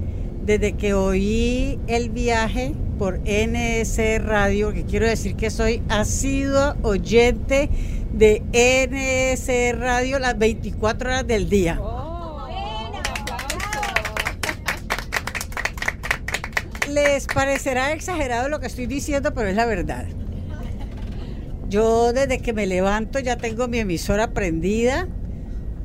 desde 0.44 0.74
que 0.74 0.94
oí 0.94 1.80
el 1.88 2.10
viaje 2.10 2.74
por 2.98 3.20
NS 3.20 4.00
Radio, 4.24 4.74
que 4.74 4.84
quiero 4.84 5.08
decir 5.08 5.36
que 5.36 5.50
soy 5.50 5.82
asiduo 5.90 6.76
oyente 6.82 7.70
de 8.14 8.42
NS 8.54 9.80
Radio 9.80 10.20
las 10.20 10.38
24 10.38 11.10
horas 11.10 11.28
del 11.28 11.50
día. 11.50 11.80
Les 16.96 17.28
parecerá 17.28 17.92
exagerado 17.92 18.48
lo 18.48 18.62
que 18.62 18.68
estoy 18.68 18.86
diciendo, 18.86 19.34
pero 19.34 19.50
es 19.50 19.56
la 19.58 19.66
verdad. 19.66 20.06
Yo 21.68 22.14
desde 22.14 22.40
que 22.40 22.54
me 22.54 22.68
levanto 22.68 23.20
ya 23.20 23.36
tengo 23.36 23.68
mi 23.68 23.80
emisora 23.80 24.32
prendida, 24.32 25.06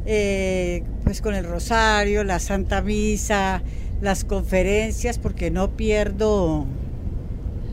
eh, 0.07 0.85
pues 1.03 1.21
con 1.21 1.35
el 1.35 1.45
rosario, 1.45 2.23
la 2.23 2.39
Santa 2.39 2.81
Misa, 2.81 3.61
las 4.01 4.23
conferencias, 4.23 5.19
porque 5.19 5.51
no 5.51 5.77
pierdo 5.77 6.67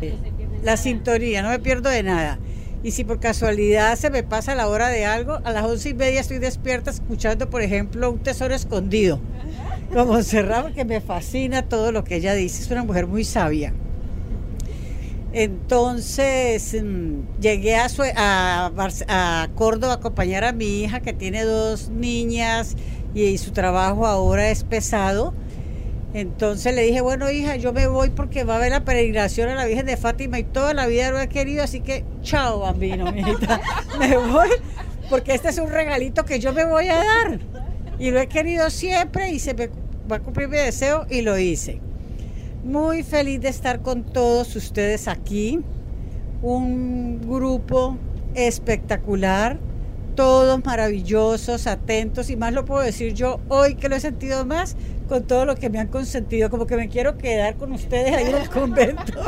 eh, 0.02 0.16
la 0.64 0.76
sintonía, 0.76 1.44
no 1.44 1.50
me 1.50 1.60
pierdo 1.60 1.92
de 1.92 2.02
nada. 2.02 2.40
Y 2.82 2.90
si 2.90 3.04
por 3.04 3.20
casualidad 3.20 3.96
se 3.98 4.10
me 4.10 4.24
pasa 4.24 4.56
la 4.56 4.68
hora 4.68 4.88
de 4.88 5.06
algo, 5.06 5.42
a 5.44 5.52
las 5.52 5.64
once 5.64 5.90
y 5.90 5.94
media 5.94 6.22
estoy 6.22 6.40
despierta 6.40 6.90
escuchando, 6.90 7.52
por 7.52 7.62
ejemplo, 7.62 8.10
un 8.10 8.18
tesoro 8.18 8.56
escondido, 8.56 9.20
como 9.94 10.22
cerrado, 10.24 10.74
que 10.74 10.86
me 10.86 11.02
fascina 11.02 11.64
todo 11.64 11.92
lo 11.92 12.04
que 12.04 12.16
ella 12.16 12.34
dice. 12.34 12.62
Es 12.62 12.72
una 12.72 12.84
mujer 12.84 13.08
muy 13.08 13.24
sabia. 13.24 13.74
Entonces 15.34 16.76
mm, 16.82 17.40
llegué 17.40 17.76
a, 17.76 17.88
a, 19.08 19.48
Córdoba 19.56 19.94
a 19.94 19.96
acompañar 19.98 20.44
a 20.44 20.52
mi 20.52 20.84
hija 20.84 21.02
que 21.02 21.14
tiene 21.14 21.44
dos 21.44 21.90
niñas 21.90 22.76
y, 23.14 23.38
su 23.38 23.52
trabajo 23.52 24.08
ahora 24.08 24.50
es 24.50 24.64
pesado. 24.64 25.34
Entonces 26.14 26.74
le 26.74 26.84
dije, 26.84 27.02
bueno 27.02 27.30
hija, 27.30 27.58
yo 27.58 27.74
me 27.74 27.88
voy 27.88 28.10
porque 28.10 28.46
va 28.46 28.56
a 28.56 28.58
haber 28.58 28.72
la 28.72 28.86
peregrinación 28.86 29.50
a 29.50 29.56
la 29.56 29.66
Virgen 29.66 29.86
de 29.86 29.98
Fátima 29.98 30.40
y 30.40 30.44
toda 30.44 30.74
la 30.74 30.88
vida 30.88 31.12
lo 31.12 31.20
he 31.20 31.28
querido, 31.28 31.64
así 31.64 31.82
que 31.82 32.06
chao 32.22 32.60
bambino, 32.60 33.12
mi 33.12 33.22
hija, 33.22 33.62
me 34.00 34.18
voy 34.18 34.50
porque 35.10 35.34
este 35.34 35.50
es 35.50 35.58
un 35.58 35.70
regalito 35.70 36.26
que 36.26 36.40
yo 36.40 36.54
me 36.54 36.66
voy 36.66 36.88
a 36.90 36.96
dar. 36.96 37.40
Y 38.00 38.12
lo 38.12 38.20
he 38.20 38.28
querido 38.28 38.70
siempre 38.70 39.32
y 39.32 39.40
se 39.40 39.54
me 39.54 39.70
va 40.10 40.18
a 40.18 40.20
cumplir 40.20 40.48
mi 40.48 40.58
deseo 40.58 41.06
y 41.10 41.22
lo 41.22 41.38
hice. 41.38 41.82
Muy 42.64 43.04
feliz 43.04 43.42
de 43.42 43.50
estar 43.50 43.82
con 43.82 44.04
todos 44.04 44.56
ustedes 44.56 45.08
aquí. 45.08 45.60
Un 46.42 47.22
grupo 47.28 47.98
espectacular, 48.36 49.60
todos 50.16 50.64
maravillosos, 50.64 51.66
atentos 51.66 52.30
y 52.30 52.36
más 52.36 52.54
lo 52.54 52.66
puedo 52.66 52.82
decir 52.82 53.14
yo 53.14 53.40
hoy 53.50 53.76
que 53.76 53.90
lo 53.90 53.96
he 53.96 54.00
sentido 54.00 54.46
más 54.46 54.76
con 55.08 55.24
todo 55.24 55.46
lo 55.46 55.56
que 55.56 55.70
me 55.70 55.80
han 55.80 55.88
consentido, 55.88 56.50
como 56.50 56.68
que 56.68 56.76
me 56.76 56.90
quiero 56.90 57.18
quedar 57.18 57.56
con 57.56 57.72
ustedes 57.72 58.14
ahí 58.14 58.26
en 58.26 58.36
el 58.36 58.50
convento. 58.50 59.22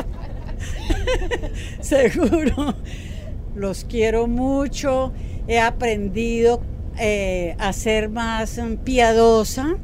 Seguro. 1.81 2.75
Los 3.55 3.85
quiero 3.85 4.27
mucho. 4.27 5.11
He 5.47 5.59
aprendido 5.59 6.61
eh, 6.99 7.55
a 7.59 7.73
ser 7.73 8.09
más 8.09 8.59
piadosa 8.83 9.77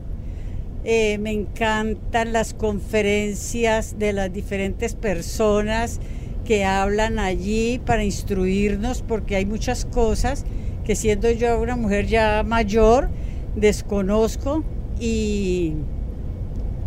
eh, 0.88 1.18
me 1.18 1.32
encantan 1.32 2.32
las 2.32 2.54
conferencias 2.54 3.98
de 3.98 4.14
las 4.14 4.32
diferentes 4.32 4.94
personas 4.94 6.00
que 6.46 6.64
hablan 6.64 7.18
allí 7.18 7.82
para 7.84 8.04
instruirnos, 8.04 9.02
porque 9.02 9.36
hay 9.36 9.48
muchas 9.48 9.86
cosas 9.86 10.46
que 10.84 10.96
siendo 10.96 11.32
yo 11.32 11.60
una 11.60 11.76
mujer 11.76 12.06
ya 12.06 12.44
mayor, 12.44 13.10
desconozco 13.56 14.64
y 15.00 15.74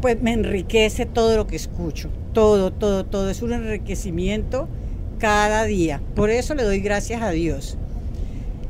pues 0.00 0.22
me 0.22 0.32
enriquece 0.32 1.04
todo 1.04 1.36
lo 1.36 1.48
que 1.48 1.56
escucho, 1.56 2.08
todo, 2.32 2.72
todo, 2.72 3.04
todo, 3.04 3.30
es 3.30 3.42
un 3.42 3.52
enriquecimiento 3.52 4.68
cada 5.18 5.64
día. 5.64 6.00
Por 6.14 6.30
eso 6.30 6.54
le 6.54 6.62
doy 6.62 6.78
gracias 6.78 7.20
a 7.20 7.30
Dios. 7.30 7.76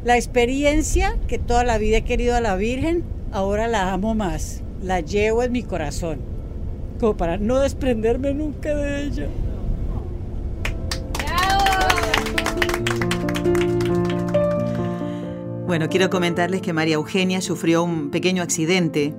La 0.04 0.16
experiencia 0.16 1.16
que 1.26 1.38
toda 1.38 1.64
la 1.64 1.78
vida 1.78 1.98
he 1.98 2.04
querido 2.04 2.36
a 2.36 2.40
la 2.40 2.56
Virgen, 2.56 3.04
ahora 3.32 3.66
la 3.68 3.92
amo 3.92 4.14
más 4.14 4.62
la 4.82 5.00
llevo 5.00 5.42
en 5.42 5.52
mi 5.52 5.62
corazón, 5.62 6.20
como 7.00 7.16
para 7.16 7.36
no 7.36 7.58
desprenderme 7.60 8.34
nunca 8.34 8.74
de 8.74 9.04
ella. 9.04 9.26
Bueno, 15.66 15.88
quiero 15.90 16.08
comentarles 16.08 16.62
que 16.62 16.72
María 16.72 16.94
Eugenia 16.94 17.42
sufrió 17.42 17.82
un 17.82 18.10
pequeño 18.10 18.42
accidente. 18.42 19.12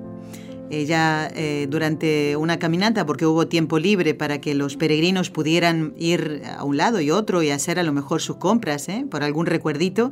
Ella 0.72 1.30
eh, 1.36 1.68
durante 1.70 2.36
una 2.38 2.58
caminata, 2.58 3.06
porque 3.06 3.26
hubo 3.26 3.48
tiempo 3.48 3.80
libre 3.80 4.14
para 4.14 4.40
que 4.40 4.54
los 4.54 4.76
peregrinos 4.76 5.30
pudieran 5.30 5.94
ir 5.98 6.44
a 6.58 6.64
un 6.64 6.78
lado 6.78 7.02
y 7.02 7.12
otro 7.12 7.44
y 7.44 7.50
hacer 7.50 7.80
a 7.80 7.84
lo 7.84 7.92
mejor 7.92 8.22
sus 8.22 8.38
compras, 8.38 8.88
¿eh? 8.90 9.06
por 9.10 9.24
algún 9.24 9.46
recuerdito, 9.46 10.12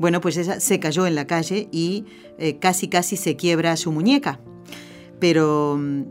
bueno, 0.00 0.20
pues 0.20 0.36
esa 0.36 0.58
se 0.58 0.80
cayó 0.80 1.06
en 1.06 1.14
la 1.14 1.28
calle 1.28 1.68
y 1.70 2.06
eh, 2.38 2.58
casi 2.58 2.88
casi 2.88 3.16
se 3.16 3.36
quiebra 3.36 3.76
su 3.76 3.92
muñeca 3.92 4.40
pero 5.20 5.76
mm, 5.78 6.02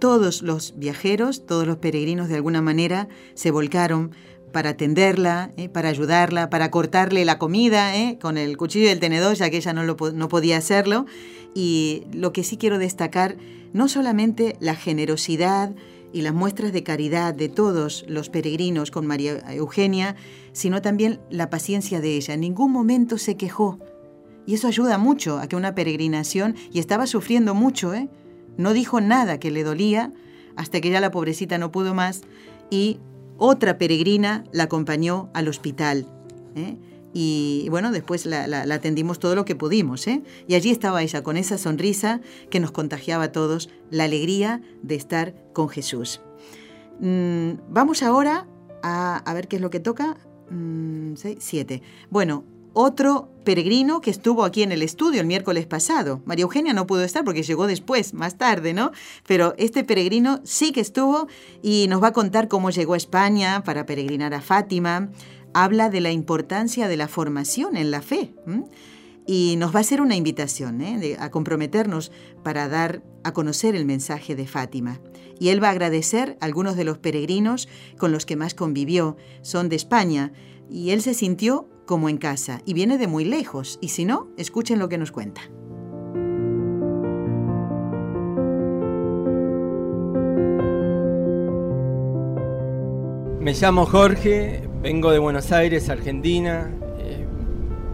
todos 0.00 0.42
los 0.42 0.76
viajeros, 0.76 1.46
todos 1.46 1.66
los 1.66 1.76
peregrinos 1.76 2.28
de 2.28 2.34
alguna 2.34 2.60
manera 2.62 3.06
se 3.34 3.52
volcaron 3.52 4.10
para 4.50 4.70
atenderla, 4.70 5.52
eh, 5.56 5.68
para 5.68 5.90
ayudarla, 5.90 6.50
para 6.50 6.70
cortarle 6.70 7.24
la 7.24 7.38
comida 7.38 7.96
eh, 7.96 8.18
con 8.20 8.36
el 8.36 8.56
cuchillo 8.56 8.86
y 8.86 8.90
el 8.90 9.00
tenedor, 9.00 9.34
ya 9.36 9.48
que 9.48 9.58
ella 9.58 9.72
no, 9.72 9.84
no 9.84 10.28
podía 10.28 10.56
hacerlo. 10.56 11.06
Y 11.54 12.04
lo 12.12 12.32
que 12.32 12.42
sí 12.42 12.56
quiero 12.56 12.78
destacar, 12.78 13.36
no 13.72 13.88
solamente 13.88 14.56
la 14.60 14.74
generosidad 14.74 15.74
y 16.12 16.22
las 16.22 16.34
muestras 16.34 16.72
de 16.72 16.82
caridad 16.82 17.34
de 17.34 17.48
todos 17.48 18.04
los 18.08 18.28
peregrinos 18.28 18.90
con 18.90 19.06
María 19.06 19.38
Eugenia, 19.52 20.16
sino 20.52 20.82
también 20.82 21.20
la 21.30 21.50
paciencia 21.50 22.00
de 22.00 22.16
ella. 22.16 22.34
En 22.34 22.40
ningún 22.40 22.72
momento 22.72 23.18
se 23.18 23.36
quejó. 23.36 23.78
Y 24.46 24.54
eso 24.54 24.68
ayuda 24.68 24.98
mucho 24.98 25.38
a 25.38 25.46
que 25.46 25.56
una 25.56 25.74
peregrinación, 25.74 26.56
y 26.72 26.80
estaba 26.80 27.06
sufriendo 27.06 27.54
mucho, 27.54 27.94
¿eh? 27.94 28.08
No 28.56 28.72
dijo 28.72 29.00
nada 29.00 29.38
que 29.38 29.50
le 29.50 29.64
dolía 29.64 30.12
hasta 30.56 30.80
que 30.80 30.90
ya 30.90 31.00
la 31.00 31.10
pobrecita 31.10 31.58
no 31.58 31.72
pudo 31.72 31.94
más 31.94 32.22
y 32.70 32.98
otra 33.38 33.78
peregrina 33.78 34.44
la 34.52 34.64
acompañó 34.64 35.30
al 35.34 35.48
hospital. 35.48 36.06
¿eh? 36.54 36.76
Y 37.14 37.66
bueno, 37.70 37.92
después 37.92 38.26
la, 38.26 38.44
atendimos 38.72 39.18
todo 39.18 39.34
lo 39.34 39.44
que 39.44 39.54
pudimos. 39.54 40.06
¿eh? 40.06 40.22
Y 40.48 40.54
allí 40.54 40.70
estaba 40.70 41.02
ella 41.02 41.22
con 41.22 41.36
esa 41.36 41.58
sonrisa 41.58 42.20
que 42.50 42.60
nos 42.60 42.70
contagiaba 42.70 43.24
a 43.24 43.32
todos, 43.32 43.68
la 43.90 44.04
alegría 44.04 44.62
de 44.82 44.94
estar 44.94 45.34
con 45.52 45.68
Jesús. 45.68 46.20
Mm, 47.00 47.52
vamos 47.68 48.02
ahora 48.02 48.46
a, 48.82 49.32
ver 49.34 49.48
qué 49.48 49.56
es 49.56 49.62
lo 49.62 49.70
que 49.70 49.80
toca. 49.80 50.16
Mm, 50.50 51.14
siete. 51.38 51.82
Bueno, 52.10 52.44
otro 52.74 53.28
peregrino 53.44 54.00
que 54.00 54.10
estuvo 54.10 54.44
aquí 54.44 54.62
en 54.62 54.72
el 54.72 54.82
estudio 54.82 55.20
el 55.20 55.26
miércoles 55.26 55.66
pasado. 55.66 56.22
María 56.24 56.44
Eugenia 56.44 56.72
no 56.72 56.86
pudo 56.86 57.02
estar 57.02 57.24
porque 57.24 57.42
llegó 57.42 57.66
después, 57.66 58.14
más 58.14 58.38
tarde, 58.38 58.72
¿no? 58.72 58.92
Pero 59.26 59.54
este 59.58 59.84
peregrino 59.84 60.40
sí 60.44 60.72
que 60.72 60.80
estuvo 60.80 61.28
y 61.62 61.86
nos 61.88 62.02
va 62.02 62.08
a 62.08 62.12
contar 62.12 62.48
cómo 62.48 62.70
llegó 62.70 62.94
a 62.94 62.96
España 62.96 63.62
para 63.64 63.84
peregrinar 63.84 64.32
a 64.32 64.40
Fátima. 64.40 65.10
Habla 65.54 65.90
de 65.90 66.00
la 66.00 66.12
importancia 66.12 66.88
de 66.88 66.96
la 66.96 67.08
formación 67.08 67.76
en 67.76 67.90
la 67.90 68.02
fe. 68.02 68.34
Y 69.26 69.56
nos 69.56 69.74
va 69.74 69.78
a 69.78 69.80
hacer 69.82 70.00
una 70.00 70.16
invitación 70.16 70.80
¿eh? 70.80 71.16
a 71.18 71.30
comprometernos 71.30 72.10
para 72.42 72.68
dar 72.68 73.02
a 73.22 73.32
conocer 73.32 73.76
el 73.76 73.84
mensaje 73.84 74.34
de 74.34 74.46
Fátima. 74.46 75.00
Y 75.38 75.48
él 75.48 75.62
va 75.62 75.68
a 75.68 75.72
agradecer 75.72 76.36
a 76.40 76.44
algunos 76.44 76.76
de 76.76 76.84
los 76.84 76.98
peregrinos 76.98 77.68
con 77.98 78.12
los 78.12 78.26
que 78.26 78.36
más 78.36 78.54
convivió. 78.54 79.16
Son 79.42 79.68
de 79.68 79.76
España. 79.76 80.32
Y 80.70 80.90
él 80.90 81.02
se 81.02 81.14
sintió 81.14 81.68
como 81.86 82.08
en 82.08 82.16
casa 82.16 82.62
y 82.64 82.74
viene 82.74 82.98
de 82.98 83.06
muy 83.06 83.24
lejos. 83.24 83.78
Y 83.80 83.88
si 83.88 84.04
no, 84.04 84.28
escuchen 84.36 84.78
lo 84.78 84.88
que 84.88 84.98
nos 84.98 85.12
cuenta. 85.12 85.42
Me 93.42 93.54
llamo 93.54 93.86
Jorge, 93.86 94.68
vengo 94.82 95.12
de 95.12 95.20
Buenos 95.20 95.52
Aires, 95.52 95.88
Argentina. 95.88 96.68
Eh, 96.98 97.24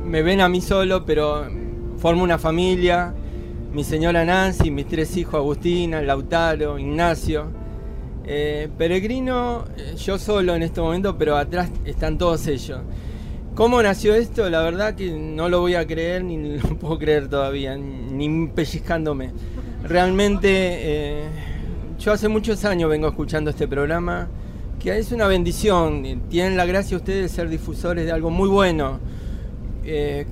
me 0.05 0.23
ven 0.23 0.41
a 0.41 0.49
mí 0.49 0.63
solo, 0.63 1.05
pero 1.05 1.47
formo 1.99 2.23
una 2.23 2.39
familia. 2.39 3.15
Mi 3.73 3.85
señora 3.85 4.25
Nancy, 4.25 4.71
mis 4.71 4.87
tres 4.87 5.15
hijos 5.19 5.35
Agustina, 5.35 6.01
Lautaro, 6.01 6.79
Ignacio. 6.79 7.51
Eh, 8.25 8.69
peregrino, 8.79 9.67
eh, 9.77 9.95
yo 9.97 10.19
solo 10.19 10.55
en 10.55 10.63
este 10.63 10.81
momento, 10.81 11.17
pero 11.19 11.37
atrás 11.37 11.71
están 11.85 12.17
todos 12.17 12.47
ellos. 12.47 12.81
¿Cómo 13.55 13.83
nació 13.83 14.15
esto? 14.15 14.49
La 14.49 14.63
verdad 14.63 14.95
que 14.95 15.11
no 15.11 15.51
lo 15.51 15.61
voy 15.61 15.75
a 15.75 15.87
creer 15.87 16.25
ni 16.25 16.57
lo 16.59 16.79
puedo 16.79 16.99
creer 16.99 17.29
todavía, 17.29 17.77
ni 17.77 18.47
pellizcándome. 18.49 19.33
Realmente, 19.85 21.25
yo 21.99 22.13
hace 22.13 22.29
muchos 22.29 22.65
años 22.65 22.89
vengo 22.89 23.09
escuchando 23.09 23.51
este 23.51 23.69
programa, 23.69 24.29
que 24.79 24.97
es 24.97 25.13
una 25.13 25.27
bendición. 25.27 26.23
Tienen 26.29 26.57
la 26.57 26.67
gracia 26.67 26.97
ustedes 26.97 27.23
de 27.23 27.29
ser 27.29 27.49
difusores 27.49 28.05
de 28.05 28.13
algo 28.13 28.31
muy 28.31 28.49
bueno. 28.49 29.01
Eh, 29.85 30.27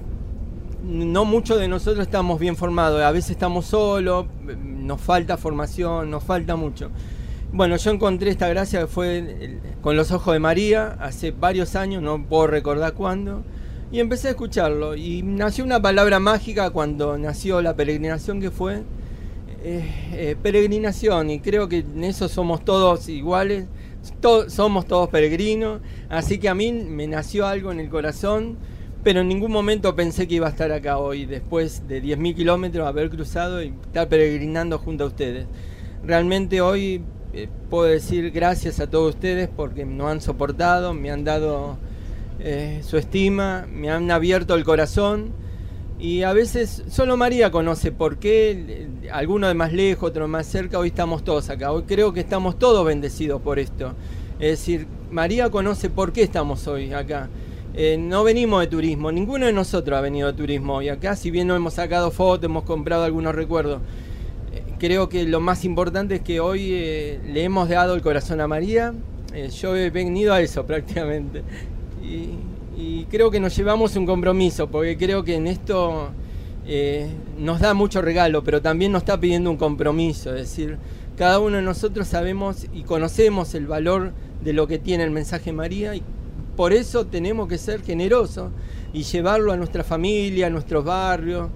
no 0.85 1.25
muchos 1.25 1.59
de 1.59 1.67
nosotros 1.69 2.07
estamos 2.07 2.39
bien 2.39 2.57
formados, 2.57 3.03
a 3.03 3.11
veces 3.11 3.33
estamos 3.33 3.67
solos, 3.67 4.27
nos 4.65 5.01
falta 5.01 5.37
formación, 5.37 6.11
nos 6.11 6.23
falta 6.23 6.55
mucho. 6.55 6.91
Bueno, 7.53 7.77
yo 7.77 7.91
encontré 7.91 8.31
esta 8.31 8.49
gracia 8.49 8.81
que 8.81 8.87
fue 8.87 9.59
con 9.81 9.97
los 9.97 10.13
ojos 10.13 10.35
de 10.35 10.39
María 10.39 10.97
hace 11.01 11.33
varios 11.33 11.75
años, 11.75 12.03
no 12.03 12.25
puedo 12.25 12.47
recordar 12.47 12.93
cuándo, 12.95 13.43
y 13.91 13.99
empecé 13.99 14.29
a 14.29 14.31
escucharlo. 14.33 14.95
Y 14.95 15.23
nació 15.23 15.65
una 15.65 15.81
palabra 15.81 16.21
mágica 16.21 16.71
cuando 16.71 17.19
nació 17.19 17.63
la 17.63 17.75
peregrinación 17.75 18.41
que 18.41 18.51
fue 18.51 18.83
eh, 19.65 19.91
eh, 20.13 20.37
peregrinación, 20.41 21.31
y 21.31 21.41
creo 21.41 21.69
que 21.69 21.79
en 21.79 22.05
eso 22.05 22.29
somos 22.29 22.65
todos 22.65 23.09
iguales, 23.09 23.67
somos 24.49 24.87
todos 24.87 25.09
peregrinos, 25.09 25.81
así 26.09 26.39
que 26.39 26.49
a 26.49 26.55
mí 26.55 26.73
me 26.73 27.07
nació 27.07 27.47
algo 27.47 27.73
en 27.73 27.81
el 27.81 27.89
corazón, 27.89 28.57
pero 29.03 29.21
en 29.21 29.29
ningún 29.29 29.53
momento 29.53 29.95
pensé 29.95 30.27
que 30.27 30.35
iba 30.35 30.47
a 30.47 30.51
estar 30.51 30.73
acá 30.73 30.99
hoy, 30.99 31.27
después 31.27 31.87
de 31.87 32.03
10.000 32.03 32.35
kilómetros, 32.35 32.87
haber 32.87 33.11
cruzado 33.11 33.63
y 33.63 33.69
estar 33.69 34.09
peregrinando 34.09 34.79
junto 34.79 35.05
a 35.05 35.07
ustedes. 35.07 35.47
Realmente 36.05 36.61
hoy 36.61 37.03
eh, 37.33 37.49
puedo 37.71 37.85
decir 37.85 38.31
gracias 38.31 38.81
a 38.81 38.89
todos 38.89 39.15
ustedes 39.15 39.49
porque 39.49 39.85
nos 39.85 40.11
han 40.11 40.21
soportado, 40.21 40.95
me 40.95 41.11
han 41.11 41.25
dado 41.25 41.79
eh, 42.41 42.81
su 42.83 42.97
estima, 42.97 43.67
me 43.71 43.91
han 43.91 44.11
abierto 44.11 44.55
el 44.55 44.65
corazón 44.65 45.33
y 45.99 46.23
a 46.23 46.33
veces 46.33 46.85
solo 46.89 47.17
María 47.17 47.51
conoce 47.51 47.93
por 47.93 48.19
qué, 48.19 48.89
algunos 49.13 49.49
de 49.49 49.55
más 49.55 49.73
lejos, 49.73 50.11
otros 50.11 50.29
más 50.29 50.47
cerca, 50.47 50.79
hoy 50.79 50.89
estamos 50.89 51.25
todos 51.25 51.49
acá, 51.51 51.73
hoy 51.73 51.85
creo 51.87 52.13
que 52.13 52.21
estamos 52.21 52.59
todos 52.59 52.85
bendecidos 52.85 53.41
por 53.41 53.59
esto. 53.59 53.95
Es 54.39 54.59
decir, 54.59 54.87
María 55.11 55.51
conoce 55.51 55.89
por 55.89 56.13
qué 56.13 56.23
estamos 56.23 56.67
hoy 56.67 56.93
acá. 56.93 57.29
Eh, 57.75 57.97
no 57.99 58.25
venimos 58.25 58.61
de 58.61 58.67
turismo, 58.69 59.13
ninguno 59.13 59.47
de 59.47 59.53
nosotros 59.53 59.97
ha 59.99 60.01
venido 60.01 60.29
de 60.29 60.35
turismo 60.35 60.77
hoy 60.77 60.89
acá, 60.89 61.15
si 61.17 61.31
bien 61.31 61.47
no 61.47 61.55
hemos 61.57 61.75
sacado 61.75 62.11
fotos, 62.11 62.45
hemos 62.45 62.65
comprado 62.65 63.05
algunos 63.05 63.35
recuerdos 63.35 63.81
creo 64.79 65.09
que 65.09 65.25
lo 65.25 65.41
más 65.41 65.65
importante 65.65 66.17
es 66.17 66.21
que 66.21 66.41
hoy 66.41 66.69
eh, 66.73 67.21
le 67.27 67.45
hemos 67.45 67.69
dado 67.69 67.95
el 67.95 68.03
corazón 68.03 68.41
a 68.41 68.49
María. 68.49 68.95
Eh, 69.33 69.49
yo 69.49 69.77
he 69.77 69.91
venido 69.91 70.33
a 70.33 70.41
eso 70.41 70.65
prácticamente. 70.67 71.43
Creo 73.11 73.31
que 73.31 73.41
nos 73.41 73.57
llevamos 73.57 73.97
un 73.97 74.07
compromiso, 74.07 74.69
porque 74.69 74.97
creo 74.97 75.25
que 75.25 75.37
en 75.37 75.47
esto 75.47 76.11
eh, 76.67 77.09
nos 77.39 77.61
da 77.61 77.75
mucho 77.75 78.03
regalo, 78.03 78.43
pero 78.43 78.61
también 78.61 78.93
nos 78.93 79.03
está 79.03 79.19
pidiendo 79.19 79.51
un 79.51 79.57
compromiso. 79.57 80.35
Es 80.35 80.51
decir, 80.51 80.79
cada 81.17 81.39
uno 81.39 81.57
de 81.57 81.63
nosotros 81.63 82.09
sabemos 82.09 82.67
y 82.75 82.83
conocemos 82.83 83.55
el 83.55 83.67
valor 83.67 84.13
de 84.43 84.53
lo 84.53 84.67
que 84.67 84.79
tiene 84.79 85.05
el 85.05 85.11
mensaje 85.11 85.53
María 85.53 85.95
y 85.95 86.03
por 86.57 86.73
eso 86.73 87.07
tenemos 87.07 87.49
que 87.49 87.59
ser 87.59 87.83
generosos 87.83 88.51
y 88.93 89.03
llevarlo 89.03 89.53
a 89.53 89.57
nuestra 89.57 89.85
familia, 89.85 90.49
a 90.49 90.51
nuestros 90.51 90.85
barrios, 90.85 91.49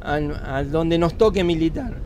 a 0.00 0.64
donde 0.64 0.98
nos 0.98 1.16
toque 1.16 1.44
militar. 1.44 1.96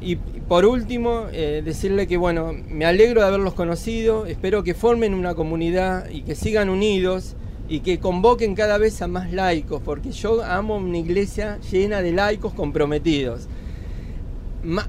Y 0.00 0.16
por 0.16 0.66
último, 0.66 1.26
eh, 1.32 1.62
decirle 1.64 2.06
que 2.06 2.16
bueno, 2.16 2.52
me 2.68 2.84
alegro 2.84 3.20
de 3.20 3.26
haberlos 3.26 3.54
conocido, 3.54 4.26
espero 4.26 4.64
que 4.64 4.74
formen 4.74 5.14
una 5.14 5.34
comunidad 5.34 6.10
y 6.10 6.22
que 6.22 6.34
sigan 6.34 6.68
unidos 6.68 7.36
y 7.72 7.80
que 7.80 7.98
convoquen 7.98 8.54
cada 8.54 8.76
vez 8.76 9.00
a 9.00 9.08
más 9.08 9.32
laicos, 9.32 9.80
porque 9.82 10.12
yo 10.12 10.44
amo 10.44 10.76
una 10.76 10.98
iglesia 10.98 11.58
llena 11.70 12.02
de 12.02 12.12
laicos 12.12 12.52
comprometidos. 12.52 13.48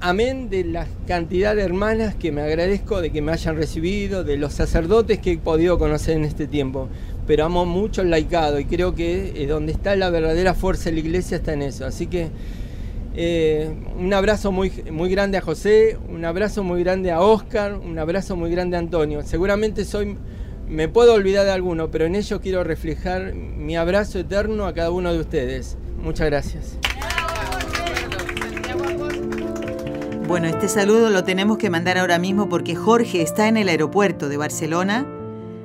Amén 0.02 0.50
de 0.50 0.64
la 0.64 0.86
cantidad 1.06 1.56
de 1.56 1.62
hermanas 1.62 2.14
que 2.14 2.30
me 2.30 2.42
agradezco 2.42 3.00
de 3.00 3.10
que 3.10 3.22
me 3.22 3.32
hayan 3.32 3.56
recibido, 3.56 4.22
de 4.22 4.36
los 4.36 4.52
sacerdotes 4.52 5.18
que 5.18 5.32
he 5.32 5.38
podido 5.38 5.78
conocer 5.78 6.18
en 6.18 6.24
este 6.24 6.46
tiempo. 6.46 6.90
Pero 7.26 7.46
amo 7.46 7.64
mucho 7.64 8.02
el 8.02 8.10
laicado 8.10 8.60
y 8.60 8.66
creo 8.66 8.94
que 8.94 9.46
donde 9.48 9.72
está 9.72 9.96
la 9.96 10.10
verdadera 10.10 10.52
fuerza 10.52 10.90
de 10.90 10.96
la 10.96 11.00
iglesia 11.00 11.38
está 11.38 11.54
en 11.54 11.62
eso. 11.62 11.86
Así 11.86 12.06
que 12.06 12.28
eh, 13.16 13.72
un 13.98 14.12
abrazo 14.12 14.52
muy, 14.52 14.70
muy 14.92 15.08
grande 15.08 15.38
a 15.38 15.40
José, 15.40 15.96
un 16.10 16.26
abrazo 16.26 16.62
muy 16.62 16.84
grande 16.84 17.12
a 17.12 17.22
Oscar, 17.22 17.76
un 17.76 17.98
abrazo 17.98 18.36
muy 18.36 18.50
grande 18.50 18.76
a 18.76 18.80
Antonio. 18.80 19.22
Seguramente 19.22 19.86
soy, 19.86 20.18
me 20.68 20.88
puedo 20.88 21.14
olvidar 21.14 21.44
de 21.44 21.52
alguno, 21.52 21.90
pero 21.90 22.06
en 22.06 22.14
ello 22.14 22.40
quiero 22.40 22.64
reflejar 22.64 23.34
mi 23.34 23.76
abrazo 23.76 24.18
eterno 24.18 24.66
a 24.66 24.74
cada 24.74 24.90
uno 24.90 25.12
de 25.12 25.20
ustedes. 25.20 25.76
Muchas 26.02 26.26
gracias. 26.26 26.78
Bueno, 30.26 30.48
este 30.48 30.68
saludo 30.68 31.10
lo 31.10 31.22
tenemos 31.24 31.58
que 31.58 31.70
mandar 31.70 31.98
ahora 31.98 32.18
mismo 32.18 32.48
porque 32.48 32.74
Jorge 32.74 33.22
está 33.22 33.46
en 33.48 33.56
el 33.56 33.68
aeropuerto 33.68 34.28
de 34.28 34.36
Barcelona 34.36 35.06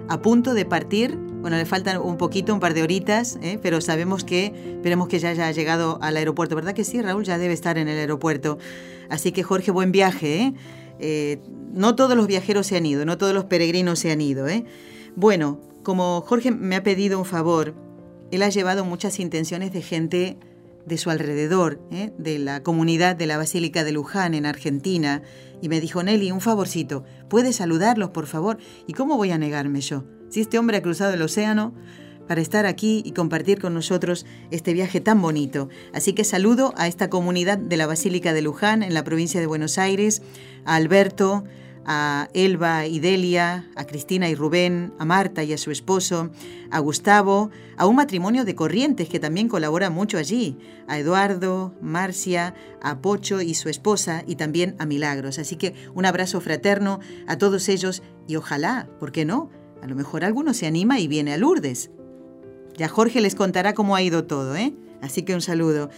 a 0.10 0.22
punto 0.22 0.54
de 0.54 0.66
partir 0.66 1.18
bueno, 1.42 1.56
le 1.56 1.66
faltan 1.66 2.02
un 2.02 2.18
poquito, 2.18 2.54
un 2.54 2.60
par 2.60 2.74
de 2.74 2.84
horitas, 2.84 3.40
¿eh? 3.42 3.60
pero 3.62 3.80
sabemos 3.80 4.26
que, 4.26 4.48
esperemos 4.76 5.08
que 5.08 5.20
ya 5.20 5.30
haya 5.30 5.50
llegado 5.52 5.98
al 6.02 6.18
aeropuerto. 6.18 6.54
¿Verdad 6.56 6.74
que 6.74 6.84
sí, 6.84 7.02
Raúl? 7.02 7.24
Ya 7.24 7.38
debe 7.38 7.54
estar 7.54 7.78
en 7.78 7.88
el 7.88 7.98
aeropuerto. 7.98 8.58
Así 9.10 9.32
que, 9.32 9.42
Jorge, 9.42 9.72
buen 9.72 9.94
viaje. 9.94 10.42
¿eh? 10.42 10.54
Eh, 11.00 11.40
no 11.74 11.96
todos 11.96 12.16
los 12.16 12.28
viajeros 12.28 12.68
se 12.68 12.78
han 12.78 12.86
ido, 12.86 13.06
no 13.06 13.18
todos 13.18 13.34
los 13.34 13.46
peregrinos 13.46 14.00
se 14.00 14.12
han 14.12 14.22
ido. 14.22 14.46
Bueno, 15.16 15.62
como 15.84 16.22
Jorge 16.22 16.52
me 16.52 16.76
ha 16.76 16.84
pedido 16.84 17.20
un 17.20 17.26
favor, 17.26 17.74
él 18.32 18.44
ha 18.44 18.50
llevado 18.50 18.86
muchas 18.86 19.20
intenciones 19.20 19.74
de 19.74 19.82
gente 19.82 20.38
de 20.86 20.98
su 20.98 21.10
alrededor, 21.10 21.80
de 22.18 22.40
la 22.40 22.64
comunidad 22.64 23.16
de 23.16 23.28
la 23.28 23.38
Basílica 23.38 23.84
de 23.84 23.92
Luján 23.92 24.34
en 24.34 24.46
Argentina, 24.46 25.22
y 25.62 25.70
me 25.70 25.82
dijo, 25.82 26.02
Nelly, 26.02 26.32
un 26.32 26.42
favorcito, 26.42 27.04
¿puedes 27.30 27.58
saludarlos, 27.58 28.10
por 28.10 28.28
favor? 28.28 28.58
¿Y 28.88 28.94
cómo 28.94 29.18
voy 29.18 29.32
a 29.32 29.38
negarme 29.38 29.82
yo? 29.82 30.06
Si 30.30 30.42
este 30.42 30.58
hombre 30.58 30.78
ha 30.78 30.82
cruzado 30.82 31.14
el 31.14 31.22
océano 31.22 31.74
para 32.28 32.42
estar 32.42 32.68
aquí 32.68 33.02
y 33.04 33.12
compartir 33.14 33.60
con 33.60 33.74
nosotros 33.74 34.26
este 34.52 34.74
viaje 34.74 35.02
tan 35.02 35.20
bonito. 35.20 35.68
Así 35.94 36.14
que 36.14 36.24
saludo 36.24 36.76
a 36.78 36.88
esta 36.88 37.10
comunidad 37.10 37.58
de 37.58 37.76
la 37.76 37.88
Basílica 37.88 38.34
de 38.34 38.44
Luján 38.44 38.84
en 38.84 38.94
la 38.94 39.04
provincia 39.04 39.40
de 39.40 39.48
Buenos 39.48 39.80
Aires, 39.80 40.22
a 40.70 40.76
Alberto, 40.76 41.44
a 41.84 42.30
Elba 42.36 42.86
y 42.86 43.00
Delia, 43.00 43.68
a 43.76 43.86
Cristina 43.86 44.30
y 44.30 44.36
Rubén, 44.36 44.94
a 45.00 45.06
Marta 45.06 45.44
y 45.44 45.52
a 45.52 45.58
su 45.58 45.72
esposo, 45.72 46.30
a 46.70 46.78
Gustavo, 46.78 47.50
a 47.76 47.88
un 47.88 47.96
matrimonio 47.96 48.46
de 48.46 48.54
Corrientes 48.54 49.10
que 49.10 49.20
también 49.20 49.48
colabora 49.48 49.90
mucho 49.90 50.20
allí, 50.20 50.60
a 50.88 51.00
Eduardo, 51.00 51.74
Marcia, 51.82 52.54
a 52.84 53.02
Pocho 53.02 53.42
y 53.42 53.56
su 53.56 53.68
esposa 53.68 54.24
y 54.28 54.36
también 54.36 54.76
a 54.78 54.86
Milagros. 54.86 55.40
Así 55.40 55.56
que 55.56 55.74
un 55.96 56.06
abrazo 56.06 56.40
fraterno 56.40 57.00
a 57.26 57.40
todos 57.40 57.68
ellos 57.68 58.04
y 58.28 58.36
ojalá, 58.36 58.88
¿por 59.00 59.12
qué 59.12 59.26
no?, 59.26 59.50
a 59.82 59.88
lo 59.88 59.96
mejor 59.96 60.24
alguno 60.24 60.54
se 60.54 60.68
anima 60.68 61.00
y 61.00 61.08
viene 61.08 61.34
a 61.34 61.38
Lourdes. 61.38 61.90
Ya 62.78 62.90
Jorge 62.90 63.22
les 63.22 63.34
contará 63.34 63.74
cómo 63.74 63.96
ha 63.96 64.04
ido 64.04 64.26
todo, 64.26 64.56
¿eh? 64.56 64.76
Así 65.02 65.24
que 65.24 65.34
un 65.34 65.42
saludo. 65.42 65.90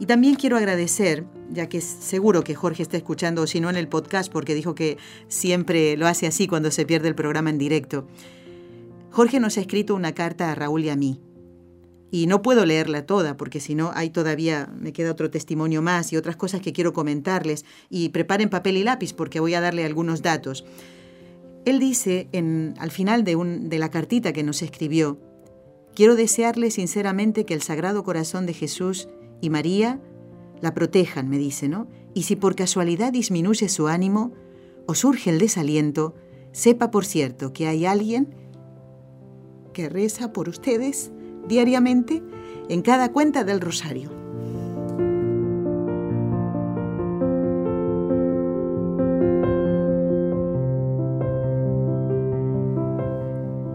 Y 0.00 0.06
también 0.06 0.36
quiero 0.36 0.56
agradecer, 0.56 1.24
ya 1.50 1.68
que 1.68 1.80
seguro 1.80 2.44
que 2.44 2.54
Jorge 2.54 2.82
está 2.82 2.96
escuchando, 2.96 3.42
o 3.42 3.46
si 3.46 3.60
no 3.60 3.68
en 3.68 3.76
el 3.76 3.88
podcast, 3.88 4.30
porque 4.32 4.54
dijo 4.54 4.74
que 4.74 4.96
siempre 5.26 5.96
lo 5.96 6.06
hace 6.06 6.26
así 6.26 6.46
cuando 6.46 6.70
se 6.70 6.86
pierde 6.86 7.08
el 7.08 7.14
programa 7.14 7.50
en 7.50 7.58
directo. 7.58 8.06
Jorge 9.10 9.40
nos 9.40 9.56
ha 9.56 9.60
escrito 9.60 9.94
una 9.94 10.14
carta 10.14 10.52
a 10.52 10.54
Raúl 10.54 10.84
y 10.84 10.90
a 10.90 10.96
mí. 10.96 11.20
Y 12.10 12.26
no 12.26 12.40
puedo 12.40 12.64
leerla 12.64 13.04
toda, 13.04 13.36
porque 13.36 13.60
si 13.60 13.74
no, 13.74 13.90
hay 13.94 14.10
todavía, 14.10 14.72
me 14.78 14.92
queda 14.92 15.10
otro 15.10 15.30
testimonio 15.30 15.82
más 15.82 16.12
y 16.12 16.16
otras 16.16 16.36
cosas 16.36 16.60
que 16.60 16.72
quiero 16.72 16.92
comentarles. 16.92 17.64
Y 17.90 18.10
preparen 18.10 18.48
papel 18.48 18.76
y 18.76 18.84
lápiz, 18.84 19.12
porque 19.12 19.40
voy 19.40 19.54
a 19.54 19.60
darle 19.60 19.84
algunos 19.84 20.22
datos. 20.22 20.64
Él 21.64 21.80
dice 21.80 22.28
en, 22.32 22.74
al 22.78 22.92
final 22.92 23.24
de, 23.24 23.36
de 23.36 23.78
la 23.78 23.90
cartita 23.90 24.32
que 24.32 24.44
nos 24.44 24.62
escribió, 24.62 25.18
quiero 25.94 26.14
desearle 26.14 26.70
sinceramente 26.70 27.44
que 27.44 27.54
el 27.54 27.62
Sagrado 27.62 28.04
Corazón 28.04 28.46
de 28.46 28.54
Jesús 28.54 29.08
y 29.40 29.50
María 29.50 30.00
la 30.60 30.74
protejan, 30.74 31.28
me 31.28 31.38
dice, 31.38 31.68
¿no? 31.68 31.86
Y 32.14 32.24
si 32.24 32.36
por 32.36 32.56
casualidad 32.56 33.12
disminuye 33.12 33.68
su 33.68 33.88
ánimo 33.88 34.32
o 34.86 34.94
surge 34.94 35.30
el 35.30 35.38
desaliento, 35.38 36.14
sepa 36.52 36.90
por 36.90 37.04
cierto 37.04 37.52
que 37.52 37.66
hay 37.68 37.86
alguien 37.86 38.34
que 39.72 39.88
reza 39.88 40.32
por 40.32 40.48
ustedes 40.48 41.12
diariamente 41.46 42.22
en 42.68 42.82
cada 42.82 43.12
cuenta 43.12 43.44
del 43.44 43.60
rosario. 43.60 44.10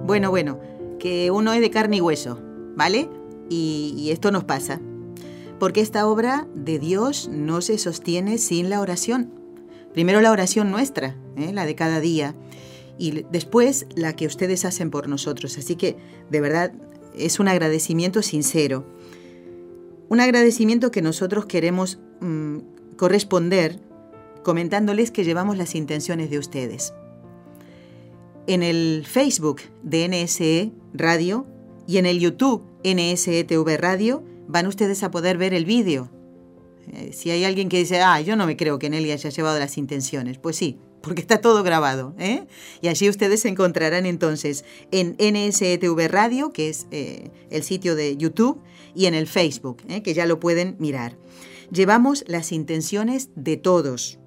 Bueno, 0.05 0.29
bueno, 0.29 0.59
que 0.99 1.31
uno 1.31 1.53
es 1.53 1.61
de 1.61 1.71
carne 1.71 1.97
y 1.97 2.01
hueso, 2.01 2.39
¿vale? 2.75 3.09
Y, 3.49 4.09
esto 4.11 4.31
nos 4.31 4.43
pasa. 4.43 4.79
Porque 5.59 5.81
esta 5.81 6.07
obra 6.07 6.47
de 6.53 6.79
Dios 6.79 7.29
no 7.31 7.61
se 7.61 7.77
sostiene 7.77 8.37
sin 8.37 8.69
la 8.69 8.81
oración. 8.81 9.31
Primero 9.93 10.21
la 10.21 10.31
oración 10.31 10.71
nuestra, 10.71 11.15
¿eh? 11.37 11.53
la 11.53 11.65
de 11.65 11.75
cada 11.75 11.99
día, 11.99 12.35
y 12.97 13.23
después 13.31 13.85
la 13.95 14.15
que 14.15 14.27
ustedes 14.27 14.65
hacen 14.65 14.91
por 14.91 15.07
nosotros. 15.07 15.57
Así 15.57 15.75
que, 15.75 15.97
de 16.29 16.41
verdad, 16.41 16.73
es 17.15 17.39
un 17.39 17.47
agradecimiento 17.47 18.21
sincero. 18.21 18.85
Un 20.09 20.19
agradecimiento 20.19 20.91
que 20.91 21.01
nosotros 21.01 21.45
queremos 21.45 21.99
mm, 22.21 22.57
corresponder 22.97 23.79
comentándoles 24.43 25.11
que 25.11 25.23
llevamos 25.23 25.57
las 25.57 25.75
intenciones 25.75 26.29
de 26.29 26.39
ustedes 26.39 26.93
en 28.47 28.63
el 28.63 29.05
Facebook 29.07 29.61
de 29.83 30.07
NSE 30.07 30.71
Radio 30.93 31.45
y 31.87 31.97
en 31.97 32.05
el 32.05 32.19
YouTube 32.19 32.63
NSE 32.83 33.43
TV 33.43 33.77
Radio 33.77 34.23
van 34.47 34.67
ustedes 34.67 35.03
a 35.03 35.11
poder 35.11 35.37
ver 35.37 35.53
el 35.53 35.65
vídeo. 35.65 36.09
Eh, 36.91 37.11
si 37.13 37.31
hay 37.31 37.45
alguien 37.45 37.69
que 37.69 37.77
dice, 37.77 38.01
ah, 38.01 38.19
yo 38.21 38.35
no 38.35 38.45
me 38.45 38.57
creo 38.57 38.79
que 38.79 38.89
Nelly 38.89 39.11
haya 39.11 39.29
llevado 39.29 39.59
las 39.59 39.77
intenciones, 39.77 40.37
pues 40.37 40.57
sí, 40.57 40.77
porque 41.03 41.21
está 41.21 41.41
todo 41.41 41.63
grabado. 41.63 42.15
¿eh? 42.17 42.47
Y 42.81 42.87
allí 42.87 43.09
ustedes 43.09 43.45
encontrarán 43.45 44.05
entonces 44.05 44.65
en 44.91 45.15
NSTV 45.19 46.07
Radio, 46.07 46.51
que 46.51 46.69
es 46.69 46.87
eh, 46.91 47.29
el 47.51 47.63
sitio 47.63 47.95
de 47.95 48.17
YouTube, 48.17 48.61
y 48.95 49.05
en 49.05 49.13
el 49.13 49.27
Facebook, 49.27 49.77
¿eh? 49.89 50.01
que 50.01 50.13
ya 50.13 50.25
lo 50.25 50.39
pueden 50.39 50.75
mirar. 50.79 51.17
Llevamos 51.71 52.23
las 52.27 52.51
intenciones 52.51 53.29
de 53.35 53.57
todos. 53.57 54.19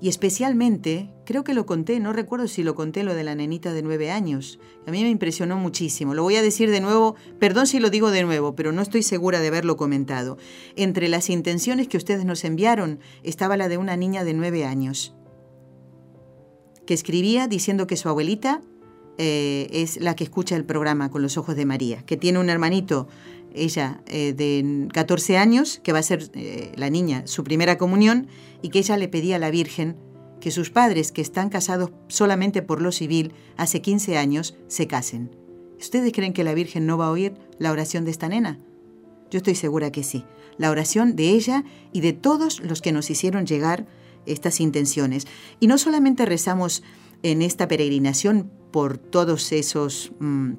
Y 0.00 0.08
especialmente, 0.08 1.10
creo 1.24 1.44
que 1.44 1.54
lo 1.54 1.66
conté, 1.66 2.00
no 2.00 2.12
recuerdo 2.12 2.48
si 2.48 2.62
lo 2.62 2.74
conté 2.74 3.04
lo 3.04 3.14
de 3.14 3.24
la 3.24 3.34
nenita 3.34 3.72
de 3.72 3.82
nueve 3.82 4.10
años. 4.10 4.58
A 4.86 4.90
mí 4.90 5.02
me 5.02 5.10
impresionó 5.10 5.56
muchísimo. 5.56 6.14
Lo 6.14 6.22
voy 6.22 6.36
a 6.36 6.42
decir 6.42 6.70
de 6.70 6.80
nuevo, 6.80 7.16
perdón 7.38 7.66
si 7.66 7.80
lo 7.80 7.90
digo 7.90 8.10
de 8.10 8.22
nuevo, 8.22 8.54
pero 8.54 8.72
no 8.72 8.82
estoy 8.82 9.02
segura 9.02 9.40
de 9.40 9.48
haberlo 9.48 9.76
comentado. 9.76 10.36
Entre 10.76 11.08
las 11.08 11.30
intenciones 11.30 11.88
que 11.88 11.96
ustedes 11.96 12.24
nos 12.24 12.44
enviaron 12.44 13.00
estaba 13.22 13.56
la 13.56 13.68
de 13.68 13.78
una 13.78 13.96
niña 13.96 14.24
de 14.24 14.34
nueve 14.34 14.64
años 14.64 15.14
que 16.86 16.94
escribía 16.94 17.48
diciendo 17.48 17.86
que 17.86 17.96
su 17.96 18.08
abuelita 18.08 18.60
eh, 19.16 19.68
es 19.70 20.00
la 20.00 20.16
que 20.16 20.24
escucha 20.24 20.56
el 20.56 20.64
programa 20.64 21.10
con 21.10 21.22
los 21.22 21.36
ojos 21.36 21.56
de 21.56 21.64
María, 21.64 22.04
que 22.04 22.16
tiene 22.16 22.38
un 22.38 22.50
hermanito, 22.50 23.08
ella 23.54 24.02
eh, 24.06 24.32
de 24.32 24.88
14 24.92 25.36
años, 25.36 25.80
que 25.82 25.92
va 25.92 26.00
a 26.00 26.02
ser 26.02 26.30
eh, 26.34 26.72
la 26.76 26.90
niña 26.90 27.26
su 27.26 27.44
primera 27.44 27.78
comunión, 27.78 28.28
y 28.62 28.68
que 28.68 28.80
ella 28.80 28.96
le 28.96 29.08
pedía 29.08 29.36
a 29.36 29.38
la 29.38 29.50
Virgen 29.50 29.96
que 30.40 30.50
sus 30.50 30.70
padres, 30.70 31.12
que 31.12 31.22
están 31.22 31.48
casados 31.48 31.90
solamente 32.08 32.60
por 32.60 32.82
lo 32.82 32.92
civil 32.92 33.32
hace 33.56 33.80
15 33.80 34.18
años, 34.18 34.56
se 34.68 34.86
casen. 34.86 35.34
¿Ustedes 35.78 36.12
creen 36.12 36.32
que 36.32 36.44
la 36.44 36.54
Virgen 36.54 36.86
no 36.86 36.98
va 36.98 37.06
a 37.06 37.10
oír 37.10 37.34
la 37.58 37.72
oración 37.72 38.04
de 38.04 38.10
esta 38.10 38.28
nena? 38.28 38.58
Yo 39.30 39.38
estoy 39.38 39.54
segura 39.54 39.90
que 39.90 40.02
sí. 40.02 40.24
La 40.58 40.70
oración 40.70 41.16
de 41.16 41.30
ella 41.30 41.64
y 41.92 42.00
de 42.00 42.12
todos 42.12 42.60
los 42.60 42.80
que 42.80 42.92
nos 42.92 43.10
hicieron 43.10 43.46
llegar 43.46 43.86
estas 44.26 44.60
intenciones. 44.60 45.26
Y 45.60 45.66
no 45.66 45.78
solamente 45.78 46.26
rezamos 46.26 46.82
en 47.22 47.42
esta 47.42 47.68
peregrinación 47.68 48.50
por 48.70 48.98
todos 48.98 49.52
esos, 49.52 50.12
mm, 50.20 50.52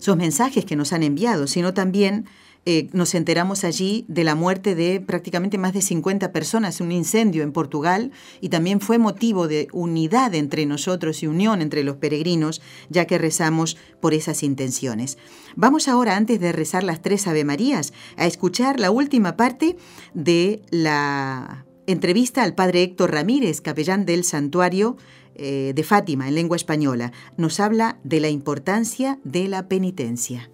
esos 0.00 0.16
mensajes 0.16 0.64
que 0.64 0.76
nos 0.76 0.92
han 0.92 1.02
enviado, 1.02 1.46
sino 1.46 1.74
también 1.74 2.26
eh, 2.66 2.88
nos 2.92 3.14
enteramos 3.14 3.64
allí 3.64 4.04
de 4.08 4.22
la 4.22 4.34
muerte 4.34 4.74
de 4.74 5.00
prácticamente 5.00 5.56
más 5.56 5.72
de 5.72 5.80
50 5.80 6.30
personas, 6.30 6.80
un 6.80 6.92
incendio 6.92 7.42
en 7.42 7.52
Portugal, 7.52 8.12
y 8.40 8.50
también 8.50 8.80
fue 8.80 8.98
motivo 8.98 9.48
de 9.48 9.68
unidad 9.72 10.34
entre 10.34 10.66
nosotros 10.66 11.22
y 11.22 11.26
unión 11.26 11.62
entre 11.62 11.84
los 11.84 11.96
peregrinos, 11.96 12.60
ya 12.90 13.06
que 13.06 13.16
rezamos 13.16 13.78
por 14.00 14.12
esas 14.12 14.42
intenciones. 14.42 15.16
Vamos 15.56 15.88
ahora, 15.88 16.16
antes 16.16 16.38
de 16.38 16.52
rezar 16.52 16.82
las 16.84 17.00
tres 17.00 17.26
Ave 17.26 17.44
Marías, 17.44 17.94
a 18.16 18.26
escuchar 18.26 18.78
la 18.78 18.90
última 18.90 19.36
parte 19.36 19.76
de 20.12 20.62
la 20.70 21.64
Entrevista 21.90 22.44
al 22.44 22.54
padre 22.54 22.84
Héctor 22.84 23.10
Ramírez, 23.10 23.60
capellán 23.60 24.06
del 24.06 24.22
santuario 24.22 24.96
eh, 25.34 25.72
de 25.74 25.82
Fátima 25.82 26.28
en 26.28 26.36
lengua 26.36 26.56
española. 26.56 27.10
Nos 27.36 27.58
habla 27.58 27.98
de 28.04 28.20
la 28.20 28.28
importancia 28.28 29.18
de 29.24 29.48
la 29.48 29.66
penitencia. 29.66 30.52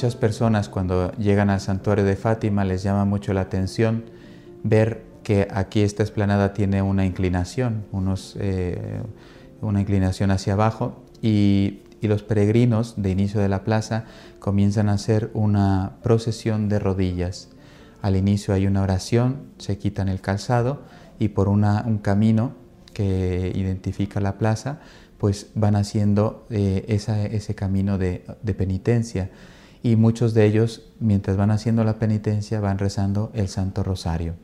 Muchas 0.00 0.16
personas 0.16 0.70
cuando 0.70 1.12
llegan 1.18 1.50
al 1.50 1.60
santuario 1.60 2.06
de 2.06 2.16
Fátima 2.16 2.64
les 2.64 2.82
llama 2.82 3.04
mucho 3.04 3.34
la 3.34 3.42
atención 3.42 4.04
ver 4.62 5.02
que 5.22 5.46
aquí 5.50 5.82
esta 5.82 6.02
esplanada 6.02 6.54
tiene 6.54 6.80
una 6.80 7.04
inclinación, 7.04 7.84
eh, 8.36 9.02
una 9.60 9.80
inclinación 9.82 10.30
hacia 10.30 10.54
abajo 10.54 11.04
y, 11.20 11.82
los 12.00 12.22
peregrinos 12.22 12.94
de 12.96 13.10
inicio 13.10 13.42
de 13.42 13.50
la 13.50 13.62
plaza 13.62 14.06
comienzan 14.38 14.88
a 14.88 14.94
hacer 14.94 15.30
una 15.34 15.98
procesión 16.02 16.70
de 16.70 16.78
rodillas. 16.78 17.50
Al 18.00 18.16
inicio 18.16 18.54
hay 18.54 18.66
una 18.66 18.80
oración, 18.80 19.50
se 19.58 19.76
quitan 19.76 20.08
el 20.08 20.22
calzado 20.22 20.80
y 21.18 21.28
por 21.28 21.46
un 21.46 21.98
camino 21.98 22.54
que 22.94 23.52
identifica 23.54 24.18
la 24.18 24.38
plaza, 24.38 24.80
pues 25.18 25.50
van 25.54 25.76
haciendo 25.76 26.46
eh, 26.48 26.86
ese 26.88 27.54
camino 27.54 27.98
de 27.98 28.54
penitencia 28.56 29.28
y 29.82 29.96
muchos 29.96 30.34
de 30.34 30.44
ellos, 30.44 30.82
mientras 31.00 31.36
van 31.36 31.50
haciendo 31.50 31.84
la 31.84 31.98
penitencia, 31.98 32.60
van 32.60 32.78
rezando 32.78 33.30
el 33.34 33.48
Santo 33.48 33.82
Rosario. 33.82 34.34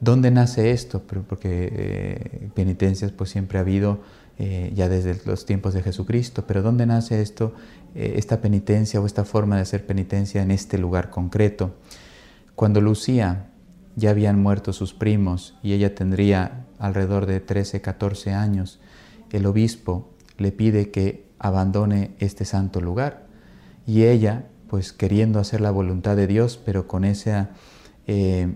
¿Dónde 0.00 0.30
nace 0.30 0.72
esto? 0.72 1.02
Porque 1.02 1.68
eh, 1.72 2.48
penitencias 2.54 3.12
pues 3.12 3.30
siempre 3.30 3.58
ha 3.58 3.62
habido 3.62 4.00
eh, 4.38 4.72
ya 4.74 4.88
desde 4.88 5.18
los 5.24 5.46
tiempos 5.46 5.74
de 5.74 5.82
Jesucristo, 5.82 6.44
pero 6.46 6.62
¿dónde 6.62 6.86
nace 6.86 7.22
esto, 7.22 7.54
eh, 7.94 8.14
esta 8.16 8.40
penitencia 8.40 9.00
o 9.00 9.06
esta 9.06 9.24
forma 9.24 9.56
de 9.56 9.62
hacer 9.62 9.86
penitencia 9.86 10.42
en 10.42 10.50
este 10.50 10.78
lugar 10.78 11.10
concreto? 11.10 11.74
Cuando 12.54 12.80
Lucía 12.80 13.46
ya 13.94 14.10
habían 14.10 14.40
muerto 14.40 14.72
sus 14.72 14.92
primos 14.92 15.54
y 15.62 15.72
ella 15.72 15.94
tendría 15.94 16.66
alrededor 16.78 17.24
de 17.24 17.40
13, 17.40 17.80
14 17.80 18.32
años, 18.32 18.80
el 19.32 19.46
obispo 19.46 20.10
le 20.38 20.52
pide 20.52 20.90
que 20.90 21.26
abandone 21.38 22.14
este 22.18 22.44
santo 22.44 22.80
lugar 22.80 23.25
y 23.86 24.04
ella, 24.04 24.46
pues 24.68 24.92
queriendo 24.92 25.38
hacer 25.38 25.60
la 25.60 25.70
voluntad 25.70 26.16
de 26.16 26.26
Dios, 26.26 26.60
pero 26.62 26.88
con 26.88 27.04
ese 27.04 27.46
eh, 28.06 28.48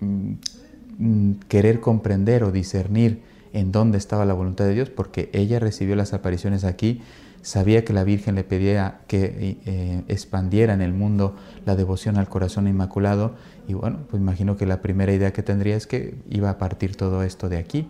mm, 0.00 1.32
querer 1.48 1.80
comprender 1.80 2.44
o 2.44 2.52
discernir 2.52 3.22
en 3.52 3.72
dónde 3.72 3.98
estaba 3.98 4.24
la 4.24 4.34
voluntad 4.34 4.66
de 4.66 4.74
Dios, 4.74 4.90
porque 4.90 5.30
ella 5.32 5.58
recibió 5.58 5.96
las 5.96 6.12
apariciones 6.12 6.64
aquí, 6.64 7.00
sabía 7.42 7.84
que 7.84 7.92
la 7.92 8.04
Virgen 8.04 8.34
le 8.34 8.44
pedía 8.44 9.00
que 9.06 9.58
eh, 9.64 10.02
expandiera 10.08 10.74
en 10.74 10.82
el 10.82 10.92
mundo 10.92 11.34
la 11.64 11.74
devoción 11.74 12.16
al 12.16 12.28
corazón 12.28 12.68
inmaculado, 12.68 13.34
y 13.66 13.74
bueno, 13.74 14.00
pues 14.08 14.20
imagino 14.20 14.56
que 14.56 14.66
la 14.66 14.82
primera 14.82 15.12
idea 15.12 15.32
que 15.32 15.42
tendría 15.42 15.76
es 15.76 15.86
que 15.86 16.14
iba 16.28 16.50
a 16.50 16.58
partir 16.58 16.96
todo 16.96 17.22
esto 17.22 17.48
de 17.48 17.56
aquí, 17.56 17.88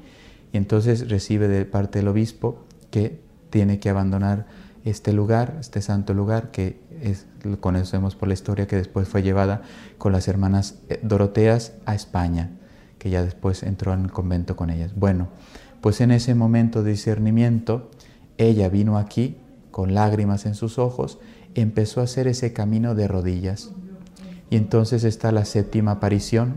y 0.53 0.57
entonces 0.57 1.09
recibe 1.09 1.49
de 1.49 1.65
parte 1.65 1.99
del 1.99 2.09
obispo 2.09 2.65
que 2.91 3.21
tiene 3.51 3.81
que 3.81 3.91
abandonar 3.91 4.47
este 4.85 5.13
lugar, 5.13 5.57
este 5.61 5.83
santo 5.83 6.15
lugar, 6.15 6.51
que 6.51 6.81
es, 7.03 7.27
conocemos 7.61 8.17
por 8.17 8.29
la 8.29 8.35
historia 8.35 8.67
que 8.67 8.77
después 8.77 9.09
fue 9.09 9.23
llevada 9.23 9.63
con 9.99 10.13
las 10.13 10.29
hermanas 10.29 10.79
eh, 10.89 11.01
Doroteas 11.03 11.73
a 11.87 11.95
España, 11.95 12.51
que 12.99 13.11
ya 13.11 13.23
después 13.23 13.63
entró 13.63 13.93
en 13.93 14.05
el 14.05 14.13
convento 14.13 14.57
con 14.57 14.71
ellas. 14.71 14.93
Bueno, 14.95 15.29
pues 15.81 16.01
en 16.01 16.11
ese 16.11 16.35
momento 16.35 16.83
de 16.83 16.93
discernimiento, 16.93 17.91
ella 18.39 18.69
vino 18.69 18.99
aquí 18.99 19.37
con 19.71 19.95
lágrimas 19.95 20.47
en 20.47 20.55
sus 20.55 20.79
ojos, 20.79 21.19
empezó 21.55 22.01
a 22.01 22.05
hacer 22.05 22.27
ese 22.27 22.53
camino 22.53 22.95
de 22.95 23.09
rodillas. 23.09 23.71
Y 24.51 24.57
entonces 24.57 25.05
está 25.05 25.31
la 25.33 25.45
séptima 25.45 25.93
aparición 25.93 26.55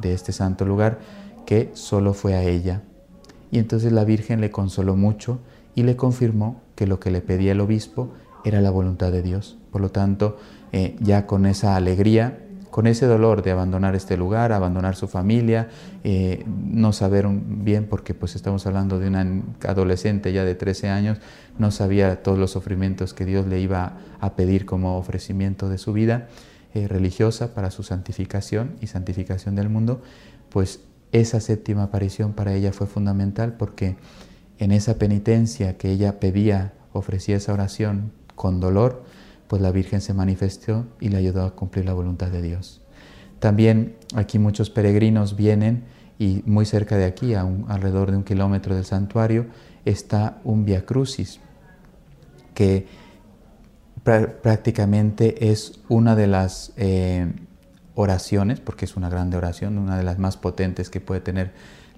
de 0.00 0.14
este 0.14 0.32
santo 0.32 0.64
lugar, 0.64 1.00
que 1.46 1.70
solo 1.74 2.14
fue 2.14 2.34
a 2.34 2.42
ella. 2.42 2.82
Y 3.50 3.58
entonces 3.58 3.92
la 3.92 4.04
Virgen 4.04 4.40
le 4.40 4.50
consoló 4.50 4.96
mucho 4.96 5.40
y 5.74 5.82
le 5.82 5.96
confirmó 5.96 6.60
que 6.82 6.88
lo 6.88 6.98
que 6.98 7.12
le 7.12 7.20
pedía 7.20 7.52
el 7.52 7.60
obispo 7.60 8.12
era 8.44 8.60
la 8.60 8.72
voluntad 8.72 9.12
de 9.12 9.22
Dios. 9.22 9.56
Por 9.70 9.80
lo 9.80 9.92
tanto, 9.92 10.36
eh, 10.72 10.96
ya 10.98 11.28
con 11.28 11.46
esa 11.46 11.76
alegría, 11.76 12.40
con 12.72 12.88
ese 12.88 13.06
dolor 13.06 13.44
de 13.44 13.52
abandonar 13.52 13.94
este 13.94 14.16
lugar, 14.16 14.50
abandonar 14.50 14.96
su 14.96 15.06
familia, 15.06 15.68
eh, 16.02 16.44
no 16.44 16.92
saber 16.92 17.28
bien, 17.28 17.86
porque 17.88 18.14
pues 18.14 18.34
estamos 18.34 18.66
hablando 18.66 18.98
de 18.98 19.06
una 19.06 19.44
adolescente 19.64 20.32
ya 20.32 20.42
de 20.42 20.56
13 20.56 20.88
años, 20.88 21.18
no 21.56 21.70
sabía 21.70 22.20
todos 22.20 22.36
los 22.36 22.50
sufrimientos 22.50 23.14
que 23.14 23.24
Dios 23.24 23.46
le 23.46 23.60
iba 23.60 23.98
a 24.18 24.34
pedir 24.34 24.66
como 24.66 24.98
ofrecimiento 24.98 25.68
de 25.68 25.78
su 25.78 25.92
vida 25.92 26.26
eh, 26.74 26.88
religiosa 26.88 27.54
para 27.54 27.70
su 27.70 27.84
santificación 27.84 28.72
y 28.80 28.88
santificación 28.88 29.54
del 29.54 29.68
mundo, 29.68 30.02
pues 30.48 30.80
esa 31.12 31.38
séptima 31.38 31.84
aparición 31.84 32.32
para 32.32 32.54
ella 32.54 32.72
fue 32.72 32.88
fundamental 32.88 33.52
porque 33.56 33.94
en 34.62 34.70
esa 34.70 34.96
penitencia 34.96 35.76
que 35.76 35.90
ella 35.90 36.20
pedía, 36.20 36.72
ofrecía 36.92 37.36
esa 37.36 37.52
oración 37.52 38.12
con 38.36 38.60
dolor, 38.60 39.02
pues 39.48 39.60
la 39.60 39.72
Virgen 39.72 40.00
se 40.00 40.14
manifestó 40.14 40.86
y 41.00 41.08
le 41.08 41.16
ayudó 41.16 41.44
a 41.44 41.56
cumplir 41.56 41.84
la 41.84 41.94
voluntad 41.94 42.28
de 42.28 42.42
Dios. 42.42 42.80
También 43.40 43.96
aquí 44.14 44.38
muchos 44.38 44.70
peregrinos 44.70 45.34
vienen 45.34 45.82
y 46.16 46.44
muy 46.46 46.64
cerca 46.64 46.96
de 46.96 47.06
aquí, 47.06 47.34
a 47.34 47.40
alrededor 47.40 48.12
de 48.12 48.18
un 48.18 48.22
kilómetro 48.22 48.76
del 48.76 48.84
santuario, 48.84 49.46
está 49.84 50.38
un 50.44 50.64
Via 50.64 50.86
Crucis, 50.86 51.40
que 52.54 52.86
prácticamente 54.04 55.50
es 55.50 55.80
una 55.88 56.14
de 56.14 56.28
las 56.28 56.72
eh, 56.76 57.32
oraciones, 57.96 58.60
porque 58.60 58.84
es 58.84 58.94
una 58.96 59.08
grande 59.08 59.36
oración, 59.36 59.76
una 59.76 59.96
de 59.96 60.04
las 60.04 60.20
más 60.20 60.36
potentes 60.36 60.88
que 60.88 61.00
puede 61.00 61.20
tener 61.20 61.50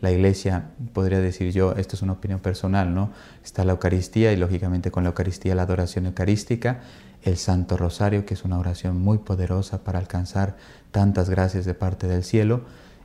la 0.04 0.12
iglesia, 0.12 0.70
podría 0.92 1.18
decir 1.18 1.50
yo, 1.50 1.72
esto 1.72 1.96
es 1.96 2.02
una 2.02 2.12
opinión 2.12 2.38
personal, 2.38 2.94
¿no? 2.94 3.10
Está 3.42 3.64
la 3.64 3.72
Eucaristía 3.72 4.32
y 4.32 4.36
lógicamente 4.36 4.92
con 4.92 5.02
la 5.02 5.08
Eucaristía 5.10 5.56
la 5.56 5.62
adoración 5.62 6.06
eucarística, 6.06 6.82
el 7.22 7.36
Santo 7.36 7.76
Rosario, 7.76 8.24
que 8.24 8.34
es 8.34 8.44
una 8.44 8.58
oración 8.58 9.00
muy 9.00 9.18
poderosa 9.18 9.82
para 9.82 9.98
alcanzar 9.98 10.56
tantas 10.92 11.28
gracias 11.28 11.64
de 11.64 11.74
parte 11.74 12.06
del 12.06 12.22
cielo 12.22 12.62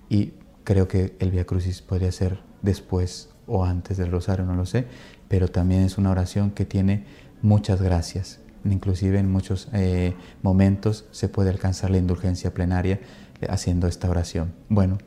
y 0.09 0.33
creo 0.63 0.87
que 0.87 1.15
el 1.19 1.31
Via 1.31 1.45
Crucis 1.45 1.81
podría 1.81 2.11
ser 2.11 2.39
después 2.61 3.29
o 3.47 3.65
antes 3.65 3.97
del 3.97 4.11
Rosario, 4.11 4.45
no 4.45 4.55
lo 4.55 4.65
sé, 4.65 4.85
pero 5.27 5.47
también 5.47 5.81
es 5.81 5.97
una 5.97 6.11
oración 6.11 6.51
que 6.51 6.65
tiene 6.65 7.05
muchas 7.41 7.81
gracias. 7.81 8.39
Inclusive 8.65 9.19
en 9.19 9.31
muchos 9.31 9.69
eh, 9.73 10.15
momentos 10.43 11.05
se 11.11 11.29
puede 11.29 11.49
alcanzar 11.49 11.89
la 11.89 11.97
indulgencia 11.97 12.53
plenaria 12.53 12.99
haciendo 13.47 13.87
esta 13.87 14.09
oración. 14.09 14.53
Bueno, 14.67 14.97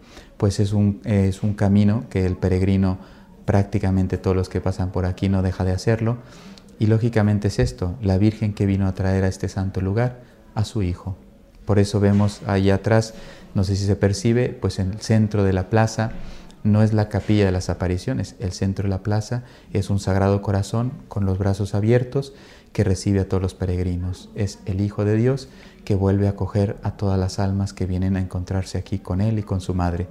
pues 0.43 0.59
es 0.59 0.73
un, 0.73 1.01
es 1.05 1.45
un 1.45 1.55
camino 1.55 2.07
que 2.11 2.27
el 2.27 2.37
peregrino, 2.37 2.99
prácticamente 3.45 4.19
todos 4.19 4.35
los 4.35 4.49
que 4.49 4.61
pasan 4.61 4.91
por 4.91 5.07
aquí, 5.07 5.29
no 5.29 5.41
deja 5.41 5.63
de 5.63 5.71
hacerlo. 5.71 6.17
Y 6.81 6.87
lógicamente 6.87 7.47
es 7.47 7.61
esto, 7.61 7.95
la 8.03 8.19
Virgen 8.19 8.53
que 8.53 8.67
vino 8.67 8.89
a 8.89 8.93
traer 8.93 9.23
a 9.23 9.29
este 9.29 9.49
santo 9.49 9.81
lugar 9.81 10.19
a 10.57 10.65
su 10.65 10.83
Hijo. 10.83 11.17
Por 11.65 11.79
eso 11.79 12.01
vemos 12.01 12.41
ahí 12.45 12.71
atrás, 12.71 13.15
no 13.55 13.63
sé 13.63 13.77
si 13.77 13.87
se 13.87 13.95
percibe, 13.95 14.49
pues 14.49 14.81
en 14.81 14.91
el 14.91 15.01
centro 15.01 15.45
de 15.45 15.53
la 15.53 15.71
plaza 15.71 16.11
no 16.65 16.83
es 16.83 16.93
la 16.93 17.09
capilla 17.09 17.45
de 17.45 17.53
las 17.53 17.71
apariciones, 17.71 18.35
el 18.41 18.51
centro 18.51 18.83
de 18.83 18.91
la 18.91 19.05
plaza 19.05 19.45
es 19.73 19.91
un 19.91 20.01
sagrado 20.01 20.43
corazón 20.43 20.93
con 21.07 21.25
los 21.25 21.39
brazos 21.39 21.73
abiertos 21.77 22.35
que 22.73 22.83
recibe 22.83 23.21
a 23.21 23.29
todos 23.29 23.45
los 23.45 23.55
peregrinos. 23.55 24.29
Es 24.35 24.59
el 24.67 24.81
Hijo 24.81 25.05
de 25.05 25.15
Dios 25.15 25.49
que 25.85 25.95
vuelve 25.95 26.27
a 26.27 26.31
acoger 26.31 26.77
a 26.83 26.93
todas 26.93 27.19
las 27.19 27.39
almas 27.39 27.73
que 27.73 27.87
vienen 27.87 28.17
a 28.17 28.21
encontrarse 28.21 28.79
aquí 28.79 28.99
con 28.99 29.21
Él 29.21 29.39
y 29.39 29.43
con 29.43 29.61
su 29.61 29.75
Madre. 29.75 30.07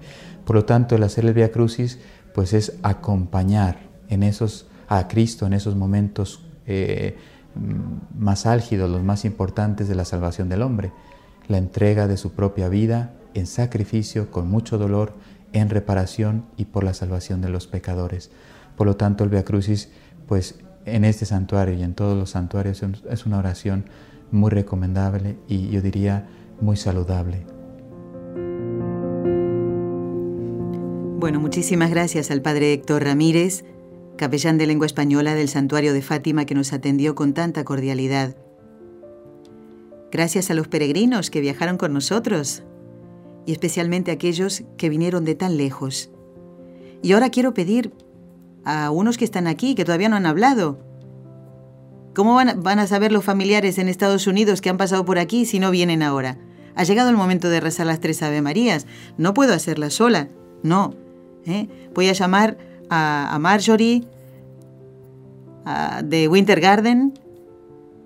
Por 0.45 0.55
lo 0.55 0.65
tanto, 0.65 0.95
el 0.95 1.03
hacer 1.03 1.25
el 1.25 1.33
Via 1.33 1.51
Crucis 1.51 1.99
pues 2.33 2.53
es 2.53 2.73
acompañar 2.83 3.79
en 4.09 4.23
esos, 4.23 4.67
a 4.87 5.07
Cristo 5.07 5.45
en 5.45 5.53
esos 5.53 5.75
momentos 5.75 6.41
eh, 6.67 7.17
más 8.17 8.45
álgidos, 8.45 8.89
los 8.89 9.03
más 9.03 9.25
importantes 9.25 9.87
de 9.87 9.95
la 9.95 10.05
salvación 10.05 10.49
del 10.49 10.61
hombre. 10.61 10.91
La 11.47 11.57
entrega 11.57 12.07
de 12.07 12.17
su 12.17 12.31
propia 12.31 12.69
vida 12.69 13.13
en 13.33 13.47
sacrificio, 13.47 14.31
con 14.31 14.49
mucho 14.49 14.77
dolor, 14.77 15.13
en 15.53 15.69
reparación 15.69 16.45
y 16.57 16.65
por 16.65 16.83
la 16.83 16.93
salvación 16.93 17.41
de 17.41 17.49
los 17.49 17.67
pecadores. 17.67 18.31
Por 18.77 18.87
lo 18.87 18.95
tanto, 18.95 19.23
el 19.23 19.29
Via 19.29 19.43
Crucis, 19.43 19.89
pues 20.27 20.55
en 20.85 21.05
este 21.05 21.25
santuario 21.25 21.75
y 21.75 21.83
en 21.83 21.93
todos 21.93 22.17
los 22.17 22.31
santuarios 22.31 22.81
es 23.09 23.25
una 23.25 23.37
oración 23.37 23.85
muy 24.31 24.49
recomendable 24.49 25.37
y 25.47 25.69
yo 25.69 25.81
diría 25.81 26.27
muy 26.59 26.77
saludable. 26.77 27.45
Bueno, 31.19 31.39
muchísimas 31.39 31.91
gracias 31.91 32.31
al 32.31 32.41
Padre 32.41 32.73
Héctor 32.73 33.03
Ramírez, 33.03 33.63
capellán 34.17 34.57
de 34.57 34.65
lengua 34.65 34.87
española 34.87 35.35
del 35.35 35.49
Santuario 35.49 35.93
de 35.93 36.01
Fátima, 36.01 36.45
que 36.45 36.55
nos 36.55 36.73
atendió 36.73 37.13
con 37.13 37.33
tanta 37.33 37.63
cordialidad. 37.63 38.35
Gracias 40.11 40.49
a 40.49 40.55
los 40.55 40.67
peregrinos 40.67 41.29
que 41.29 41.41
viajaron 41.41 41.77
con 41.77 41.93
nosotros 41.93 42.63
y 43.45 43.51
especialmente 43.51 44.11
a 44.11 44.15
aquellos 44.15 44.63
que 44.77 44.89
vinieron 44.89 45.23
de 45.23 45.35
tan 45.35 45.57
lejos. 45.57 46.09
Y 47.01 47.13
ahora 47.13 47.29
quiero 47.29 47.53
pedir 47.53 47.93
a 48.63 48.91
unos 48.91 49.17
que 49.17 49.25
están 49.25 49.47
aquí, 49.47 49.75
que 49.75 49.85
todavía 49.85 50.09
no 50.09 50.15
han 50.15 50.25
hablado, 50.25 50.79
¿Cómo 52.13 52.35
van, 52.35 52.79
a 52.79 52.87
saber 52.87 53.11
los 53.11 53.23
familiares 53.23 53.77
en 53.77 53.87
Estados 53.87 54.27
Unidos 54.27 54.59
que 54.59 54.69
han 54.69 54.77
pasado 54.77 55.05
por 55.05 55.17
aquí 55.17 55.45
si 55.45 55.59
no 55.59 55.71
vienen 55.71 56.03
ahora? 56.03 56.37
Ha 56.75 56.83
llegado 56.83 57.09
el 57.09 57.15
momento 57.15 57.49
de 57.49 57.59
rezar 57.59 57.85
las 57.85 57.99
tres 57.99 58.21
Ave 58.21 58.41
Marías. 58.41 58.85
No 59.17 59.33
puedo 59.33 59.53
hacerla 59.53 59.89
sola. 59.89 60.29
No. 60.63 60.93
¿eh? 61.45 61.67
Voy 61.93 62.09
a 62.09 62.13
llamar 62.13 62.57
a, 62.89 63.37
Marjorie 63.39 64.03
de 66.03 66.27
Winter 66.27 66.59
Garden, 66.59 67.13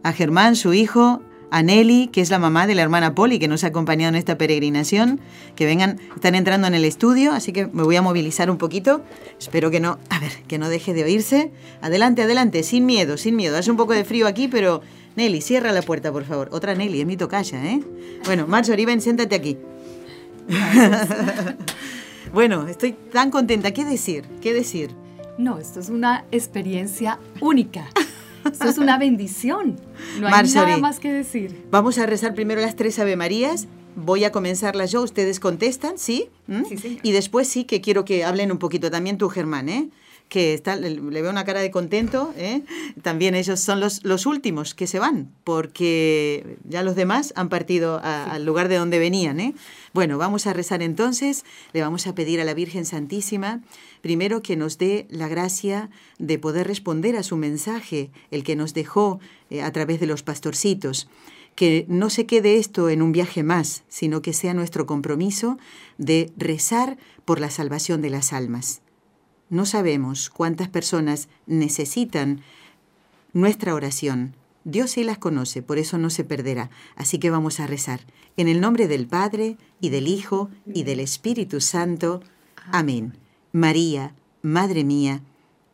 a 0.03 0.11
Germán, 0.11 0.55
su 0.55 0.73
hijo, 0.73 1.21
a 1.51 1.63
Nelly, 1.63 2.07
que 2.07 2.21
es 2.21 2.29
la 2.29 2.39
mamá 2.39 2.67
de 2.67 2.75
la 2.75 2.81
hermana 2.81 3.15
Polly, 3.15 3.39
que 3.39 3.47
nos 3.47 3.63
ha 3.63 3.67
acompañado 3.67 4.09
en 4.09 4.15
esta 4.15 4.37
peregrinación, 4.37 5.19
que 5.55 5.65
vengan, 5.65 5.99
están 6.15 6.35
entrando 6.35 6.67
en 6.67 6.75
el 6.75 6.85
estudio, 6.85 7.31
así 7.31 7.51
que 7.51 7.67
me 7.67 7.83
voy 7.83 7.95
a 7.95 8.01
movilizar 8.01 8.49
un 8.49 8.57
poquito. 8.57 9.03
Espero 9.39 9.71
que 9.71 9.79
no, 9.79 9.99
a 10.09 10.19
ver, 10.19 10.31
que 10.47 10.57
no 10.57 10.69
deje 10.69 10.93
de 10.93 11.03
oírse. 11.03 11.51
Adelante, 11.81 12.23
adelante, 12.23 12.63
sin 12.63 12.85
miedo, 12.85 13.17
sin 13.17 13.35
miedo. 13.35 13.57
Hace 13.57 13.71
un 13.71 13.77
poco 13.77 13.93
de 13.93 14.05
frío 14.05 14.27
aquí, 14.27 14.47
pero 14.47 14.81
Nelly, 15.15 15.41
cierra 15.41 15.71
la 15.71 15.81
puerta, 15.81 16.11
por 16.11 16.25
favor. 16.25 16.49
Otra 16.51 16.75
Nelly, 16.75 17.01
es 17.01 17.07
mi 17.07 17.17
tocaya, 17.17 17.63
¿eh? 17.65 17.81
Bueno, 18.25 18.47
Marjorie, 18.47 18.85
ven, 18.85 19.01
siéntate 19.01 19.35
aquí. 19.35 19.57
bueno, 22.33 22.67
estoy 22.67 22.93
tan 22.93 23.31
contenta. 23.31 23.71
¿Qué 23.71 23.85
decir? 23.85 24.25
¿Qué 24.41 24.53
decir? 24.53 24.91
No, 25.37 25.57
esto 25.57 25.79
es 25.79 25.89
una 25.89 26.25
experiencia 26.31 27.19
única. 27.41 27.89
Esto 28.51 28.67
es 28.69 28.77
una 28.77 28.97
bendición. 28.97 29.75
No 30.19 30.27
hay 30.27 30.47
nada 30.53 30.77
más 30.77 30.99
que 30.99 31.11
decir. 31.11 31.65
Vamos 31.71 31.97
a 31.97 32.05
rezar 32.05 32.33
primero 32.33 32.61
las 32.61 32.75
tres 32.75 32.99
Ave 32.99 33.15
Marías. 33.15 33.67
Voy 33.95 34.23
a 34.25 34.31
comenzarlas 34.31 34.91
yo, 34.91 35.01
ustedes 35.01 35.39
contestan, 35.39 35.97
¿sí? 35.97 36.29
¿Mm? 36.47 36.63
Sí, 36.65 36.99
Y 37.01 37.11
después 37.11 37.47
sí 37.47 37.63
que 37.63 37.79
quiero 37.79 38.03
que 38.03 38.25
hablen 38.25 38.51
un 38.51 38.57
poquito 38.57 38.91
también 38.91 39.17
tú, 39.17 39.29
Germán, 39.29 39.69
¿eh? 39.69 39.89
Que 40.29 40.53
está, 40.53 40.75
le, 40.75 40.99
veo 40.99 41.29
una 41.29 41.45
cara 41.45 41.59
de 41.59 41.71
contento, 41.71 42.33
¿eh? 42.37 42.63
también 43.01 43.35
ellos 43.35 43.59
son 43.59 43.79
los, 43.79 44.03
los 44.03 44.25
últimos 44.25 44.73
que 44.73 44.87
se 44.87 44.99
van, 44.99 45.31
porque 45.43 46.57
ya 46.67 46.83
los 46.83 46.95
demás 46.95 47.33
han 47.35 47.49
partido 47.49 48.01
al 48.03 48.45
lugar 48.45 48.67
de 48.67 48.77
donde 48.77 48.99
venían. 48.99 49.39
¿eh? 49.39 49.53
Bueno, 49.93 50.17
vamos 50.17 50.47
a 50.47 50.53
rezar 50.53 50.81
entonces, 50.81 51.45
le 51.73 51.81
vamos 51.81 52.07
a 52.07 52.15
pedir 52.15 52.41
a 52.41 52.43
la 52.43 52.53
Virgen 52.53 52.85
Santísima, 52.85 53.61
primero 54.01 54.41
que 54.41 54.55
nos 54.55 54.77
dé 54.77 55.07
la 55.09 55.27
gracia 55.27 55.89
de 56.19 56.39
poder 56.39 56.67
responder 56.67 57.15
a 57.15 57.23
su 57.23 57.37
mensaje, 57.37 58.09
el 58.31 58.43
que 58.43 58.55
nos 58.55 58.73
dejó 58.73 59.19
eh, 59.49 59.61
a 59.61 59.71
través 59.71 59.99
de 59.99 60.07
los 60.07 60.23
pastorcitos 60.23 61.07
que 61.55 61.85
no 61.87 62.09
se 62.09 62.25
quede 62.25 62.57
esto 62.57 62.89
en 62.89 63.01
un 63.01 63.13
viaje 63.13 63.41
más, 63.41 63.83
sino 63.87 64.21
que 64.21 64.33
sea 64.33 64.53
nuestro 64.53 64.85
compromiso 64.85 65.57
de 65.97 66.33
rezar 66.35 66.97
por 67.23 67.39
la 67.39 67.49
salvación 67.49 68.01
de 68.01 68.09
las 68.09 68.33
almas. 68.33 68.81
No 69.49 69.65
sabemos 69.65 70.29
cuántas 70.29 70.69
personas 70.69 71.27
necesitan 71.45 72.41
nuestra 73.33 73.75
oración. 73.75 74.35
Dios 74.63 74.91
sí 74.91 75.03
las 75.03 75.19
conoce, 75.19 75.61
por 75.61 75.77
eso 75.77 75.97
no 75.97 76.09
se 76.09 76.23
perderá. 76.23 76.71
Así 76.95 77.19
que 77.19 77.29
vamos 77.29 77.59
a 77.59 77.67
rezar. 77.67 78.01
En 78.37 78.47
el 78.47 78.59
nombre 78.59 78.87
del 78.87 79.05
Padre, 79.07 79.57
y 79.79 79.89
del 79.89 80.07
Hijo, 80.07 80.49
y 80.65 80.83
del 80.83 80.99
Espíritu 80.99 81.61
Santo. 81.61 82.21
Amén. 82.71 83.17
María, 83.51 84.15
Madre 84.41 84.83
mía, 84.83 85.21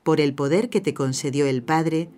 por 0.04 0.20
el 0.20 0.34
poder 0.34 0.70
que 0.70 0.82
te 0.82 0.94
concedió 0.94 1.46
el 1.46 1.64
Padre, 1.64 2.10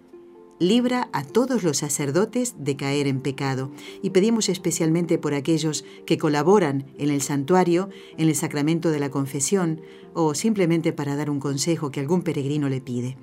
libra 0.60 1.10
a 1.14 1.24
todos 1.24 1.64
los 1.64 1.78
sacerdotes 1.78 2.56
de 2.58 2.76
caer 2.76 3.08
en 3.08 3.22
pecado 3.22 3.72
y 4.02 4.12
pedimos 4.12 4.50
especialmente 4.50 5.18
por 5.18 5.34
aquellos 5.34 5.84
que 6.06 6.18
colaboran 6.18 6.86
en 6.98 7.10
el 7.10 7.22
santuario, 7.22 7.90
en 8.18 8.30
el 8.30 8.36
sacramento 8.36 8.92
de 8.92 9.00
la 9.00 9.10
confesión 9.10 9.82
o 10.14 10.36
simplemente 10.36 10.94
para 10.94 11.16
dar 11.16 11.30
un 11.30 11.40
consejo 11.40 11.92
que 11.92 12.00
algún 12.00 12.22
peregrino 12.22 12.70
le 12.70 12.82
pide. 12.82 13.18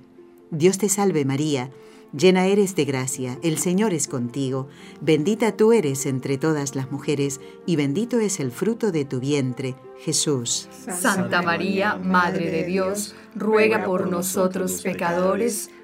Dios 0.50 0.78
te 0.78 0.88
salve 0.88 1.24
María, 1.24 1.70
llena 2.12 2.46
eres 2.46 2.74
de 2.74 2.84
gracia, 2.84 3.38
el 3.42 3.58
Señor 3.58 3.94
es 3.94 4.08
contigo, 4.08 4.68
bendita 5.00 5.56
tú 5.56 5.72
eres 5.72 6.06
entre 6.06 6.38
todas 6.38 6.74
las 6.74 6.90
mujeres 6.90 7.40
y 7.66 7.76
bendito 7.76 8.18
es 8.18 8.40
el 8.40 8.50
fruto 8.50 8.90
de 8.90 9.04
tu 9.04 9.20
vientre, 9.20 9.76
Jesús. 9.98 10.68
Santa 10.72 11.42
María, 11.42 11.96
Madre 11.96 12.50
de 12.50 12.64
Dios, 12.64 13.14
ruega 13.36 13.84
por 13.84 14.10
nosotros 14.10 14.82
pecadores, 14.82 15.70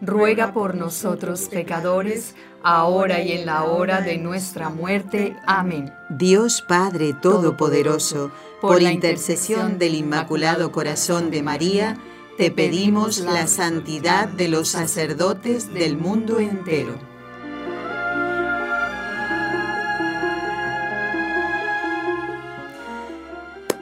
ruega 0.00 0.52
por 0.52 0.74
nosotros 0.74 1.48
pecadores, 1.50 2.34
ahora 2.62 3.22
y 3.22 3.32
en 3.32 3.46
la 3.46 3.64
hora 3.64 4.00
de 4.00 4.18
nuestra 4.18 4.68
muerte. 4.68 5.36
Amén. 5.46 5.92
Dios 6.10 6.62
Padre 6.62 7.14
Todopoderoso, 7.14 8.30
por 8.60 8.82
la 8.82 8.92
intercesión 8.92 9.78
del 9.78 9.94
Inmaculado 9.94 10.72
Corazón 10.72 11.30
de 11.30 11.42
María, 11.42 11.96
te 12.36 12.50
pedimos 12.50 13.18
la 13.18 13.46
santidad 13.46 14.28
de 14.28 14.48
los 14.48 14.68
sacerdotes 14.68 15.74
del 15.74 15.96
mundo 15.96 16.38
entero. 16.38 17.08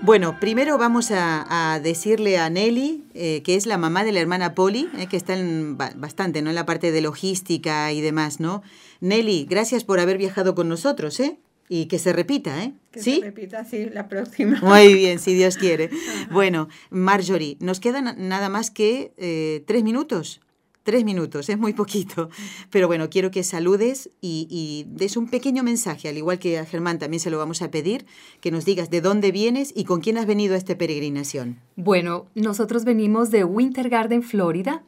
Bueno, 0.06 0.38
primero 0.38 0.78
vamos 0.78 1.10
a, 1.10 1.80
decirle 1.82 2.38
a 2.38 2.48
Nelly, 2.48 3.05
eh, 3.16 3.42
que 3.42 3.56
es 3.56 3.66
la 3.66 3.78
mamá 3.78 4.04
de 4.04 4.12
la 4.12 4.20
hermana 4.20 4.54
Poli, 4.54 4.88
eh, 4.98 5.06
que 5.08 5.16
está 5.16 5.36
en, 5.36 5.76
bastante 5.76 6.42
¿no? 6.42 6.50
en 6.50 6.54
la 6.54 6.66
parte 6.66 6.92
de 6.92 7.00
logística 7.00 7.92
y 7.92 8.00
demás, 8.00 8.40
¿no? 8.40 8.62
Nelly, 9.00 9.46
gracias 9.48 9.84
por 9.84 10.00
haber 10.00 10.18
viajado 10.18 10.54
con 10.54 10.68
nosotros, 10.68 11.18
¿eh? 11.20 11.38
Y 11.68 11.86
que 11.86 11.98
se 11.98 12.12
repita, 12.12 12.62
¿eh? 12.62 12.74
Que 12.92 13.00
¿Sí? 13.00 13.16
se 13.20 13.26
repita, 13.26 13.64
sí, 13.64 13.86
la 13.92 14.08
próxima. 14.08 14.60
Muy 14.62 14.94
bien, 14.94 15.18
si 15.18 15.34
Dios 15.34 15.56
quiere. 15.56 15.90
Bueno, 16.30 16.68
Marjorie, 16.90 17.56
nos 17.60 17.80
quedan 17.80 18.28
nada 18.28 18.48
más 18.48 18.70
que 18.70 19.12
eh, 19.16 19.64
tres 19.66 19.82
minutos. 19.82 20.40
Tres 20.86 21.04
minutos, 21.04 21.48
es 21.48 21.58
muy 21.58 21.72
poquito. 21.72 22.30
Pero 22.70 22.86
bueno, 22.86 23.10
quiero 23.10 23.32
que 23.32 23.42
saludes 23.42 24.08
y, 24.20 24.86
des 24.88 25.16
un 25.16 25.26
pequeño 25.26 25.64
mensaje, 25.64 26.08
al 26.08 26.16
igual 26.16 26.38
que 26.38 26.60
a 26.60 26.64
Germán 26.64 27.00
también 27.00 27.18
se 27.18 27.28
lo 27.28 27.38
vamos 27.38 27.60
a 27.60 27.72
pedir, 27.72 28.06
que 28.40 28.52
nos 28.52 28.64
digas 28.64 28.88
de 28.88 29.00
dónde 29.00 29.32
vienes 29.32 29.72
y 29.74 29.82
con 29.82 29.98
quién 29.98 30.16
has 30.16 30.26
venido 30.26 30.54
a 30.54 30.58
esta 30.58 30.78
peregrinación. 30.78 31.58
Bueno, 31.74 32.26
nosotros 32.36 32.84
venimos 32.84 33.32
de 33.32 33.42
Winter 33.42 33.88
Garden, 33.88 34.22
Florida. 34.22 34.84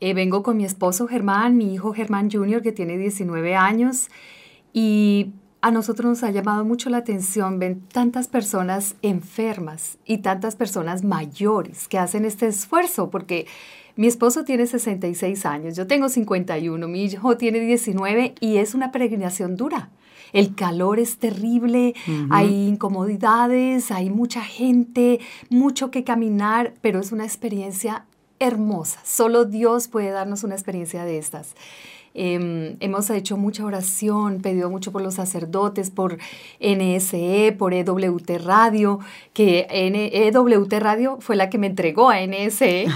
Eh, 0.00 0.14
vengo 0.14 0.42
con 0.42 0.56
mi 0.56 0.64
esposo 0.64 1.06
Germán, 1.06 1.58
mi 1.58 1.74
hijo 1.74 1.92
Germán 1.92 2.30
Jr., 2.30 2.62
que 2.62 2.72
tiene 2.72 2.96
19 2.96 3.56
años. 3.56 4.08
Y 4.72 5.32
a 5.60 5.70
nosotros 5.70 6.08
nos 6.08 6.22
ha 6.22 6.30
llamado 6.30 6.64
mucho 6.64 6.88
la 6.88 6.96
atención 6.96 7.58
ver 7.58 7.76
tantas 7.92 8.28
personas 8.28 8.96
enfermas 9.02 9.98
y 10.06 10.18
tantas 10.18 10.56
personas 10.56 11.04
mayores 11.04 11.88
que 11.88 11.98
hacen 11.98 12.24
este 12.24 12.46
esfuerzo, 12.46 13.10
porque 13.10 13.46
mi 13.96 14.06
esposo 14.06 14.44
tiene 14.44 14.66
66 14.66 15.46
años, 15.46 15.76
yo 15.76 15.86
tengo 15.86 16.08
51, 16.08 16.86
mi 16.86 17.04
hijo 17.04 17.36
tiene 17.36 17.60
19 17.60 18.34
y 18.40 18.58
es 18.58 18.74
una 18.74 18.92
peregrinación 18.92 19.56
dura. 19.56 19.90
El 20.32 20.54
calor 20.54 20.98
es 20.98 21.18
terrible, 21.18 21.94
uh 22.06 22.10
-huh. 22.10 22.28
hay 22.30 22.66
incomodidades, 22.68 23.90
hay 23.90 24.10
mucha 24.10 24.42
gente, 24.42 25.20
mucho 25.48 25.90
que 25.90 26.04
caminar, 26.04 26.74
pero 26.82 27.00
es 27.00 27.12
una 27.12 27.24
experiencia 27.24 28.04
hermosa. 28.38 29.00
Solo 29.04 29.44
Dios 29.44 29.88
puede 29.88 30.10
darnos 30.10 30.44
una 30.44 30.54
experiencia 30.54 31.04
de 31.04 31.18
estas. 31.18 31.54
Eh, 32.18 32.76
hemos 32.80 33.10
hecho 33.10 33.36
mucha 33.36 33.64
oración, 33.64 34.40
pedido 34.40 34.70
mucho 34.70 34.90
por 34.90 35.02
los 35.02 35.14
sacerdotes, 35.14 35.90
por 35.90 36.16
NSE, 36.60 37.54
por 37.58 37.74
EWT 37.74 38.30
Radio, 38.42 39.00
que 39.34 39.66
EWT 39.70 40.72
Radio 40.78 41.18
fue 41.20 41.36
la 41.36 41.50
que 41.50 41.58
me 41.58 41.66
entregó 41.66 42.08
a 42.08 42.26
NSE. 42.26 42.86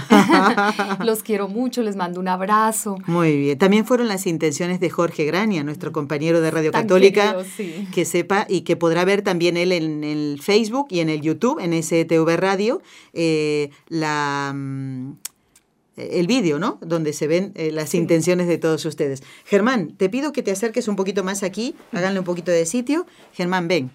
los 1.05 1.21
quiero 1.21 1.47
mucho, 1.47 1.83
les 1.83 1.95
mando 1.95 2.19
un 2.19 2.27
abrazo. 2.27 2.97
Muy 3.05 3.37
bien. 3.37 3.57
También 3.59 3.85
fueron 3.85 4.07
las 4.07 4.25
intenciones 4.25 4.79
de 4.79 4.89
Jorge 4.89 5.25
Grania, 5.25 5.63
nuestro 5.63 5.91
compañero 5.91 6.41
de 6.41 6.49
Radio 6.49 6.71
Tan 6.71 6.83
Católica, 6.83 7.33
querido, 7.33 7.43
sí. 7.55 7.87
que 7.93 8.05
sepa 8.05 8.47
y 8.49 8.61
que 8.61 8.75
podrá 8.75 9.05
ver 9.05 9.21
también 9.21 9.55
él 9.55 9.71
en 9.71 10.03
el 10.03 10.39
Facebook 10.41 10.87
y 10.89 10.99
en 10.99 11.09
el 11.09 11.21
YouTube, 11.21 11.59
en 11.59 11.73
STV 11.81 12.37
Radio, 12.37 12.81
eh, 13.13 13.69
la 13.87 14.55
el 15.97 16.27
vídeo, 16.27 16.59
¿no? 16.59 16.77
Donde 16.81 17.13
se 17.13 17.27
ven 17.27 17.51
eh, 17.55 17.71
las 17.71 17.89
sí. 17.89 17.97
intenciones 17.97 18.47
de 18.47 18.57
todos 18.57 18.85
ustedes. 18.85 19.23
Germán, 19.45 19.91
te 19.97 20.09
pido 20.09 20.31
que 20.31 20.43
te 20.43 20.51
acerques 20.51 20.87
un 20.87 20.95
poquito 20.95 21.23
más 21.23 21.43
aquí, 21.43 21.75
háganle 21.91 22.19
un 22.19 22.25
poquito 22.25 22.51
de 22.51 22.65
sitio. 22.65 23.05
Germán, 23.33 23.67
ven. 23.67 23.91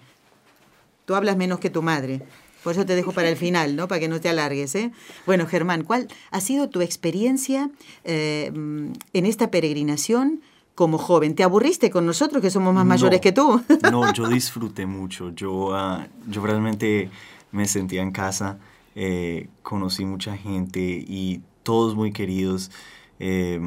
Tú 1.05 1.15
hablas 1.15 1.37
menos 1.37 1.59
que 1.59 1.69
tu 1.69 1.81
madre. 1.81 2.21
Por 2.63 2.73
eso 2.73 2.85
te 2.85 2.95
dejo 2.95 3.13
para 3.13 3.29
el 3.29 3.37
final, 3.37 3.75
¿no? 3.75 3.87
Para 3.87 3.99
que 3.99 4.07
no 4.07 4.19
te 4.19 4.29
alargues, 4.29 4.75
¿eh? 4.75 4.91
Bueno, 5.25 5.47
Germán, 5.47 5.83
¿cuál 5.83 6.07
ha 6.31 6.41
sido 6.41 6.69
tu 6.69 6.81
experiencia 6.81 7.69
eh, 8.03 8.51
en 8.53 9.25
esta 9.25 9.49
peregrinación 9.49 10.41
como 10.75 10.97
joven? 10.97 11.33
¿Te 11.33 11.43
aburriste 11.43 11.89
con 11.89 12.05
nosotros, 12.05 12.41
que 12.41 12.49
somos 12.49 12.73
más 12.73 12.83
no, 12.83 12.89
mayores 12.89 13.21
que 13.21 13.31
tú? 13.31 13.61
no, 13.91 14.11
yo 14.11 14.27
disfruté 14.29 14.85
mucho. 14.85 15.31
Yo, 15.31 15.69
uh, 15.69 16.03
yo 16.27 16.45
realmente 16.45 17.09
me 17.51 17.67
sentía 17.67 18.01
en 18.01 18.11
casa. 18.11 18.57
Eh, 18.95 19.47
conocí 19.61 20.03
mucha 20.03 20.35
gente 20.35 20.81
y 20.81 21.41
todos 21.67 21.95
muy 21.95 22.13
queridos. 22.13 22.71
Eh, 23.19 23.59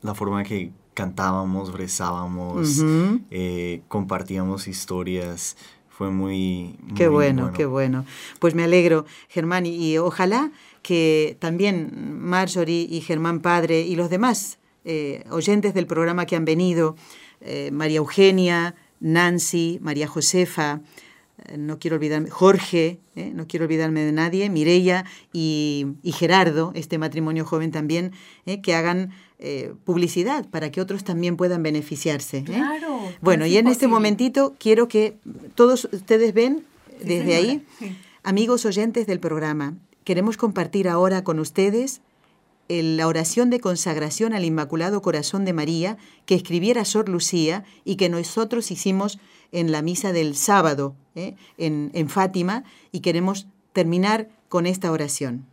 la 0.00 0.14
forma 0.14 0.44
que 0.44 0.72
cantábamos, 0.94 1.74
rezábamos, 1.74 2.78
uh 2.78 2.84
-huh. 2.84 3.22
eh, 3.30 3.82
compartíamos 3.86 4.66
historias, 4.66 5.58
fue 5.90 6.10
muy... 6.10 6.74
muy 6.80 6.94
qué 6.94 7.08
bueno, 7.08 7.42
bueno, 7.42 7.56
qué 7.56 7.66
bueno. 7.66 8.06
Pues 8.38 8.54
me 8.54 8.64
alegro, 8.64 9.04
Germán, 9.28 9.66
y, 9.66 9.74
y, 9.76 9.98
ojalá 9.98 10.50
que 10.80 11.36
también 11.38 11.92
Marjorie 12.18 12.86
y 12.90 13.02
Germán 13.02 13.40
Padre 13.40 13.82
y 13.82 13.94
los 13.94 14.08
demás 14.08 14.58
eh, 14.86 15.22
oyentes 15.30 15.74
del 15.74 15.86
programa 15.86 16.24
que 16.24 16.34
han 16.34 16.46
venido, 16.46 16.96
María 17.72 17.98
Eugenia, 17.98 18.74
Nancy, 19.00 19.78
María 19.82 20.08
Josefa, 20.08 20.80
no 21.56 21.78
quiero 21.78 21.96
olvidarme, 21.96 22.30
Jorge, 22.30 22.98
¿eh? 23.14 23.30
no 23.34 23.46
quiero 23.46 23.66
olvidarme 23.66 24.00
de 24.00 24.12
nadie, 24.12 24.48
Mireia 24.50 25.04
y, 25.32 25.86
y 26.02 26.12
Gerardo, 26.12 26.72
este 26.74 26.98
matrimonio 26.98 27.44
joven 27.44 27.70
también, 27.70 28.12
¿eh? 28.46 28.60
que 28.60 28.74
hagan 28.74 29.10
eh, 29.38 29.74
publicidad 29.84 30.48
para 30.48 30.70
que 30.70 30.80
otros 30.80 31.04
también 31.04 31.36
puedan 31.36 31.62
beneficiarse. 31.62 32.42
Claro. 32.44 33.00
Bueno, 33.20 33.46
y 33.46 33.56
en 33.56 33.68
este 33.68 33.86
momentito 33.86 34.54
quiero 34.58 34.88
que 34.88 35.16
todos 35.54 35.88
ustedes 35.92 36.34
ven 36.34 36.64
sí, 36.98 37.06
desde 37.06 37.32
señora. 37.32 37.36
ahí, 37.36 37.66
sí. 37.78 37.96
amigos 38.22 38.64
oyentes 38.64 39.06
del 39.06 39.20
programa, 39.20 39.74
queremos 40.04 40.36
compartir 40.36 40.88
ahora 40.88 41.22
con 41.22 41.38
ustedes 41.38 42.00
la 42.68 43.06
oración 43.06 43.48
de 43.50 43.60
consagración 43.60 44.32
al 44.32 44.44
Inmaculado 44.44 45.00
Corazón 45.00 45.44
de 45.44 45.52
María 45.52 45.98
que 46.24 46.34
escribiera 46.34 46.84
Sor 46.84 47.08
Lucía 47.08 47.64
y 47.84 47.94
que 47.94 48.08
nosotros 48.08 48.72
hicimos 48.72 49.20
en 49.52 49.70
la 49.70 49.82
misa 49.82 50.12
del 50.12 50.34
sábado 50.34 50.96
¿eh? 51.16 51.34
en, 51.58 52.08
Fátima 52.08 52.62
y 52.92 53.00
queremos 53.00 53.48
terminar 53.72 54.28
con 54.48 54.66
esta 54.66 54.92
oración. 54.92 55.46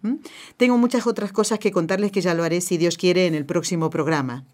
Tengo 0.58 0.78
muchas 0.78 1.08
otras 1.08 1.32
cosas 1.32 1.58
que 1.58 1.72
contarles 1.72 2.12
que 2.12 2.22
ya 2.22 2.36
lo 2.36 2.44
haré 2.44 2.62
si 2.62 2.78
Dios 2.78 2.98
quiere 2.98 3.26
en 3.26 3.34
el 3.34 3.46
próximo 3.46 3.90
programa. 3.90 4.46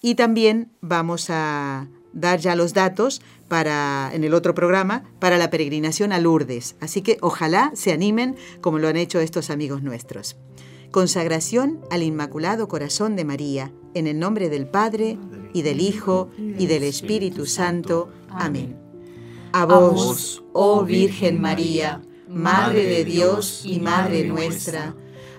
Y 0.00 0.14
también 0.14 0.70
vamos 0.80 1.28
a 1.30 1.88
dar 2.12 2.38
ya 2.38 2.56
los 2.56 2.72
datos 2.72 3.20
para 3.48 4.10
en 4.12 4.24
el 4.24 4.34
otro 4.34 4.54
programa 4.54 5.04
para 5.18 5.36
la 5.36 5.50
peregrinación 5.50 6.12
a 6.12 6.20
Lourdes. 6.20 6.76
Así 6.80 7.02
que 7.02 7.18
ojalá 7.20 7.72
se 7.74 7.92
animen 7.92 8.36
como 8.60 8.78
lo 8.78 8.88
han 8.88 8.96
hecho 8.96 9.20
estos 9.20 9.50
amigos 9.50 9.82
nuestros. 9.82 10.36
Consagración 10.90 11.80
al 11.90 12.02
Inmaculado 12.02 12.68
Corazón 12.68 13.16
de 13.16 13.24
María, 13.24 13.72
en 13.94 14.06
el 14.06 14.18
nombre 14.18 14.48
del 14.48 14.66
Padre, 14.66 15.18
y 15.52 15.62
del 15.62 15.80
Hijo, 15.80 16.30
y 16.38 16.66
del 16.66 16.84
Espíritu 16.84 17.46
Santo. 17.46 18.10
Amén. 18.30 18.85
A 19.58 19.64
vos, 19.64 20.44
oh 20.52 20.84
Virgen 20.84 21.40
María, 21.40 22.02
Madre 22.28 22.84
de 22.84 23.06
Dios 23.06 23.62
y 23.64 23.80
Madre 23.80 24.24
nuestra, 24.24 24.94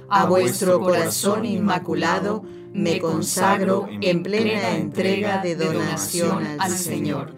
a 0.10 0.26
vuestro 0.26 0.80
corazón 0.80 1.46
inmaculado 1.46 2.44
me 2.74 3.00
consagro 3.00 3.88
en 4.02 4.24
plena 4.24 4.76
entrega 4.76 5.38
de 5.44 5.56
donación 5.56 6.48
al 6.58 6.72
Señor. 6.72 7.36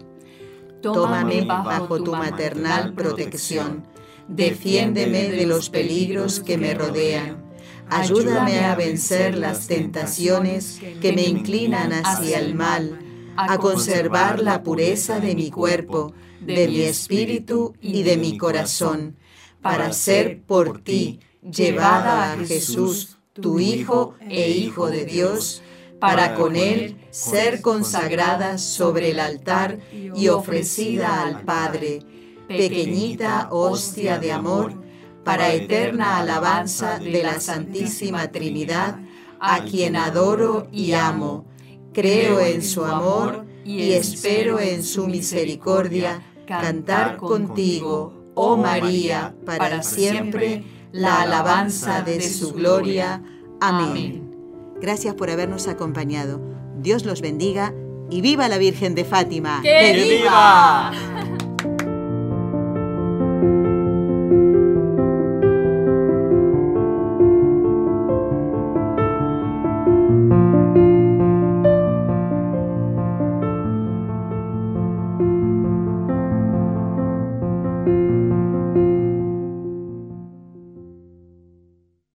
Tómame 0.80 1.44
bajo 1.44 2.02
tu 2.02 2.12
maternal 2.12 2.94
protección, 2.94 3.86
defiéndeme 4.26 5.28
de 5.28 5.44
los 5.44 5.68
peligros 5.68 6.40
que 6.40 6.56
me 6.56 6.72
rodean. 6.72 7.44
Ayúdame 7.90 8.60
a 8.60 8.74
vencer 8.74 9.36
las 9.36 9.66
tentaciones 9.66 10.80
que 11.02 11.12
me 11.12 11.24
inclinan 11.24 11.92
hacia 11.92 12.38
el 12.38 12.54
mal, 12.54 13.00
a 13.36 13.58
conservar 13.58 14.40
la 14.40 14.62
pureza 14.62 15.20
de 15.20 15.34
mi 15.34 15.50
cuerpo, 15.50 16.14
de 16.40 16.68
mi 16.68 16.82
espíritu 16.82 17.74
y 17.80 18.02
de 18.02 18.16
mi 18.16 18.36
corazón, 18.38 19.16
para 19.60 19.92
ser 19.92 20.40
por 20.42 20.82
ti 20.82 21.20
llevada 21.42 22.32
a 22.32 22.36
Jesús, 22.38 23.18
tu 23.32 23.60
Hijo 23.60 24.14
e 24.28 24.50
Hijo 24.50 24.90
de 24.90 25.04
Dios, 25.04 25.62
para 25.98 26.34
con 26.34 26.56
Él 26.56 26.96
ser 27.10 27.60
consagrada 27.60 28.58
sobre 28.58 29.10
el 29.10 29.20
altar 29.20 29.78
y 29.92 30.28
ofrecida 30.28 31.22
al 31.22 31.42
Padre, 31.42 32.00
pequeñita 32.48 33.48
hostia 33.50 34.18
de 34.18 34.32
amor, 34.32 34.74
para 35.24 35.52
eterna 35.52 36.18
alabanza 36.18 36.98
de 36.98 37.22
la 37.22 37.40
Santísima 37.40 38.32
Trinidad, 38.32 38.98
a 39.38 39.64
quien 39.64 39.96
adoro 39.96 40.68
y 40.72 40.92
amo, 40.92 41.46
Creo 41.92 42.38
en 42.38 42.62
su 42.62 42.84
amor 42.84 43.44
y 43.64 43.92
espero 43.92 44.60
en 44.60 44.84
su 44.84 45.08
misericordia 45.08 46.22
cantar 46.58 47.16
contigo, 47.16 48.32
oh 48.34 48.56
María, 48.56 49.34
para 49.44 49.82
siempre 49.82 50.64
la 50.92 51.22
alabanza 51.22 52.02
de 52.02 52.20
su 52.20 52.52
gloria. 52.52 53.22
Amén. 53.60 54.34
Gracias 54.80 55.14
por 55.14 55.30
habernos 55.30 55.68
acompañado. 55.68 56.40
Dios 56.78 57.04
los 57.04 57.20
bendiga 57.20 57.74
y 58.10 58.22
viva 58.22 58.48
la 58.48 58.58
Virgen 58.58 58.94
de 58.94 59.04
Fátima. 59.04 59.60
¡Que 59.62 59.92
viva! 59.92 60.92